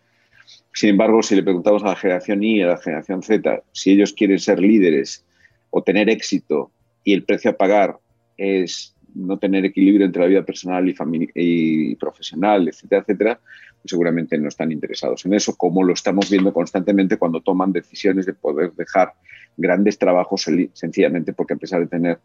sin 0.72 0.90
embargo, 0.90 1.22
si 1.22 1.36
le 1.36 1.42
preguntamos 1.42 1.82
a 1.84 1.88
la 1.88 1.96
generación 1.96 2.42
Y 2.42 2.62
a 2.62 2.66
la 2.66 2.76
generación 2.76 3.22
Z 3.22 3.62
si 3.72 3.92
ellos 3.92 4.12
quieren 4.12 4.38
ser 4.38 4.60
líderes 4.60 5.24
o 5.70 5.82
tener 5.82 6.10
éxito 6.10 6.70
y 7.04 7.12
el 7.12 7.24
precio 7.24 7.52
a 7.52 7.56
pagar 7.56 7.98
es 8.36 8.94
no 9.14 9.38
tener 9.38 9.64
equilibrio 9.64 10.04
entre 10.04 10.22
la 10.22 10.28
vida 10.28 10.44
personal 10.44 10.88
y, 10.88 10.94
y 11.36 11.94
profesional, 11.96 12.66
etcétera, 12.66 13.02
etcétera, 13.02 13.40
pues 13.80 13.90
seguramente 13.90 14.36
no 14.38 14.48
están 14.48 14.72
interesados 14.72 15.24
en 15.24 15.34
eso, 15.34 15.54
como 15.56 15.84
lo 15.84 15.92
estamos 15.92 16.28
viendo 16.28 16.52
constantemente 16.52 17.16
cuando 17.16 17.40
toman 17.40 17.72
decisiones 17.72 18.26
de 18.26 18.34
poder 18.34 18.72
dejar 18.72 19.12
grandes 19.56 19.98
trabajos 19.98 20.46
sencillamente 20.72 21.32
porque 21.32 21.54
a 21.54 21.58
pesar 21.58 21.80
de 21.80 21.86
tener 21.86 22.18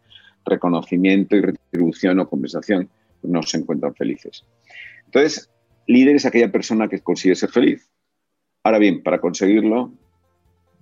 reconocimiento 0.44 1.36
y 1.36 1.42
retribución 1.42 2.20
o 2.20 2.28
compensación, 2.28 2.88
no 3.22 3.42
se 3.42 3.58
encuentran 3.58 3.94
felices. 3.94 4.44
Entonces, 5.06 5.50
líder 5.86 6.16
es 6.16 6.26
aquella 6.26 6.50
persona 6.50 6.88
que 6.88 7.00
consigue 7.00 7.34
ser 7.34 7.50
feliz, 7.50 7.90
Ahora 8.62 8.78
bien, 8.78 9.02
para 9.02 9.20
conseguirlo, 9.20 9.92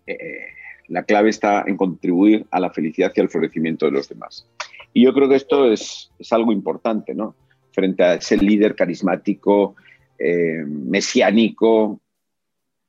eh, 0.07 0.47
la 0.89 1.05
clave 1.05 1.31
está 1.31 1.65
en 1.67 1.77
contribuir 1.77 2.47
a 2.51 2.59
la 2.59 2.71
felicidad 2.71 3.13
y 3.15 3.21
al 3.21 3.29
florecimiento 3.29 3.87
de 3.87 3.93
los 3.93 4.09
demás. 4.09 4.49
Y 4.93 5.05
yo 5.05 5.13
creo 5.15 5.29
que 5.29 5.37
esto 5.37 5.71
es, 5.71 6.11
algo 6.31 6.51
importante, 6.51 7.15
¿no? 7.15 7.37
Frente 7.73 8.03
a 8.03 8.15
ese 8.15 8.37
líder 8.37 8.75
carismático, 8.75 9.77
eh, 10.19 10.65
mesiánico, 10.67 12.01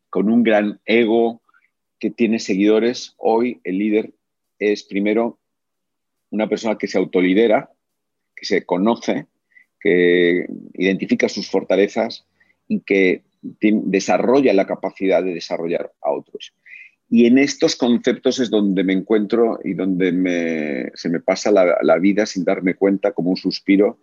con 0.09 0.31
un 0.31 0.41
gran 0.41 0.79
ego, 0.85 1.41
que 1.99 2.09
tiene 2.09 2.39
seguidores, 2.39 3.13
hoy 3.17 3.59
el 3.63 3.77
líder 3.77 4.13
es 4.57 4.83
primero 4.83 5.39
una 6.29 6.47
persona 6.47 6.77
que 6.77 6.87
se 6.87 6.97
autolidera, 6.97 7.71
que 8.35 8.45
se 8.45 8.65
conoce, 8.65 9.25
que 9.79 10.45
identifica 10.73 11.29
sus 11.29 11.49
fortalezas 11.49 12.25
y 12.67 12.81
que 12.81 13.23
desarrolla 13.41 14.53
la 14.53 14.67
capacidad 14.67 15.23
de 15.23 15.33
desarrollar 15.33 15.91
a 16.01 16.11
otros. 16.11 16.53
Y 17.09 17.25
en 17.25 17.39
estos 17.39 17.75
conceptos 17.75 18.39
es 18.39 18.49
donde 18.49 18.83
me 18.83 18.93
encuentro 18.93 19.59
y 19.63 19.73
donde 19.73 20.91
se 20.93 21.09
me 21.09 21.19
pasa 21.19 21.51
la, 21.51 21.97
vida 21.97 22.25
sin 22.25 22.43
darme 22.43 22.75
cuenta 22.75 23.13
como 23.13 23.31
un 23.31 23.37
suspiro, 23.37 23.97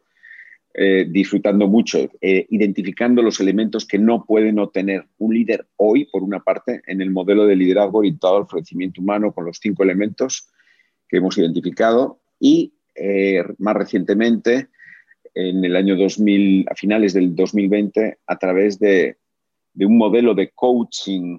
eh, 0.79 1.07
disfrutando 1.09 1.68
mucho, 1.68 2.11
eh, 2.20 2.47
identificando 2.51 3.22
los 3.22 3.41
elementos 3.41 3.87
que 3.87 3.99
no 3.99 4.24
pueden 4.24 4.59
obtener 4.59 5.07
un 5.18 5.35
líder 5.35 5.66
hoy, 5.77 6.05
por 6.05 6.22
una 6.22 6.41
parte, 6.41 6.83
en 6.87 7.01
el 7.01 7.11
modelo 7.11 7.47
de 7.47 7.57
liderazgo 7.57 7.99
orientado 7.99 8.37
al 8.37 8.47
florecimiento 8.47 9.01
humano 9.01 9.33
con 9.33 9.47
los 9.47 9.59
cinco 9.59 9.83
elementos 9.83 10.49
que 11.09 11.16
hemos 11.18 11.39
identificado 11.39 12.20
y 12.39 12.74
eh, 12.95 13.43
más 13.59 13.74
recientemente 13.74 14.68
en 15.35 15.64
el 15.64 15.77
año 15.77 15.97
2000, 15.97 16.66
a 16.70 16.74
finales 16.74 17.14
del 17.14 17.35
2020, 17.35 18.18
a 18.27 18.39
través 18.39 18.79
de 18.79 19.16
de 19.77 19.85
un 19.85 19.99
modelo 19.99 20.35
de 20.35 20.51
coaching 20.53 21.39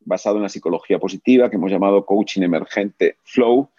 basado 0.00 0.36
en 0.36 0.42
la 0.42 0.48
psicología 0.48 0.98
positiva 0.98 1.48
que 1.48 1.56
hemos 1.56 1.70
llamado 1.70 2.04
coaching 2.04 2.42
emergente 2.42 3.18
flow, 3.22 3.70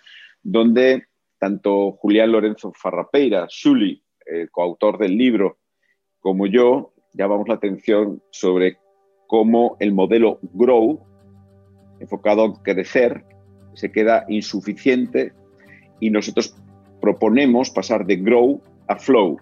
donde 0.41 1.07
tanto 1.37 1.91
Julián 1.91 2.31
Lorenzo 2.31 2.71
Farrapeira, 2.73 3.45
Shuli, 3.49 4.01
el 4.31 4.49
coautor 4.51 4.97
del 4.97 5.17
libro, 5.17 5.57
como 6.19 6.45
yo, 6.47 6.93
llamamos 7.13 7.47
la 7.47 7.55
atención 7.55 8.21
sobre 8.31 8.77
cómo 9.27 9.77
el 9.79 9.93
modelo 9.93 10.39
grow, 10.53 10.99
enfocado 11.99 12.45
a 12.45 12.63
crecer, 12.63 13.23
se 13.73 13.91
queda 13.91 14.25
insuficiente 14.27 15.33
y 15.99 16.09
nosotros 16.09 16.55
proponemos 17.01 17.69
pasar 17.69 18.05
de 18.05 18.17
grow 18.17 18.61
a 18.87 18.95
flow, 18.95 19.37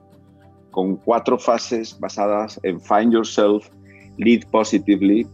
con 0.72 0.98
cuatro 0.98 1.40
fases 1.40 1.98
basadas 2.00 2.60
en 2.64 2.80
find 2.80 3.14
yourself, 3.14 3.70
lead 4.18 4.44
positively, 4.52 5.26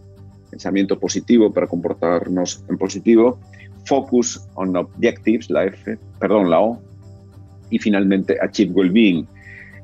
pensamiento 0.49 0.99
positivo 0.99 1.51
para 1.51 1.67
comportarnos 1.67 2.63
en 2.69 2.77
positivo, 2.77 3.39
focus 3.85 4.47
on 4.55 4.75
objectives, 4.77 5.49
la 5.49 5.65
F, 5.65 5.97
perdón, 6.19 6.49
la 6.49 6.61
O, 6.61 6.81
y 7.69 7.79
finalmente 7.79 8.37
achieve 8.41 8.71
well-being, 8.73 9.27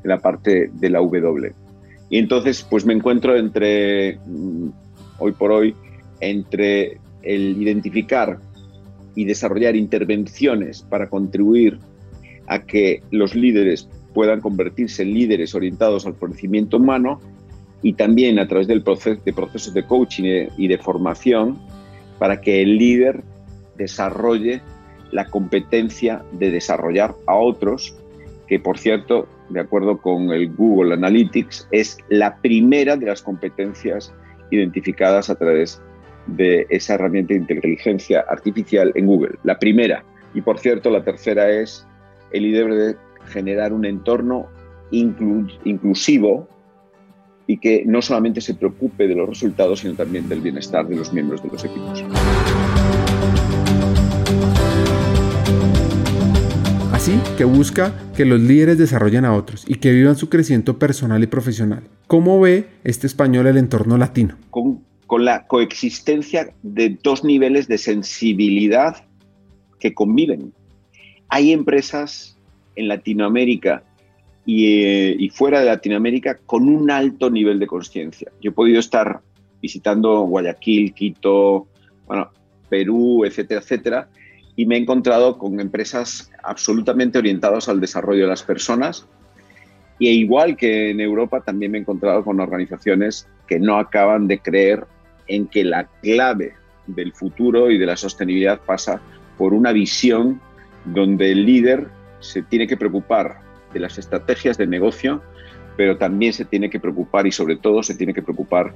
la 0.03 0.19
parte 0.19 0.69
de 0.73 0.89
la 0.89 0.99
W. 0.99 1.53
Y 2.09 2.17
entonces, 2.17 2.65
pues 2.69 2.85
me 2.85 2.93
encuentro 2.93 3.35
entre, 3.37 4.17
mm, 4.25 4.69
hoy 5.19 5.31
por 5.33 5.51
hoy, 5.51 5.75
entre 6.19 6.97
el 7.21 7.61
identificar 7.61 8.39
y 9.15 9.25
desarrollar 9.25 9.75
intervenciones 9.75 10.81
para 10.81 11.09
contribuir 11.09 11.79
a 12.47 12.59
que 12.59 13.03
los 13.11 13.35
líderes 13.35 13.87
puedan 14.13 14.41
convertirse 14.41 15.03
en 15.03 15.13
líderes 15.13 15.53
orientados 15.53 16.05
al 16.05 16.15
conocimiento 16.15 16.77
humano 16.77 17.19
y 17.81 17.93
también 17.93 18.39
a 18.39 18.47
través 18.47 18.67
del 18.67 18.81
proceso, 18.81 19.21
de 19.23 19.33
procesos 19.33 19.73
de 19.73 19.85
coaching 19.85 20.47
y 20.57 20.67
de 20.67 20.77
formación 20.77 21.59
para 22.17 22.41
que 22.41 22.61
el 22.61 22.77
líder 22.77 23.23
desarrolle 23.77 24.61
la 25.11 25.25
competencia 25.25 26.23
de 26.33 26.51
desarrollar 26.51 27.15
a 27.25 27.35
otros, 27.35 27.95
que 28.47 28.59
por 28.59 28.77
cierto, 28.77 29.27
de 29.49 29.59
acuerdo 29.59 29.97
con 29.97 30.31
el 30.31 30.53
Google 30.53 30.93
Analytics, 30.93 31.67
es 31.71 31.97
la 32.09 32.37
primera 32.37 32.95
de 32.95 33.07
las 33.07 33.21
competencias 33.21 34.13
identificadas 34.51 35.29
a 35.29 35.35
través 35.35 35.81
de 36.27 36.67
esa 36.69 36.95
herramienta 36.95 37.33
de 37.33 37.39
inteligencia 37.39 38.25
artificial 38.29 38.91
en 38.95 39.07
Google. 39.07 39.35
La 39.43 39.57
primera. 39.57 40.03
Y 40.33 40.41
por 40.41 40.59
cierto, 40.59 40.89
la 40.89 41.03
tercera 41.03 41.49
es 41.49 41.87
el 42.31 42.43
líder 42.43 42.73
de 42.73 42.95
generar 43.25 43.73
un 43.73 43.85
entorno 43.85 44.47
inclusivo 44.91 46.47
y 47.47 47.57
que 47.57 47.83
no 47.85 48.01
solamente 48.01 48.41
se 48.41 48.53
preocupe 48.53 49.07
de 49.07 49.15
los 49.15 49.27
resultados, 49.27 49.79
sino 49.79 49.95
también 49.95 50.29
del 50.29 50.41
bienestar 50.41 50.87
de 50.87 50.95
los 50.95 51.11
miembros 51.11 51.41
de 51.41 51.49
los 51.49 51.65
equipos. 51.65 52.03
Así 56.99 57.17
que 57.37 57.45
busca 57.45 57.93
que 58.13 58.25
los 58.25 58.41
líderes 58.41 58.77
desarrollen 58.77 59.23
a 59.23 59.33
otros 59.33 59.63
y 59.65 59.75
que 59.75 59.93
vivan 59.93 60.17
su 60.17 60.27
crecimiento 60.27 60.77
personal 60.77 61.23
y 61.23 61.27
profesional. 61.27 61.83
¿Cómo 62.07 62.41
ve 62.41 62.67
este 62.83 63.07
español 63.07 63.47
el 63.47 63.55
entorno 63.55 63.97
latino? 63.97 64.35
Con, 64.49 64.83
la 65.23 65.47
coexistencia 65.47 66.53
de 66.61 66.97
dos 67.01 67.23
niveles 67.23 67.69
de 67.69 67.77
sensibilidad 67.77 68.97
que 69.79 69.93
conviven. 69.93 70.51
Hay 71.29 71.53
empresas 71.53 72.37
en 72.75 72.89
Latinoamérica 72.89 73.81
eh, 74.45 75.15
y, 75.17 75.29
fuera 75.29 75.61
de 75.61 75.67
Latinoamérica 75.67 76.37
con 76.45 76.67
un 76.67 76.91
alto 76.91 77.29
nivel 77.29 77.59
de 77.59 77.67
conciencia. 77.67 78.29
Yo 78.41 78.49
he 78.51 78.53
podido 78.53 78.81
estar 78.81 79.21
visitando 79.61 80.23
Guayaquil, 80.23 80.93
Quito, 80.93 81.65
bueno, 82.07 82.29
Perú, 82.67 83.23
etcétera, 83.23 83.61
etcétera, 83.61 84.09
y 84.60 84.66
me 84.66 84.76
he 84.76 84.80
encontrado 84.80 85.38
con 85.38 85.57
empresas 85.62 86.30
absolutamente 86.43 87.18
orientadas 87.18 87.70
al 87.70 87.80
desarrollo 87.80 88.24
de 88.24 88.28
las 88.28 88.43
personas. 88.43 89.07
Y 89.99 90.10
igual 90.10 90.57
que 90.57 90.89
en 90.89 90.99
Europa, 90.99 91.39
también 91.39 91.72
me 91.72 91.78
he 91.78 91.82
encontrado 91.82 92.26
con 92.26 92.41
organizaciones 92.41 93.26
que 93.47 93.57
no 93.57 93.78
acaban 93.78 94.28
de 94.28 94.39
creer 94.39 94.86
en 95.28 95.47
que 95.47 95.64
la 95.64 95.88
clave 96.01 96.55
del 96.88 97.14
futuro 97.14 97.72
y 97.72 97.78
de 97.78 97.86
la 97.86 97.95
sostenibilidad 97.95 98.60
pasa 98.60 98.99
por 99.38 99.53
una 99.53 99.72
visión 99.72 100.41
donde 100.84 101.32
el 101.32 101.45
líder 101.45 101.88
se 102.20 102.41
tiene 102.41 102.68
que 102.68 102.76
preocupar 102.76 103.39
de 103.72 103.80
las 103.80 103.97
estrategias 103.97 104.57
de 104.57 104.68
negocio, 104.68 105.22
pero 105.78 105.97
también 105.97 106.34
se 106.34 106.43
tiene 106.43 106.70
que 106.70 106.82
preocupar 106.82 107.26
y 107.26 107.32
sobre 107.32 107.55
todo 107.55 107.82
se 107.82 107.95
tiene 107.95 108.14
que 108.14 108.24
preocupar 108.24 108.74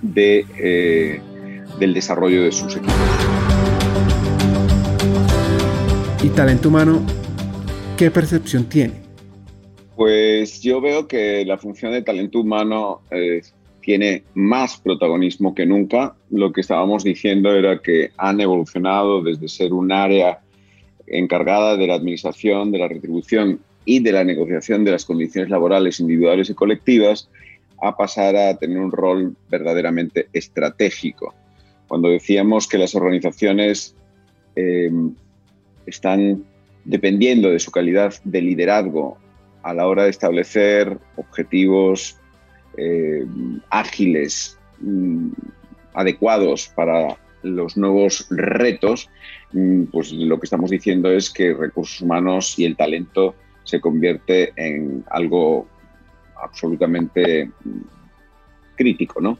de, 0.00 0.44
eh, 0.58 1.20
del 1.78 1.94
desarrollo 1.94 2.42
de 2.42 2.50
sus 2.50 2.74
equipos. 2.74 3.31
¿Y 6.22 6.28
talento 6.28 6.68
humano 6.68 7.04
qué 7.96 8.08
percepción 8.08 8.68
tiene? 8.68 8.94
Pues 9.96 10.60
yo 10.60 10.80
veo 10.80 11.08
que 11.08 11.44
la 11.44 11.58
función 11.58 11.90
de 11.90 12.02
talento 12.02 12.38
humano 12.38 13.00
eh, 13.10 13.42
tiene 13.80 14.22
más 14.34 14.80
protagonismo 14.80 15.52
que 15.52 15.66
nunca. 15.66 16.14
Lo 16.30 16.52
que 16.52 16.60
estábamos 16.60 17.02
diciendo 17.02 17.52
era 17.52 17.80
que 17.80 18.12
han 18.16 18.40
evolucionado 18.40 19.20
desde 19.20 19.48
ser 19.48 19.72
un 19.72 19.90
área 19.90 20.38
encargada 21.08 21.76
de 21.76 21.88
la 21.88 21.94
administración, 21.94 22.70
de 22.70 22.78
la 22.78 22.86
retribución 22.86 23.58
y 23.84 23.98
de 23.98 24.12
la 24.12 24.22
negociación 24.22 24.84
de 24.84 24.92
las 24.92 25.04
condiciones 25.04 25.50
laborales 25.50 25.98
individuales 25.98 26.48
y 26.50 26.54
colectivas 26.54 27.28
a 27.82 27.96
pasar 27.96 28.36
a 28.36 28.56
tener 28.56 28.78
un 28.78 28.92
rol 28.92 29.36
verdaderamente 29.50 30.28
estratégico. 30.32 31.34
Cuando 31.88 32.08
decíamos 32.10 32.68
que 32.68 32.78
las 32.78 32.94
organizaciones 32.94 33.96
em, 34.54 35.16
están 35.86 36.44
dependiendo 36.84 37.50
de 37.50 37.58
su 37.58 37.70
calidad 37.70 38.14
de 38.24 38.42
liderazgo 38.42 39.18
a 39.62 39.74
la 39.74 39.86
hora 39.86 40.04
de 40.04 40.10
establecer 40.10 40.98
objetivos 41.16 42.16
em, 42.76 43.60
ágiles, 43.70 44.58
mm, 44.80 45.28
adecuados 45.94 46.68
para 46.74 47.16
los 47.42 47.76
nuevos 47.76 48.26
retos, 48.30 49.10
mm, 49.52 49.84
pues 49.84 50.12
lo 50.12 50.38
que 50.40 50.46
estamos 50.46 50.70
diciendo 50.70 51.10
es 51.10 51.30
que 51.30 51.54
recursos 51.54 52.00
humanos 52.00 52.58
y 52.58 52.64
el 52.64 52.76
talento 52.76 53.34
se 53.64 53.80
convierte 53.80 54.52
en 54.56 55.04
algo 55.10 55.68
absolutamente 56.42 57.50
crítico. 58.74 59.20
¿no? 59.20 59.38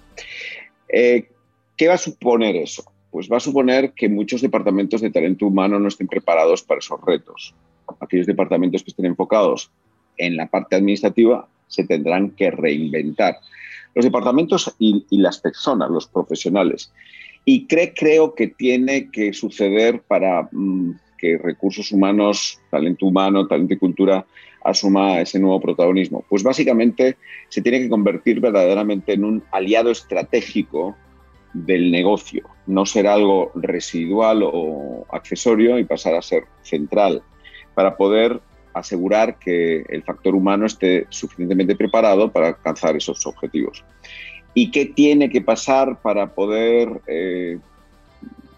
Eh, 0.88 1.28
¿Qué 1.76 1.88
va 1.88 1.94
a 1.94 1.98
suponer 1.98 2.56
eso? 2.56 2.91
Pues 3.12 3.28
va 3.30 3.36
a 3.36 3.40
suponer 3.40 3.92
que 3.92 4.08
muchos 4.08 4.40
departamentos 4.40 5.00
de 5.00 5.10
talento 5.10 5.46
humano 5.46 5.78
no 5.78 5.86
estén 5.86 6.08
preparados 6.08 6.62
para 6.62 6.80
esos 6.80 7.00
retos. 7.02 7.54
Aquellos 8.00 8.26
departamentos 8.26 8.82
que 8.82 8.90
estén 8.90 9.06
enfocados 9.06 9.70
en 10.16 10.36
la 10.36 10.48
parte 10.48 10.76
administrativa 10.76 11.46
se 11.68 11.84
tendrán 11.84 12.30
que 12.30 12.50
reinventar. 12.50 13.36
Los 13.94 14.04
departamentos 14.04 14.74
y, 14.78 15.04
las 15.10 15.38
personas, 15.38 15.90
los 15.90 16.06
profesionales. 16.06 16.90
Y 17.44 17.66
creo 17.66 18.34
que 18.34 18.48
tiene 18.48 19.10
que 19.10 19.32
suceder 19.32 20.02
para 20.02 20.48
mm, 20.50 20.92
que 21.18 21.38
recursos 21.38 21.92
humanos, 21.92 22.60
talento 22.70 23.06
humano, 23.06 23.46
talento 23.46 23.74
y 23.74 23.78
cultura 23.78 24.26
asuma 24.64 25.20
ese 25.20 25.38
nuevo 25.38 25.60
protagonismo? 25.60 26.24
Pues 26.28 26.42
básicamente 26.42 27.16
se 27.48 27.62
tiene 27.62 27.80
que 27.80 27.88
convertir 27.88 28.40
verdaderamente 28.40 29.12
en 29.12 29.24
un 29.24 29.42
aliado 29.52 29.90
estratégico 29.90 30.96
del 31.52 31.90
negocio, 31.90 32.48
no 32.66 32.86
ser 32.86 33.06
algo 33.06 33.50
residual 33.54 34.42
o 34.44 35.06
accesorio 35.10 35.78
y 35.78 35.84
pasar 35.84 36.14
a 36.14 36.22
ser 36.22 36.44
central 36.62 37.22
para 37.74 37.96
poder 37.96 38.40
asegurar 38.74 39.38
que 39.38 39.84
el 39.88 40.02
factor 40.02 40.34
humano 40.34 40.66
esté 40.66 41.06
suficientemente 41.10 41.76
preparado 41.76 42.30
para 42.30 42.48
alcanzar 42.48 42.96
esos 42.96 43.26
objetivos. 43.26 43.84
¿Y 44.54 44.70
qué 44.70 44.86
tiene 44.86 45.30
que 45.30 45.40
pasar 45.40 46.00
para 46.00 46.34
poder 46.34 47.00
eh, 47.06 47.58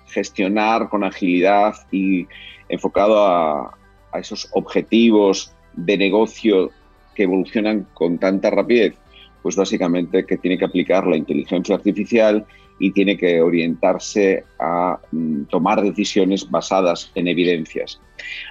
gestionar 0.09 0.89
con 0.89 1.05
agilidad 1.05 1.75
y 1.91 2.27
enfocado 2.69 3.27
a, 3.27 3.79
esos 4.15 4.49
objetivos 4.53 5.53
de 5.73 5.99
negocio 5.99 6.71
que 7.17 7.25
evolucionan 7.25 7.87
con 7.95 8.19
tanta 8.19 8.51
rapidez? 8.51 8.95
Pues 9.43 9.57
básicamente 9.57 10.25
que 10.25 10.39
tiene 10.39 10.57
que 10.57 10.65
aplicar 10.65 11.07
la 11.07 11.17
inteligencia 11.17 11.75
artificial 11.75 12.47
y 12.79 12.91
tiene 12.93 13.17
que 13.17 13.41
orientarse 13.41 14.45
a 14.59 14.99
mm, 15.13 15.45
tomar 15.45 15.83
decisiones 15.83 16.51
basadas 16.51 17.11
en 17.15 17.29
evidencias. 17.29 18.01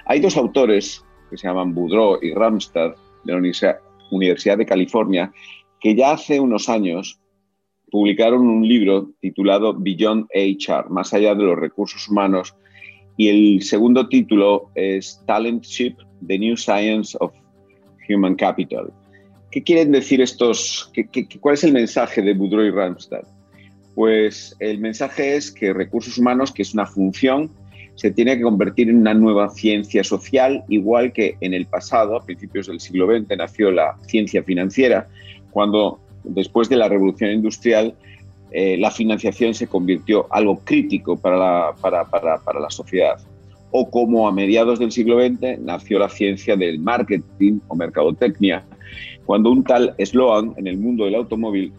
Hay 0.06 0.20
dos 0.20 0.36
autores 0.36 1.04
que 1.30 1.36
se 1.36 1.46
llaman 1.46 1.74
Boudreau 1.74 2.18
y 2.22 2.32
Ramstad 2.32 2.94
de 3.24 3.32
la 3.32 3.78
Universidad 4.10 4.58
de 4.58 4.66
California 4.66 5.32
que 5.80 5.94
ya 5.94 6.12
hace 6.12 6.40
unos 6.40 6.68
años 6.68 7.20
publicaron 7.90 8.46
un 8.46 8.66
libro 8.66 9.10
titulado 9.20 9.74
Beyond 9.74 10.26
HR, 10.34 10.90
más 10.90 11.12
allá 11.12 11.34
de 11.34 11.44
los 11.44 11.58
recursos 11.58 12.08
humanos, 12.08 12.56
y 13.16 13.28
el 13.28 13.62
segundo 13.62 14.08
título 14.08 14.70
es 14.74 15.22
Talent 15.26 15.62
Ship, 15.62 15.94
The 16.26 16.38
New 16.38 16.56
Science 16.56 17.16
of 17.20 17.32
Human 18.08 18.34
Capital. 18.34 18.92
¿Qué 19.52 19.62
quieren 19.62 19.92
decir 19.92 20.20
estos? 20.20 20.90
cuál 21.40 21.54
es 21.54 21.62
el 21.62 21.72
mensaje 21.72 22.22
de 22.22 22.34
Boudreau 22.34 22.66
y 22.66 22.70
Randstad? 22.70 23.22
Pues 23.94 24.56
el 24.58 24.78
mensaje 24.78 25.36
es 25.36 25.50
que 25.52 25.72
recursos 25.72 26.18
humanos, 26.18 26.52
que 26.52 26.62
es 26.62 26.74
una 26.74 26.86
función, 26.86 27.50
se 27.94 28.10
tiene 28.10 28.36
que 28.36 28.42
convertir 28.42 28.90
en 28.90 28.98
una 28.98 29.14
nueva 29.14 29.50
ciencia 29.50 30.02
social, 30.02 30.64
igual 30.68 31.12
que 31.12 31.36
en 31.40 31.54
el 31.54 31.66
pasado, 31.66 32.16
a 32.16 32.24
principios 32.24 32.66
del 32.66 32.80
siglo 32.80 33.06
XX, 33.06 33.36
nació 33.36 33.70
la 33.70 33.96
ciencia 34.06 34.42
financiera, 34.42 35.06
cuando 35.50 36.00
después 36.24 36.68
de 36.68 36.76
la 36.76 36.88
revolución 36.88 37.30
industrial, 37.30 37.94
eh, 38.50 38.76
la 38.78 38.90
financiación 38.90 39.54
se 39.54 39.66
convirtió 39.66 40.26
algo 40.32 40.60
crítico 40.64 41.16
para 41.16 41.36
la, 41.36 41.74
para, 41.80 42.60
la 42.60 42.70
sociedad. 42.70 43.18
O 43.70 43.90
como 43.90 44.28
a 44.28 44.32
mediados 44.32 44.78
del 44.78 44.92
siglo 44.92 45.20
XX 45.20 45.58
nació 45.60 45.98
la 45.98 46.08
ciencia 46.08 46.56
del 46.56 46.78
marketing 46.78 47.58
o 47.68 47.74
mercadotecnia, 47.74 48.64
cuando 49.26 49.50
un 49.50 49.64
tal 49.64 49.94
Sloan 49.98 50.54
en 50.56 50.66
el 50.66 50.78
mundo 50.78 51.04
del 51.04 51.16
automóvil 51.16 51.72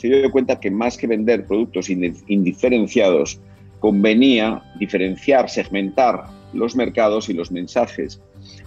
se 0.00 0.08
dio 0.08 0.30
cuenta 0.30 0.58
que 0.58 0.70
más 0.70 0.96
que 0.96 1.06
vender 1.06 1.44
productos 1.44 1.90
indiferenciados, 1.90 3.38
convenía 3.80 4.62
diferenciar, 4.78 5.50
segmentar 5.50 6.24
los 6.54 6.74
mercados 6.74 7.28
y 7.28 7.34
los 7.34 7.52
mensajes, 7.52 8.18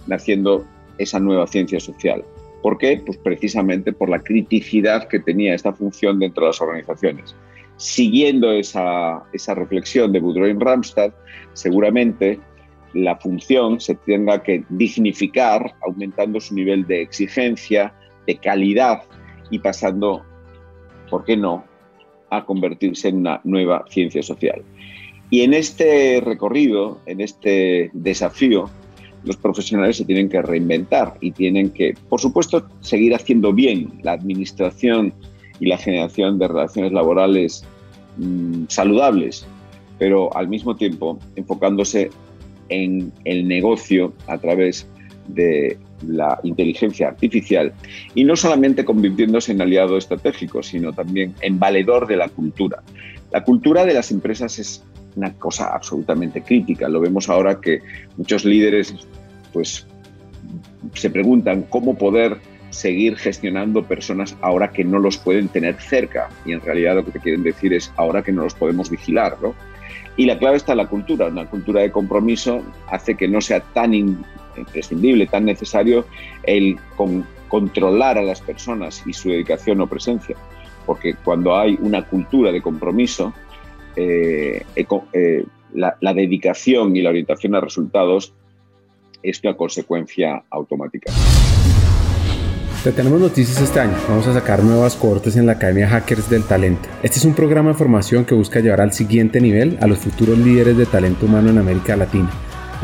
naciendo 0.06 0.64
esa 0.98 1.18
nueva 1.18 1.48
ciencia 1.48 1.80
social. 1.80 2.24
¿Por 2.62 2.78
qué? 2.78 3.02
Pues 3.04 3.18
precisamente 3.18 3.92
por 3.92 4.08
la 4.08 4.20
criticidad 4.20 5.08
que 5.08 5.18
tenía 5.18 5.54
esta 5.54 5.72
función 5.72 6.20
dentro 6.20 6.44
de 6.44 6.50
las 6.50 6.60
organizaciones. 6.60 7.34
Siguiendo 7.78 8.52
esa, 8.52 9.24
esa 9.32 9.54
reflexión 9.54 10.12
de 10.12 10.20
Boudreau 10.20 10.56
Ramstad, 10.60 11.12
seguramente 11.52 12.38
la 12.92 13.16
función 13.16 13.80
se 13.80 13.96
tenga 13.96 14.40
que 14.40 14.64
dignificar, 14.68 15.74
aumentando 15.84 16.38
su 16.40 16.54
nivel 16.54 16.86
de 16.86 17.02
exigencia, 17.02 17.92
de 18.24 18.36
calidad 18.36 19.02
y 19.50 19.58
pasando, 19.58 20.24
¿por 21.14 21.24
qué 21.24 21.36
no?, 21.36 21.62
a 22.28 22.44
convertirse 22.44 23.06
en 23.06 23.18
una 23.18 23.40
nueva 23.44 23.84
ciencia 23.88 24.20
social. 24.20 24.62
Y 25.30 25.42
en 25.42 25.54
este 25.54 26.20
recorrido, 26.20 26.98
en 27.06 27.20
este 27.20 27.92
desafío, 27.92 28.68
los 29.22 29.36
profesionales 29.36 29.98
se 29.98 30.04
tienen 30.04 30.28
que 30.28 30.42
reinventar 30.42 31.16
y 31.20 31.30
tienen 31.30 31.70
que, 31.70 31.94
por 32.08 32.20
supuesto, 32.20 32.66
seguir 32.80 33.14
haciendo 33.14 33.52
bien 33.52 33.92
la 34.02 34.10
administración 34.10 35.14
y 35.60 35.66
la 35.66 35.78
generación 35.78 36.40
de 36.40 36.48
relaciones 36.48 36.90
laborales 36.90 37.64
mm, 38.16 38.64
saludables, 38.66 39.46
pero 40.00 40.36
al 40.36 40.48
mismo 40.48 40.74
tiempo 40.74 41.20
enfocándose 41.36 42.10
en 42.70 43.12
el 43.24 43.46
negocio 43.46 44.12
a 44.26 44.36
través 44.38 44.88
de 45.28 45.78
la 46.08 46.38
inteligencia 46.42 47.08
artificial 47.08 47.72
y 48.14 48.24
no 48.24 48.36
solamente 48.36 48.84
convirtiéndose 48.84 49.52
en 49.52 49.60
aliado 49.60 49.96
estratégico, 49.96 50.62
sino 50.62 50.92
también 50.92 51.34
en 51.40 51.58
valedor 51.58 52.06
de 52.06 52.16
la 52.16 52.28
cultura. 52.28 52.82
La 53.32 53.42
cultura 53.42 53.84
de 53.84 53.94
las 53.94 54.10
empresas 54.10 54.58
es 54.58 54.84
una 55.16 55.32
cosa 55.34 55.74
absolutamente 55.74 56.42
crítica. 56.42 56.88
Lo 56.88 57.00
vemos 57.00 57.28
ahora 57.28 57.60
que 57.60 57.80
muchos 58.16 58.44
líderes 58.44 58.94
pues, 59.52 59.86
se 60.94 61.10
preguntan 61.10 61.62
cómo 61.62 61.96
poder 61.96 62.38
seguir 62.70 63.16
gestionando 63.16 63.84
personas 63.84 64.36
ahora 64.40 64.70
que 64.70 64.84
no 64.84 64.98
los 64.98 65.16
pueden 65.16 65.48
tener 65.48 65.76
cerca. 65.80 66.28
Y 66.44 66.52
en 66.52 66.60
realidad 66.60 66.96
lo 66.96 67.04
que 67.04 67.12
te 67.12 67.20
quieren 67.20 67.42
decir 67.42 67.72
es 67.72 67.92
ahora 67.96 68.22
que 68.22 68.32
no 68.32 68.42
los 68.42 68.54
podemos 68.54 68.90
vigilar. 68.90 69.36
¿no? 69.40 69.54
Y 70.16 70.26
la 70.26 70.38
clave 70.38 70.56
está 70.56 70.72
en 70.72 70.78
la 70.78 70.86
cultura. 70.86 71.26
Una 71.26 71.46
cultura 71.46 71.82
de 71.82 71.90
compromiso 71.90 72.62
hace 72.88 73.16
que 73.16 73.28
no 73.28 73.40
sea 73.40 73.60
tan 73.60 73.94
imprescindible, 74.60 75.26
tan 75.26 75.44
necesario 75.44 76.06
el 76.42 76.78
controlar 77.48 78.18
a 78.18 78.22
las 78.22 78.40
personas 78.40 79.02
y 79.06 79.12
su 79.12 79.30
dedicación 79.30 79.80
o 79.80 79.86
presencia. 79.86 80.36
Porque 80.86 81.14
cuando 81.24 81.56
hay 81.56 81.78
una 81.80 82.06
cultura 82.06 82.52
de 82.52 82.60
compromiso, 82.60 83.32
eh, 83.96 84.64
eh, 84.76 85.44
la, 85.72 86.14
dedicación 86.14 86.96
y 86.96 87.02
la 87.02 87.10
orientación 87.10 87.54
a 87.54 87.60
resultados 87.60 88.32
es 89.22 89.40
una 89.42 89.56
consecuencia 89.56 90.42
automática. 90.50 91.12
Te 92.82 92.92
tenemos 92.92 93.18
noticias 93.18 93.62
este 93.62 93.80
año. 93.80 93.96
Vamos 94.08 94.26
a 94.26 94.34
sacar 94.34 94.62
nuevas 94.62 94.94
cohortes 94.94 95.36
en 95.36 95.46
la 95.46 95.52
Academia 95.52 95.88
Hackers 95.88 96.28
del 96.28 96.44
Talento. 96.44 96.86
Este 97.02 97.18
es 97.18 97.24
un 97.24 97.34
programa 97.34 97.70
de 97.70 97.76
formación 97.76 98.26
que 98.26 98.34
busca 98.34 98.60
llevar 98.60 98.82
al 98.82 98.92
siguiente 98.92 99.40
nivel 99.40 99.78
a 99.80 99.86
los 99.86 99.98
futuros 100.00 100.36
líderes 100.36 100.76
de 100.76 100.84
talento 100.84 101.24
humano 101.24 101.48
en 101.48 101.58
América 101.58 101.96
Latina. 101.96 102.30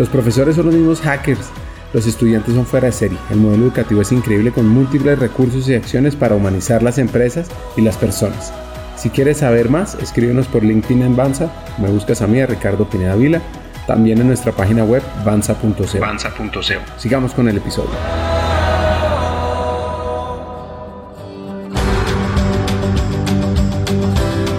Los 0.01 0.09
profesores 0.09 0.57
son 0.57 0.65
los 0.65 0.75
mismos 0.75 1.03
hackers. 1.03 1.51
Los 1.93 2.07
estudiantes 2.07 2.55
son 2.55 2.65
fuera 2.65 2.87
de 2.87 2.93
serie. 2.93 3.19
El 3.29 3.37
modelo 3.37 3.65
educativo 3.65 4.01
es 4.01 4.11
increíble 4.13 4.51
con 4.51 4.67
múltiples 4.67 5.19
recursos 5.19 5.69
y 5.69 5.75
acciones 5.75 6.17
para 6.17 6.35
humanizar 6.37 6.83
las 6.83 6.97
empresas 6.97 7.51
y 7.77 7.83
las 7.83 7.99
personas. 7.99 8.51
Si 8.97 9.11
quieres 9.11 9.37
saber 9.37 9.69
más, 9.69 9.97
escríbenos 9.97 10.47
por 10.47 10.65
LinkedIn 10.65 11.03
en 11.03 11.17
Banza, 11.17 11.53
me 11.77 11.91
buscas 11.91 12.23
a 12.23 12.27
mí, 12.27 12.41
a 12.41 12.47
Ricardo 12.47 12.89
Pineda 12.89 13.15
Vila, 13.15 13.43
también 13.87 14.19
en 14.23 14.29
nuestra 14.29 14.53
página 14.53 14.85
web 14.85 15.03
banza.co. 15.23 15.85
Sigamos 16.97 17.35
con 17.35 17.51
el 17.51 17.59
episodio. 17.59 17.91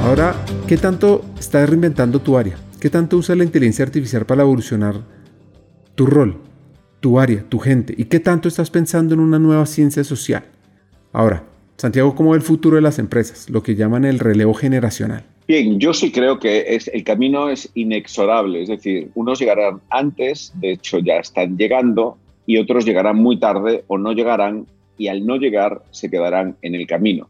Ahora, 0.06 0.36
¿qué 0.68 0.78
tanto 0.78 1.26
estás 1.40 1.68
reinventando 1.68 2.22
tu 2.22 2.38
área? 2.38 2.58
¿Qué 2.80 2.92
tanto 2.92 3.18
usa 3.18 3.36
la 3.36 3.44
inteligencia 3.44 3.84
artificial 3.84 4.28
para 4.28 4.44
evolucionar 4.44 5.02
tu 5.96 6.06
rol, 6.06 6.38
tu 7.00 7.20
área, 7.20 7.44
tu 7.48 7.60
gente? 7.60 7.94
¿Y 7.98 8.06
qué 8.06 8.20
tanto 8.20 8.48
estás 8.48 8.70
pensando 8.70 9.14
en 9.14 9.20
una 9.20 9.40
nueva 9.40 9.66
ciencia 9.66 10.04
social? 10.04 10.44
Ahora, 11.14 11.44
Santiago, 11.78 12.16
¿cómo 12.16 12.32
ve 12.32 12.38
el 12.38 12.44
futuro 12.44 12.76
de 12.76 12.82
las 12.82 13.00
empresas? 13.00 13.50
Lo 13.50 13.64
que 13.64 13.76
llaman 13.76 14.06
el 14.06 14.20
relevo 14.20 14.54
generacional. 14.54 15.24
Bien, 15.48 15.80
yo 15.80 15.94
sí 15.94 16.12
creo 16.12 16.40
que 16.40 16.76
es, 16.76 16.88
el 16.88 17.04
camino 17.04 17.50
es 17.50 17.70
inexorable, 17.74 18.62
es 18.62 18.70
decir, 18.70 19.10
unos 19.16 19.40
llegarán 19.40 19.82
antes, 19.90 20.54
de 20.56 20.74
hecho 20.74 21.00
ya 21.00 21.16
están 21.16 21.58
llegando, 21.58 22.18
y 22.46 22.58
otros 22.58 22.86
llegarán 22.86 23.18
muy 23.18 23.40
tarde 23.40 23.84
o 23.88 23.98
no 23.98 24.14
llegarán, 24.14 24.68
y 24.98 25.08
al 25.08 25.26
no 25.26 25.38
llegar 25.38 25.82
se 25.90 26.10
quedarán 26.10 26.56
en 26.62 26.76
el 26.76 26.86
camino. 26.86 27.30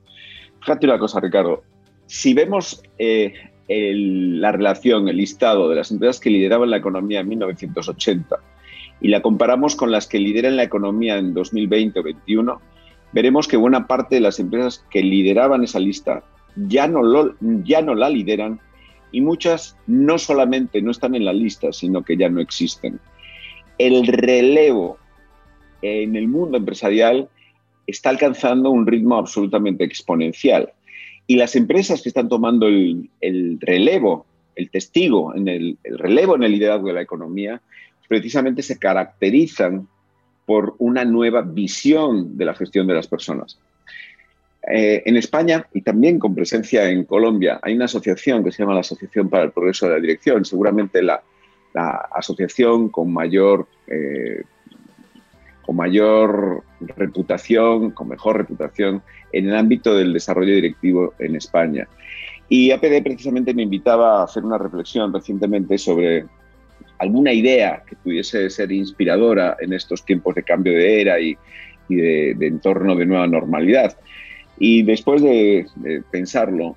Fíjate 0.59 0.85
una 0.85 0.99
cosa, 0.99 1.19
Ricardo, 1.19 1.63
si 2.05 2.33
vemos 2.33 2.83
eh, 2.99 3.33
la 3.67 4.51
relación, 4.51 5.07
el 5.07 5.17
listado 5.17 5.69
de 5.69 5.77
las 5.77 5.91
empresas 5.91 6.19
que 6.19 6.29
lideraban 6.29 6.69
la 6.69 6.77
economía 6.77 7.21
en 7.21 7.29
1980 7.29 8.35
y 9.01 9.09
la 9.09 9.21
comparamos 9.21 9.75
con 9.75 9.91
las 9.91 10.07
que 10.07 10.19
lideran 10.19 10.55
la 10.55 10.63
economía 10.63 11.17
en 11.17 11.33
2020 11.33 11.99
o 11.99 12.03
2021, 12.03 12.61
veremos 13.11 13.47
que 13.47 13.57
buena 13.57 13.87
parte 13.87 14.15
de 14.15 14.21
las 14.21 14.39
empresas 14.39 14.85
que 14.89 15.01
lideraban 15.01 15.63
esa 15.63 15.79
lista 15.79 16.23
ya 16.55 16.87
no, 16.87 17.01
lo, 17.03 17.35
ya 17.63 17.81
no 17.81 17.95
la 17.95 18.09
lideran 18.09 18.59
y 19.11 19.21
muchas 19.21 19.77
no 19.87 20.17
solamente 20.17 20.81
no 20.81 20.91
están 20.91 21.15
en 21.15 21.25
la 21.25 21.33
lista, 21.33 21.73
sino 21.73 22.03
que 22.03 22.17
ya 22.17 22.29
no 22.29 22.39
existen. 22.41 22.99
El 23.77 24.07
relevo 24.07 24.97
en 25.81 26.15
el 26.15 26.27
mundo 26.27 26.57
empresarial 26.57 27.29
está 27.87 28.09
alcanzando 28.09 28.69
un 28.69 28.85
ritmo 28.87 29.17
absolutamente 29.17 29.83
exponencial. 29.83 30.71
Y 31.27 31.35
las 31.35 31.55
empresas 31.55 32.01
que 32.01 32.09
están 32.09 32.29
tomando 32.29 32.67
el, 32.67 33.09
relevo, 33.59 34.25
el 34.55 34.69
testigo, 34.69 35.35
en 35.35 35.47
el, 35.47 35.77
el, 35.83 35.97
relevo 35.97 36.35
en 36.35 36.43
el 36.43 36.51
liderazgo 36.51 36.87
de 36.87 36.93
la 36.93 37.01
economía, 37.01 37.61
precisamente 38.11 38.61
se 38.61 38.77
caracterizan 38.77 39.87
por 40.45 40.75
una 40.79 41.05
nueva 41.05 41.43
visión 41.43 42.37
de 42.37 42.43
la 42.43 42.53
gestión 42.53 42.85
de 42.85 42.93
las 42.93 43.07
personas. 43.07 43.57
Eh, 44.69 45.03
en 45.05 45.15
España 45.15 45.65
y 45.73 45.81
también 45.81 46.19
con 46.19 46.35
presencia 46.35 46.89
en 46.89 47.05
Colombia 47.05 47.61
hay 47.63 47.73
una 47.73 47.85
asociación 47.85 48.43
que 48.43 48.51
se 48.51 48.63
llama 48.63 48.73
la 48.73 48.81
Asociación 48.81 49.29
para 49.29 49.45
el 49.45 49.51
Progreso 49.51 49.87
de 49.87 49.93
la 49.93 50.01
Dirección, 50.01 50.43
seguramente 50.43 51.01
la, 51.01 51.23
asociación 52.13 52.89
con 52.89 53.13
mayor, 53.13 53.65
eh, 53.87 54.43
con 55.65 55.77
mayor 55.77 56.65
reputación, 56.81 57.91
con 57.91 58.09
mejor 58.09 58.35
reputación 58.39 59.01
en 59.31 59.47
el 59.47 59.55
ámbito 59.55 59.95
del 59.95 60.11
desarrollo 60.11 60.53
directivo 60.53 61.13
en 61.17 61.37
España. 61.37 61.87
Y 62.49 62.71
APD 62.71 63.01
precisamente 63.03 63.53
me 63.53 63.63
invitaba 63.63 64.19
a 64.19 64.23
hacer 64.25 64.43
una 64.43 64.57
reflexión 64.57 65.13
recientemente 65.13 65.77
sobre 65.77 66.25
alguna 67.01 67.33
idea 67.33 67.83
que 67.87 67.95
pudiese 67.95 68.47
ser 68.51 68.71
inspiradora 68.71 69.57
en 69.59 69.73
estos 69.73 70.05
tiempos 70.05 70.35
de 70.35 70.43
cambio 70.43 70.73
de 70.73 71.01
era 71.01 71.19
y, 71.19 71.35
de, 71.89 72.35
entorno 72.41 72.95
de 72.95 73.07
nueva 73.07 73.25
normalidad. 73.25 73.97
Y 74.59 74.83
después 74.83 75.23
de, 75.23 75.65
pensarlo, 76.11 76.75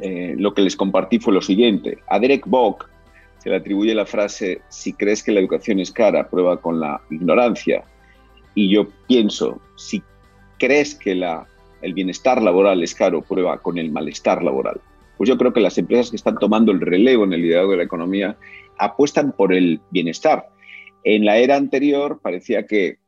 eh, 0.00 0.34
lo 0.38 0.54
que 0.54 0.62
les 0.62 0.74
compartí 0.74 1.18
fue 1.18 1.34
lo 1.34 1.42
siguiente. 1.42 1.98
A 2.08 2.18
Derek 2.18 2.46
Bock 2.46 2.88
se 3.38 3.50
le 3.50 3.56
atribuye 3.56 3.94
la 3.94 4.06
frase, 4.06 4.62
si 4.70 4.94
crees 4.94 5.22
que 5.22 5.32
la 5.32 5.40
educación 5.40 5.80
es 5.80 5.92
cara, 5.92 6.30
prueba 6.30 6.58
con 6.62 6.80
la 6.80 7.02
ignorancia. 7.10 7.84
Y 8.54 8.70
yo 8.70 8.88
pienso, 9.06 9.60
si 9.76 10.02
crees 10.58 10.94
que 10.94 11.14
la, 11.14 11.46
el 11.82 11.92
bienestar 11.92 12.40
laboral 12.40 12.82
es 12.82 12.94
caro, 12.94 13.20
prueba 13.20 13.58
con 13.58 13.76
el 13.76 13.92
malestar 13.92 14.42
laboral. 14.42 14.80
Pues 15.18 15.28
yo 15.28 15.36
creo 15.38 15.52
que 15.52 15.60
las 15.60 15.78
empresas 15.78 16.10
que 16.10 16.16
están 16.16 16.38
tomando 16.38 16.72
el 16.72 16.80
relevo 16.80 17.24
en 17.24 17.34
el 17.34 17.42
liderazgo 17.42 17.72
de 17.72 17.76
la 17.76 17.84
economía 17.84 18.36
apuestan 18.78 19.32
por 19.32 19.52
el 19.52 19.80
bienestar. 19.90 20.48
En 21.04 21.24
la 21.24 21.38
era 21.38 21.56
anterior 21.56 22.20
parecía 22.22 22.66
que 22.66 22.98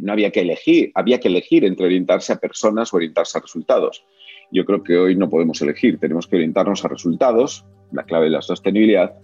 no 0.00 0.12
había 0.12 0.30
que 0.30 0.40
elegir, 0.40 0.90
había 0.94 1.20
que 1.20 1.28
elegir 1.28 1.64
entre 1.64 1.86
orientarse 1.86 2.32
a 2.32 2.36
personas 2.36 2.92
o 2.92 2.96
orientarse 2.96 3.38
a 3.38 3.42
resultados. 3.42 4.04
Yo 4.50 4.64
creo 4.64 4.82
que 4.82 4.96
hoy 4.96 5.16
no 5.16 5.28
podemos 5.28 5.60
elegir, 5.60 5.98
tenemos 5.98 6.26
que 6.26 6.36
orientarnos 6.36 6.84
a 6.84 6.88
resultados, 6.88 7.64
la 7.92 8.04
clave 8.04 8.26
de 8.26 8.30
la 8.30 8.42
sostenibilidad, 8.42 9.14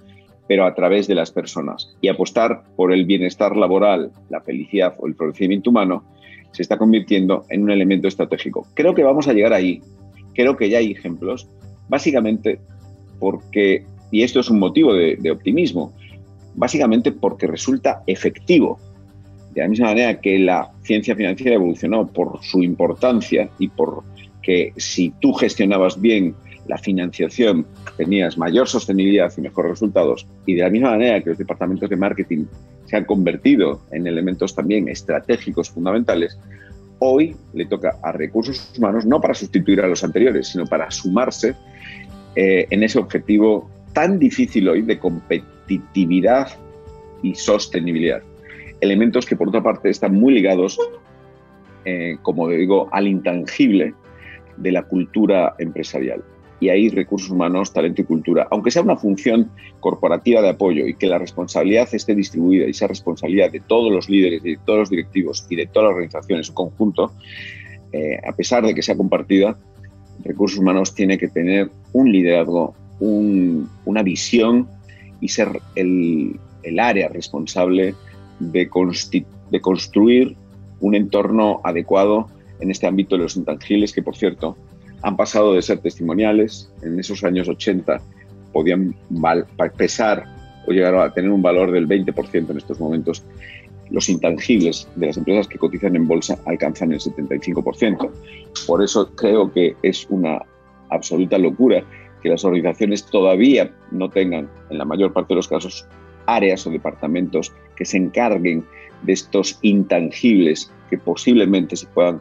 pero 0.49 0.67
a 0.67 0.75
través 0.75 1.07
de 1.07 1.15
las 1.15 1.31
personas. 1.31 1.97
Y 2.01 2.09
apostar 2.09 2.65
por 2.77 2.93
el 2.93 3.07
bienestar 3.07 3.57
laboral, 3.57 4.11
la 4.29 4.41
felicidad 4.41 4.95
o 4.99 5.07
el 5.07 5.15
florecimiento 5.15 5.71
humano 5.71 6.05
se 6.53 6.63
está 6.63 6.77
convirtiendo 6.77 7.45
en 7.49 7.63
un 7.63 7.71
elemento 7.71 8.09
estratégico. 8.09 8.67
Creo 8.75 8.95
que 8.95 9.05
vamos 9.05 9.29
a 9.29 9.33
llegar 9.33 9.53
ahí. 9.53 9.81
Creo 10.35 10.57
que 10.57 10.69
ya 10.69 10.79
hay 10.79 10.93
ejemplos, 10.93 11.49
básicamente 11.89 12.61
porque 13.19 13.87
y 14.13 14.23
esto 14.23 14.41
es 14.41 14.51
un 14.51 14.61
motivo 14.61 14.95
de, 14.95 15.31
optimismo, 15.31 15.93
básicamente 16.55 17.11
porque 17.11 17.49
resulta 17.49 18.03
efectivo. 18.07 18.79
De 19.55 19.63
la 19.63 19.69
misma 19.69 19.87
manera 19.87 20.21
que 20.21 20.39
la 20.39 20.71
ciencia 20.83 21.17
financiera 21.17 21.57
evolucionó 21.57 22.07
por 22.07 22.39
su 22.43 22.63
importancia 22.63 23.51
y 23.59 23.69
por 23.69 24.05
que 24.43 24.73
si 24.77 25.11
tú 25.21 25.33
gestionabas 25.33 26.01
bien 26.01 26.35
la 26.69 26.77
financiación, 26.77 27.67
tenías 27.97 28.37
mayor 28.37 28.69
sostenibilidad 28.69 29.33
y 29.37 29.41
mejores 29.41 29.73
resultados. 29.73 30.27
Y 30.47 30.55
de 30.55 30.63
la 30.63 30.71
misma 30.71 30.91
manera 30.91 31.23
que 31.23 31.31
los 31.31 31.39
departamentos 31.39 31.89
de 31.89 31.97
marketing 31.97 32.45
se 32.85 32.97
han 32.97 33.05
convertido 33.05 33.81
en 33.93 34.07
elementos 34.07 34.55
también 34.55 34.89
estratégicos 34.89 35.71
fundamentales, 35.71 36.39
hoy 36.99 37.35
le 37.55 37.65
toca 37.65 37.99
a 38.03 38.13
recursos 38.13 38.75
humanos 38.77 39.07
no 39.07 39.21
para 39.21 39.33
sustituir 39.35 39.81
a 39.81 39.89
los 39.89 40.05
anteriores, 40.05 40.49
sino 40.49 40.67
para 40.67 40.91
sumarse 40.91 41.55
eh, 42.37 42.67
en 42.71 42.83
ese 42.83 42.99
objetivo 42.99 43.71
tan 43.93 44.19
difícil 44.19 44.69
hoy 44.69 44.83
de 44.83 44.99
competitividad 44.99 46.49
y 47.23 47.35
sostenibilidad. 47.35 48.23
Elementos 48.81 49.27
que 49.27 49.37
por 49.37 49.49
otra 49.49 49.63
parte 49.63 49.91
están 49.91 50.15
muy 50.15 50.35
ligados, 50.35 50.79
eh, 51.85 52.17
como 52.23 52.49
digo, 52.49 52.89
al 52.93 53.07
intangible 53.07 53.95
de 54.57 54.73
la 54.73 54.83
cultura 54.83 55.55
empresarial. 55.59 56.23
Y 56.61 56.69
ahí 56.69 56.89
recursos 56.89 57.31
humanos, 57.31 57.73
talento 57.73 58.03
y 58.03 58.05
cultura, 58.05 58.47
aunque 58.51 58.71
sea 58.71 58.83
una 58.83 58.97
función 58.97 59.51
corporativa 59.81 60.41
de 60.41 60.51
apoyo 60.51 60.87
y 60.87 60.95
que 60.95 61.09
la 61.09 61.19
responsabilidad 61.19 61.89
esté 61.93 62.15
distribuida 62.15 62.67
y 62.67 62.75
sea 62.75 62.87
responsabilidad 62.87 63.51
de 63.51 63.61
todos 63.61 63.91
los 63.91 64.09
líderes, 64.09 64.45
de 64.45 64.59
todos 64.65 64.81
los 64.81 64.91
directivos 64.91 65.45
y 65.51 65.57
de 65.57 65.67
toda 65.67 65.87
la 65.87 65.91
organización 65.91 66.39
en 66.39 66.45
su 66.45 66.55
conjunto, 66.55 67.13
eh, 67.93 68.19
a 68.25 68.33
pesar 68.33 68.65
de 68.65 68.75
que 68.75 68.83
sea 68.83 68.97
compartida, 68.97 69.59
recursos 70.25 70.59
humanos 70.59 70.95
tiene 70.95 71.19
que 71.19 71.29
tener 71.29 71.71
un 71.93 72.13
liderazgo, 72.13 72.75
una 73.05 74.03
visión 74.03 74.69
y 75.21 75.29
ser 75.29 75.61
el, 75.75 76.39
área 76.79 77.09
responsable 77.09 77.95
de, 78.39 78.71
de 79.51 79.61
construir 79.61 80.37
un 80.81 80.95
entorno 80.95 81.61
adecuado 81.65 82.29
en 82.61 82.71
este 82.71 82.87
ámbito 82.87 83.17
de 83.17 83.23
los 83.23 83.37
intangibles, 83.37 83.93
que 83.93 84.03
por 84.03 84.17
cierto 84.17 84.57
han 85.03 85.17
pasado 85.17 85.55
de 85.55 85.63
ser 85.63 85.79
testimoniales, 85.79 86.71
en 86.83 86.99
esos 86.99 87.25
años 87.25 87.49
80 87.49 88.01
podían 88.53 88.95
pesar 89.77 90.25
o 90.67 90.71
llegar 90.71 90.95
a 90.95 91.13
tener 91.13 91.31
un 91.31 91.43
valor 91.43 91.73
del 91.73 91.89
20% 91.89 92.51
en 92.51 92.57
estos 92.57 92.79
momentos. 92.79 93.25
Los 93.91 94.09
intangibles 94.09 94.89
de 94.95 95.07
las 95.07 95.17
empresas 95.17 95.49
que 95.49 95.59
cotizan 95.59 95.97
en 95.97 96.07
bolsa 96.07 96.39
alcanzan 96.47 96.93
el 96.93 97.01
75%. 97.01 98.11
Por 98.67 98.83
eso 98.83 99.11
creo 99.17 99.53
que 99.53 99.75
es 99.83 100.07
una 100.09 100.41
absoluta 100.89 101.37
locura 101.39 101.85
que 102.23 102.29
las 102.29 102.45
organizaciones 102.45 103.05
todavía 103.05 103.71
no 103.91 104.09
tengan, 104.09 104.49
en 104.71 104.79
la 104.79 104.85
mayor 104.85 105.13
parte 105.13 105.35
de 105.35 105.37
los 105.37 105.49
casos, 105.49 105.87
áreas 106.27 106.67
o 106.67 106.71
departamentos 106.71 107.53
que 107.77 107.85
se 107.85 107.97
encarguen 107.97 108.65
de 109.03 109.13
estos 109.13 109.59
intangibles 109.63 110.71
que 110.89 110.99
posiblemente 110.99 111.77
se 111.77 111.87
puedan 111.87 112.21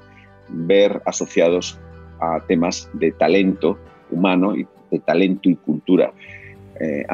ver 0.50 1.02
asociados 1.06 1.78
a 2.20 2.40
temas 2.48 2.90
de 2.94 3.12
talento 3.12 3.78
humano 4.10 4.56
y 4.56 4.68
de 4.90 5.00
talento 5.00 5.50
y 5.50 5.56
cultura, 5.56 6.12
eh, 6.80 7.06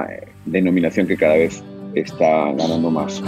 denominación 0.46 1.08
que 1.08 1.18
cada 1.18 1.36
vez 1.36 1.64
está 1.94 2.52
ganando 2.54 2.90
más. 2.90 3.22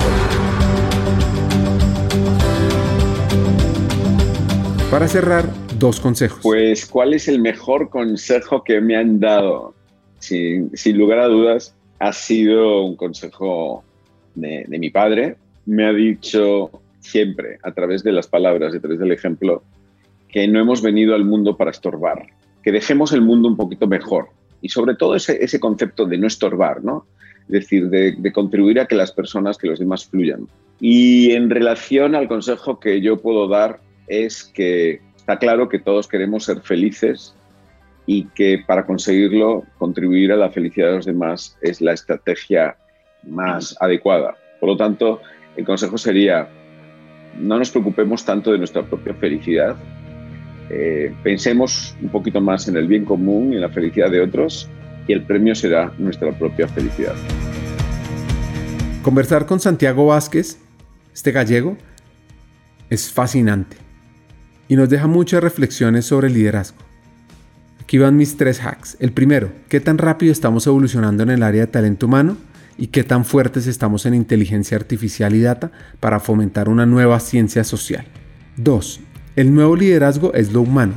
Para 4.92 5.08
cerrar, 5.08 5.46
dos 5.80 6.00
consejos. 6.00 6.40
Pues, 6.44 6.86
¿cuál 6.86 7.14
es 7.14 7.28
el 7.28 7.40
mejor 7.40 7.90
consejo 7.90 8.64
que 8.64 8.82
me 8.82 8.96
han 8.96 9.20
dado? 9.20 9.74
Sin, 10.20 10.70
lugar 10.98 11.20
a 11.20 11.28
dudas, 11.28 11.74
ha 12.00 12.12
sido 12.12 12.84
un 12.84 12.96
consejo 12.96 13.84
de, 14.36 14.66
mi 14.68 14.90
padre. 14.90 15.38
Me 15.66 15.86
ha 15.86 15.94
dicho 15.94 16.70
siempre, 17.00 17.58
a 17.64 17.72
través 17.72 18.04
de 18.04 18.12
las 18.12 18.28
palabras, 18.28 18.76
a 18.76 18.80
través 18.80 19.00
del 19.00 19.12
ejemplo, 19.12 19.64
que 20.28 20.48
no 20.48 20.60
hemos 20.60 20.82
venido 20.82 21.16
al 21.16 21.24
mundo 21.24 21.56
para 21.56 21.72
estorbar, 21.72 22.28
que 22.62 22.72
dejemos 22.72 23.14
el 23.14 23.22
mundo 23.22 23.48
un 23.48 23.56
poquito 23.56 23.88
mejor. 23.88 24.28
Y 24.62 24.70
sobre 24.70 24.96
todo 24.96 25.16
ese, 25.16 25.42
ese 25.42 25.60
concepto 25.60 26.06
de 26.06 26.18
no 26.18 26.28
estorbar, 26.28 26.84
¿no? 26.84 27.06
Es 27.44 27.62
decir, 27.62 27.90
de, 27.90 28.12
de, 28.12 28.32
contribuir 28.34 28.80
a 28.80 28.86
que 28.86 28.96
las 28.96 29.12
personas, 29.12 29.58
que 29.58 29.68
los 29.68 29.80
demás 29.80 30.06
fluyan. 30.06 30.48
Y 30.82 31.32
en 31.32 31.50
relación 31.50 32.14
al 32.14 32.28
consejo 32.28 32.80
que 32.80 33.02
yo 33.02 33.22
puedo 33.22 33.48
dar 33.48 33.80
es 34.08 34.44
que 34.44 35.02
está 35.30 35.38
claro 35.38 35.70
que 35.70 35.78
todos 35.78 36.08
queremos 36.08 36.46
ser 36.46 36.60
felices 36.62 37.36
y 38.08 38.24
que 38.30 38.64
para 38.66 38.84
conseguirlo, 38.84 39.64
contribuir 39.78 40.32
a 40.32 40.36
la 40.36 40.50
felicidad 40.50 40.88
de 40.88 40.96
los 40.96 41.06
demás 41.06 41.56
es 41.62 41.82
la 41.82 41.94
estrategia 41.94 42.76
más 43.28 43.76
adecuada. 43.80 44.36
Por 44.60 44.70
lo 44.70 44.76
tanto, 44.76 45.22
el 45.56 45.66
consejo 45.66 46.00
sería, 46.00 46.50
no 47.38 47.60
nos 47.60 47.70
preocupemos 47.70 48.26
tanto 48.26 48.52
de 48.52 48.58
nuestra 48.58 48.82
propia 48.82 49.14
felicidad, 49.14 49.76
eh, 50.72 51.14
pensemos 51.22 51.96
un 52.02 52.10
poquito 52.10 52.42
más 52.42 52.68
en 52.68 52.78
el 52.78 52.88
bien 52.88 53.06
común 53.06 53.54
y 53.54 53.58
en 53.58 53.62
la 53.62 53.70
felicidad 53.70 54.10
de 54.10 54.22
otros 54.22 54.68
y 55.08 55.14
el 55.14 55.22
premio 55.22 55.54
será 55.54 55.94
nuestra 56.00 56.32
propia 56.32 56.68
felicidad. 56.68 57.14
Conversar 59.04 59.46
con 59.46 59.60
Santiago 59.60 60.08
Vázquez, 60.08 60.60
este 61.14 61.32
gallego, 61.32 61.78
es 62.90 63.12
fascinante 63.12 63.89
y 64.70 64.78
nos 64.78 64.88
deja 64.88 65.08
muchas 65.08 65.44
reflexiones 65.44 66.06
sobre 66.06 66.28
el 66.28 66.36
liderazgo. 66.36 66.78
Aquí 67.82 67.98
van 67.98 68.16
mis 68.16 68.38
tres 68.38 68.62
hacks. 68.62 68.96
El 69.00 69.12
primero, 69.12 69.52
¿qué 69.68 69.82
tan 69.82 69.98
rápido 69.98 70.32
estamos 70.32 70.66
evolucionando 70.68 71.24
en 71.24 71.32
el 71.32 71.44
área 71.44 71.62
de 71.62 71.68
talento 71.68 72.06
humano? 72.06 72.38
¿Y 72.78 72.88
qué 72.88 73.04
tan 73.04 73.26
fuertes 73.26 73.68
estamos 73.68 74.06
en 74.06 74.14
inteligencia 74.14 74.78
artificial 74.78 75.36
y 75.36 75.42
data 75.42 75.72
para 76.00 76.22
fomentar 76.22 76.70
una 76.70 76.86
nueva 76.86 77.20
ciencia 77.20 77.66
social? 77.66 78.06
Dos, 78.56 79.02
el 79.36 79.54
nuevo 79.54 79.76
liderazgo 79.76 80.34
es 80.34 80.54
lo 80.54 80.62
humano 80.62 80.94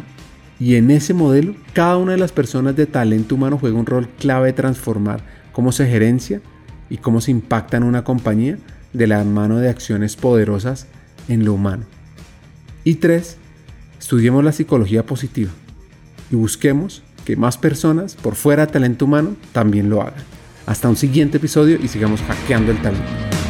y 0.61 0.77
en 0.77 0.93
ese 0.93 1.13
modelo 1.13 1.57
cada 1.73 1.97
una 1.97 2.13
de 2.13 2.19
las 2.19 2.31
personas 2.31 2.77
de 2.77 2.87
talento 2.87 3.35
humano 3.35 3.59
juega 3.59 3.79
un 3.79 3.87
rol 3.87 4.09
clave 4.19 4.49
de 4.49 4.53
transformar 4.53 5.25
cómo 5.51 5.73
se 5.73 5.87
gerencia 5.87 6.41
y 6.89 6.99
cómo 6.99 7.21
se 7.21 7.31
impacta 7.31 7.79
en 7.79 7.83
una 7.83 8.05
compañía 8.05 8.59
de 8.93 9.07
la 9.07 9.25
mano 9.25 9.59
de 9.59 9.71
acciones 9.71 10.15
poderosas 10.15 10.87
en 11.27 11.45
lo 11.45 11.55
humano. 11.55 11.85
Y 12.85 12.97
tres, 12.97 13.39
estudiemos 14.03 14.43
la 14.43 14.51
psicología 14.51 15.07
positiva 15.07 15.53
y 16.33 16.35
busquemos 16.35 17.05
que 17.25 17.37
más 17.37 17.57
personas 17.57 18.17
por 18.17 18.35
fuera 18.35 18.67
de 18.67 18.73
talento 18.73 19.05
humano 19.05 19.37
también 19.53 19.89
lo 19.89 20.03
hagan. 20.03 20.25
Hasta 20.67 20.89
un 20.89 20.97
siguiente 20.97 21.37
episodio 21.37 21.79
y 21.81 21.87
sigamos 21.87 22.21
hackeando 22.23 22.73
el 22.73 22.83
talento. 22.83 23.42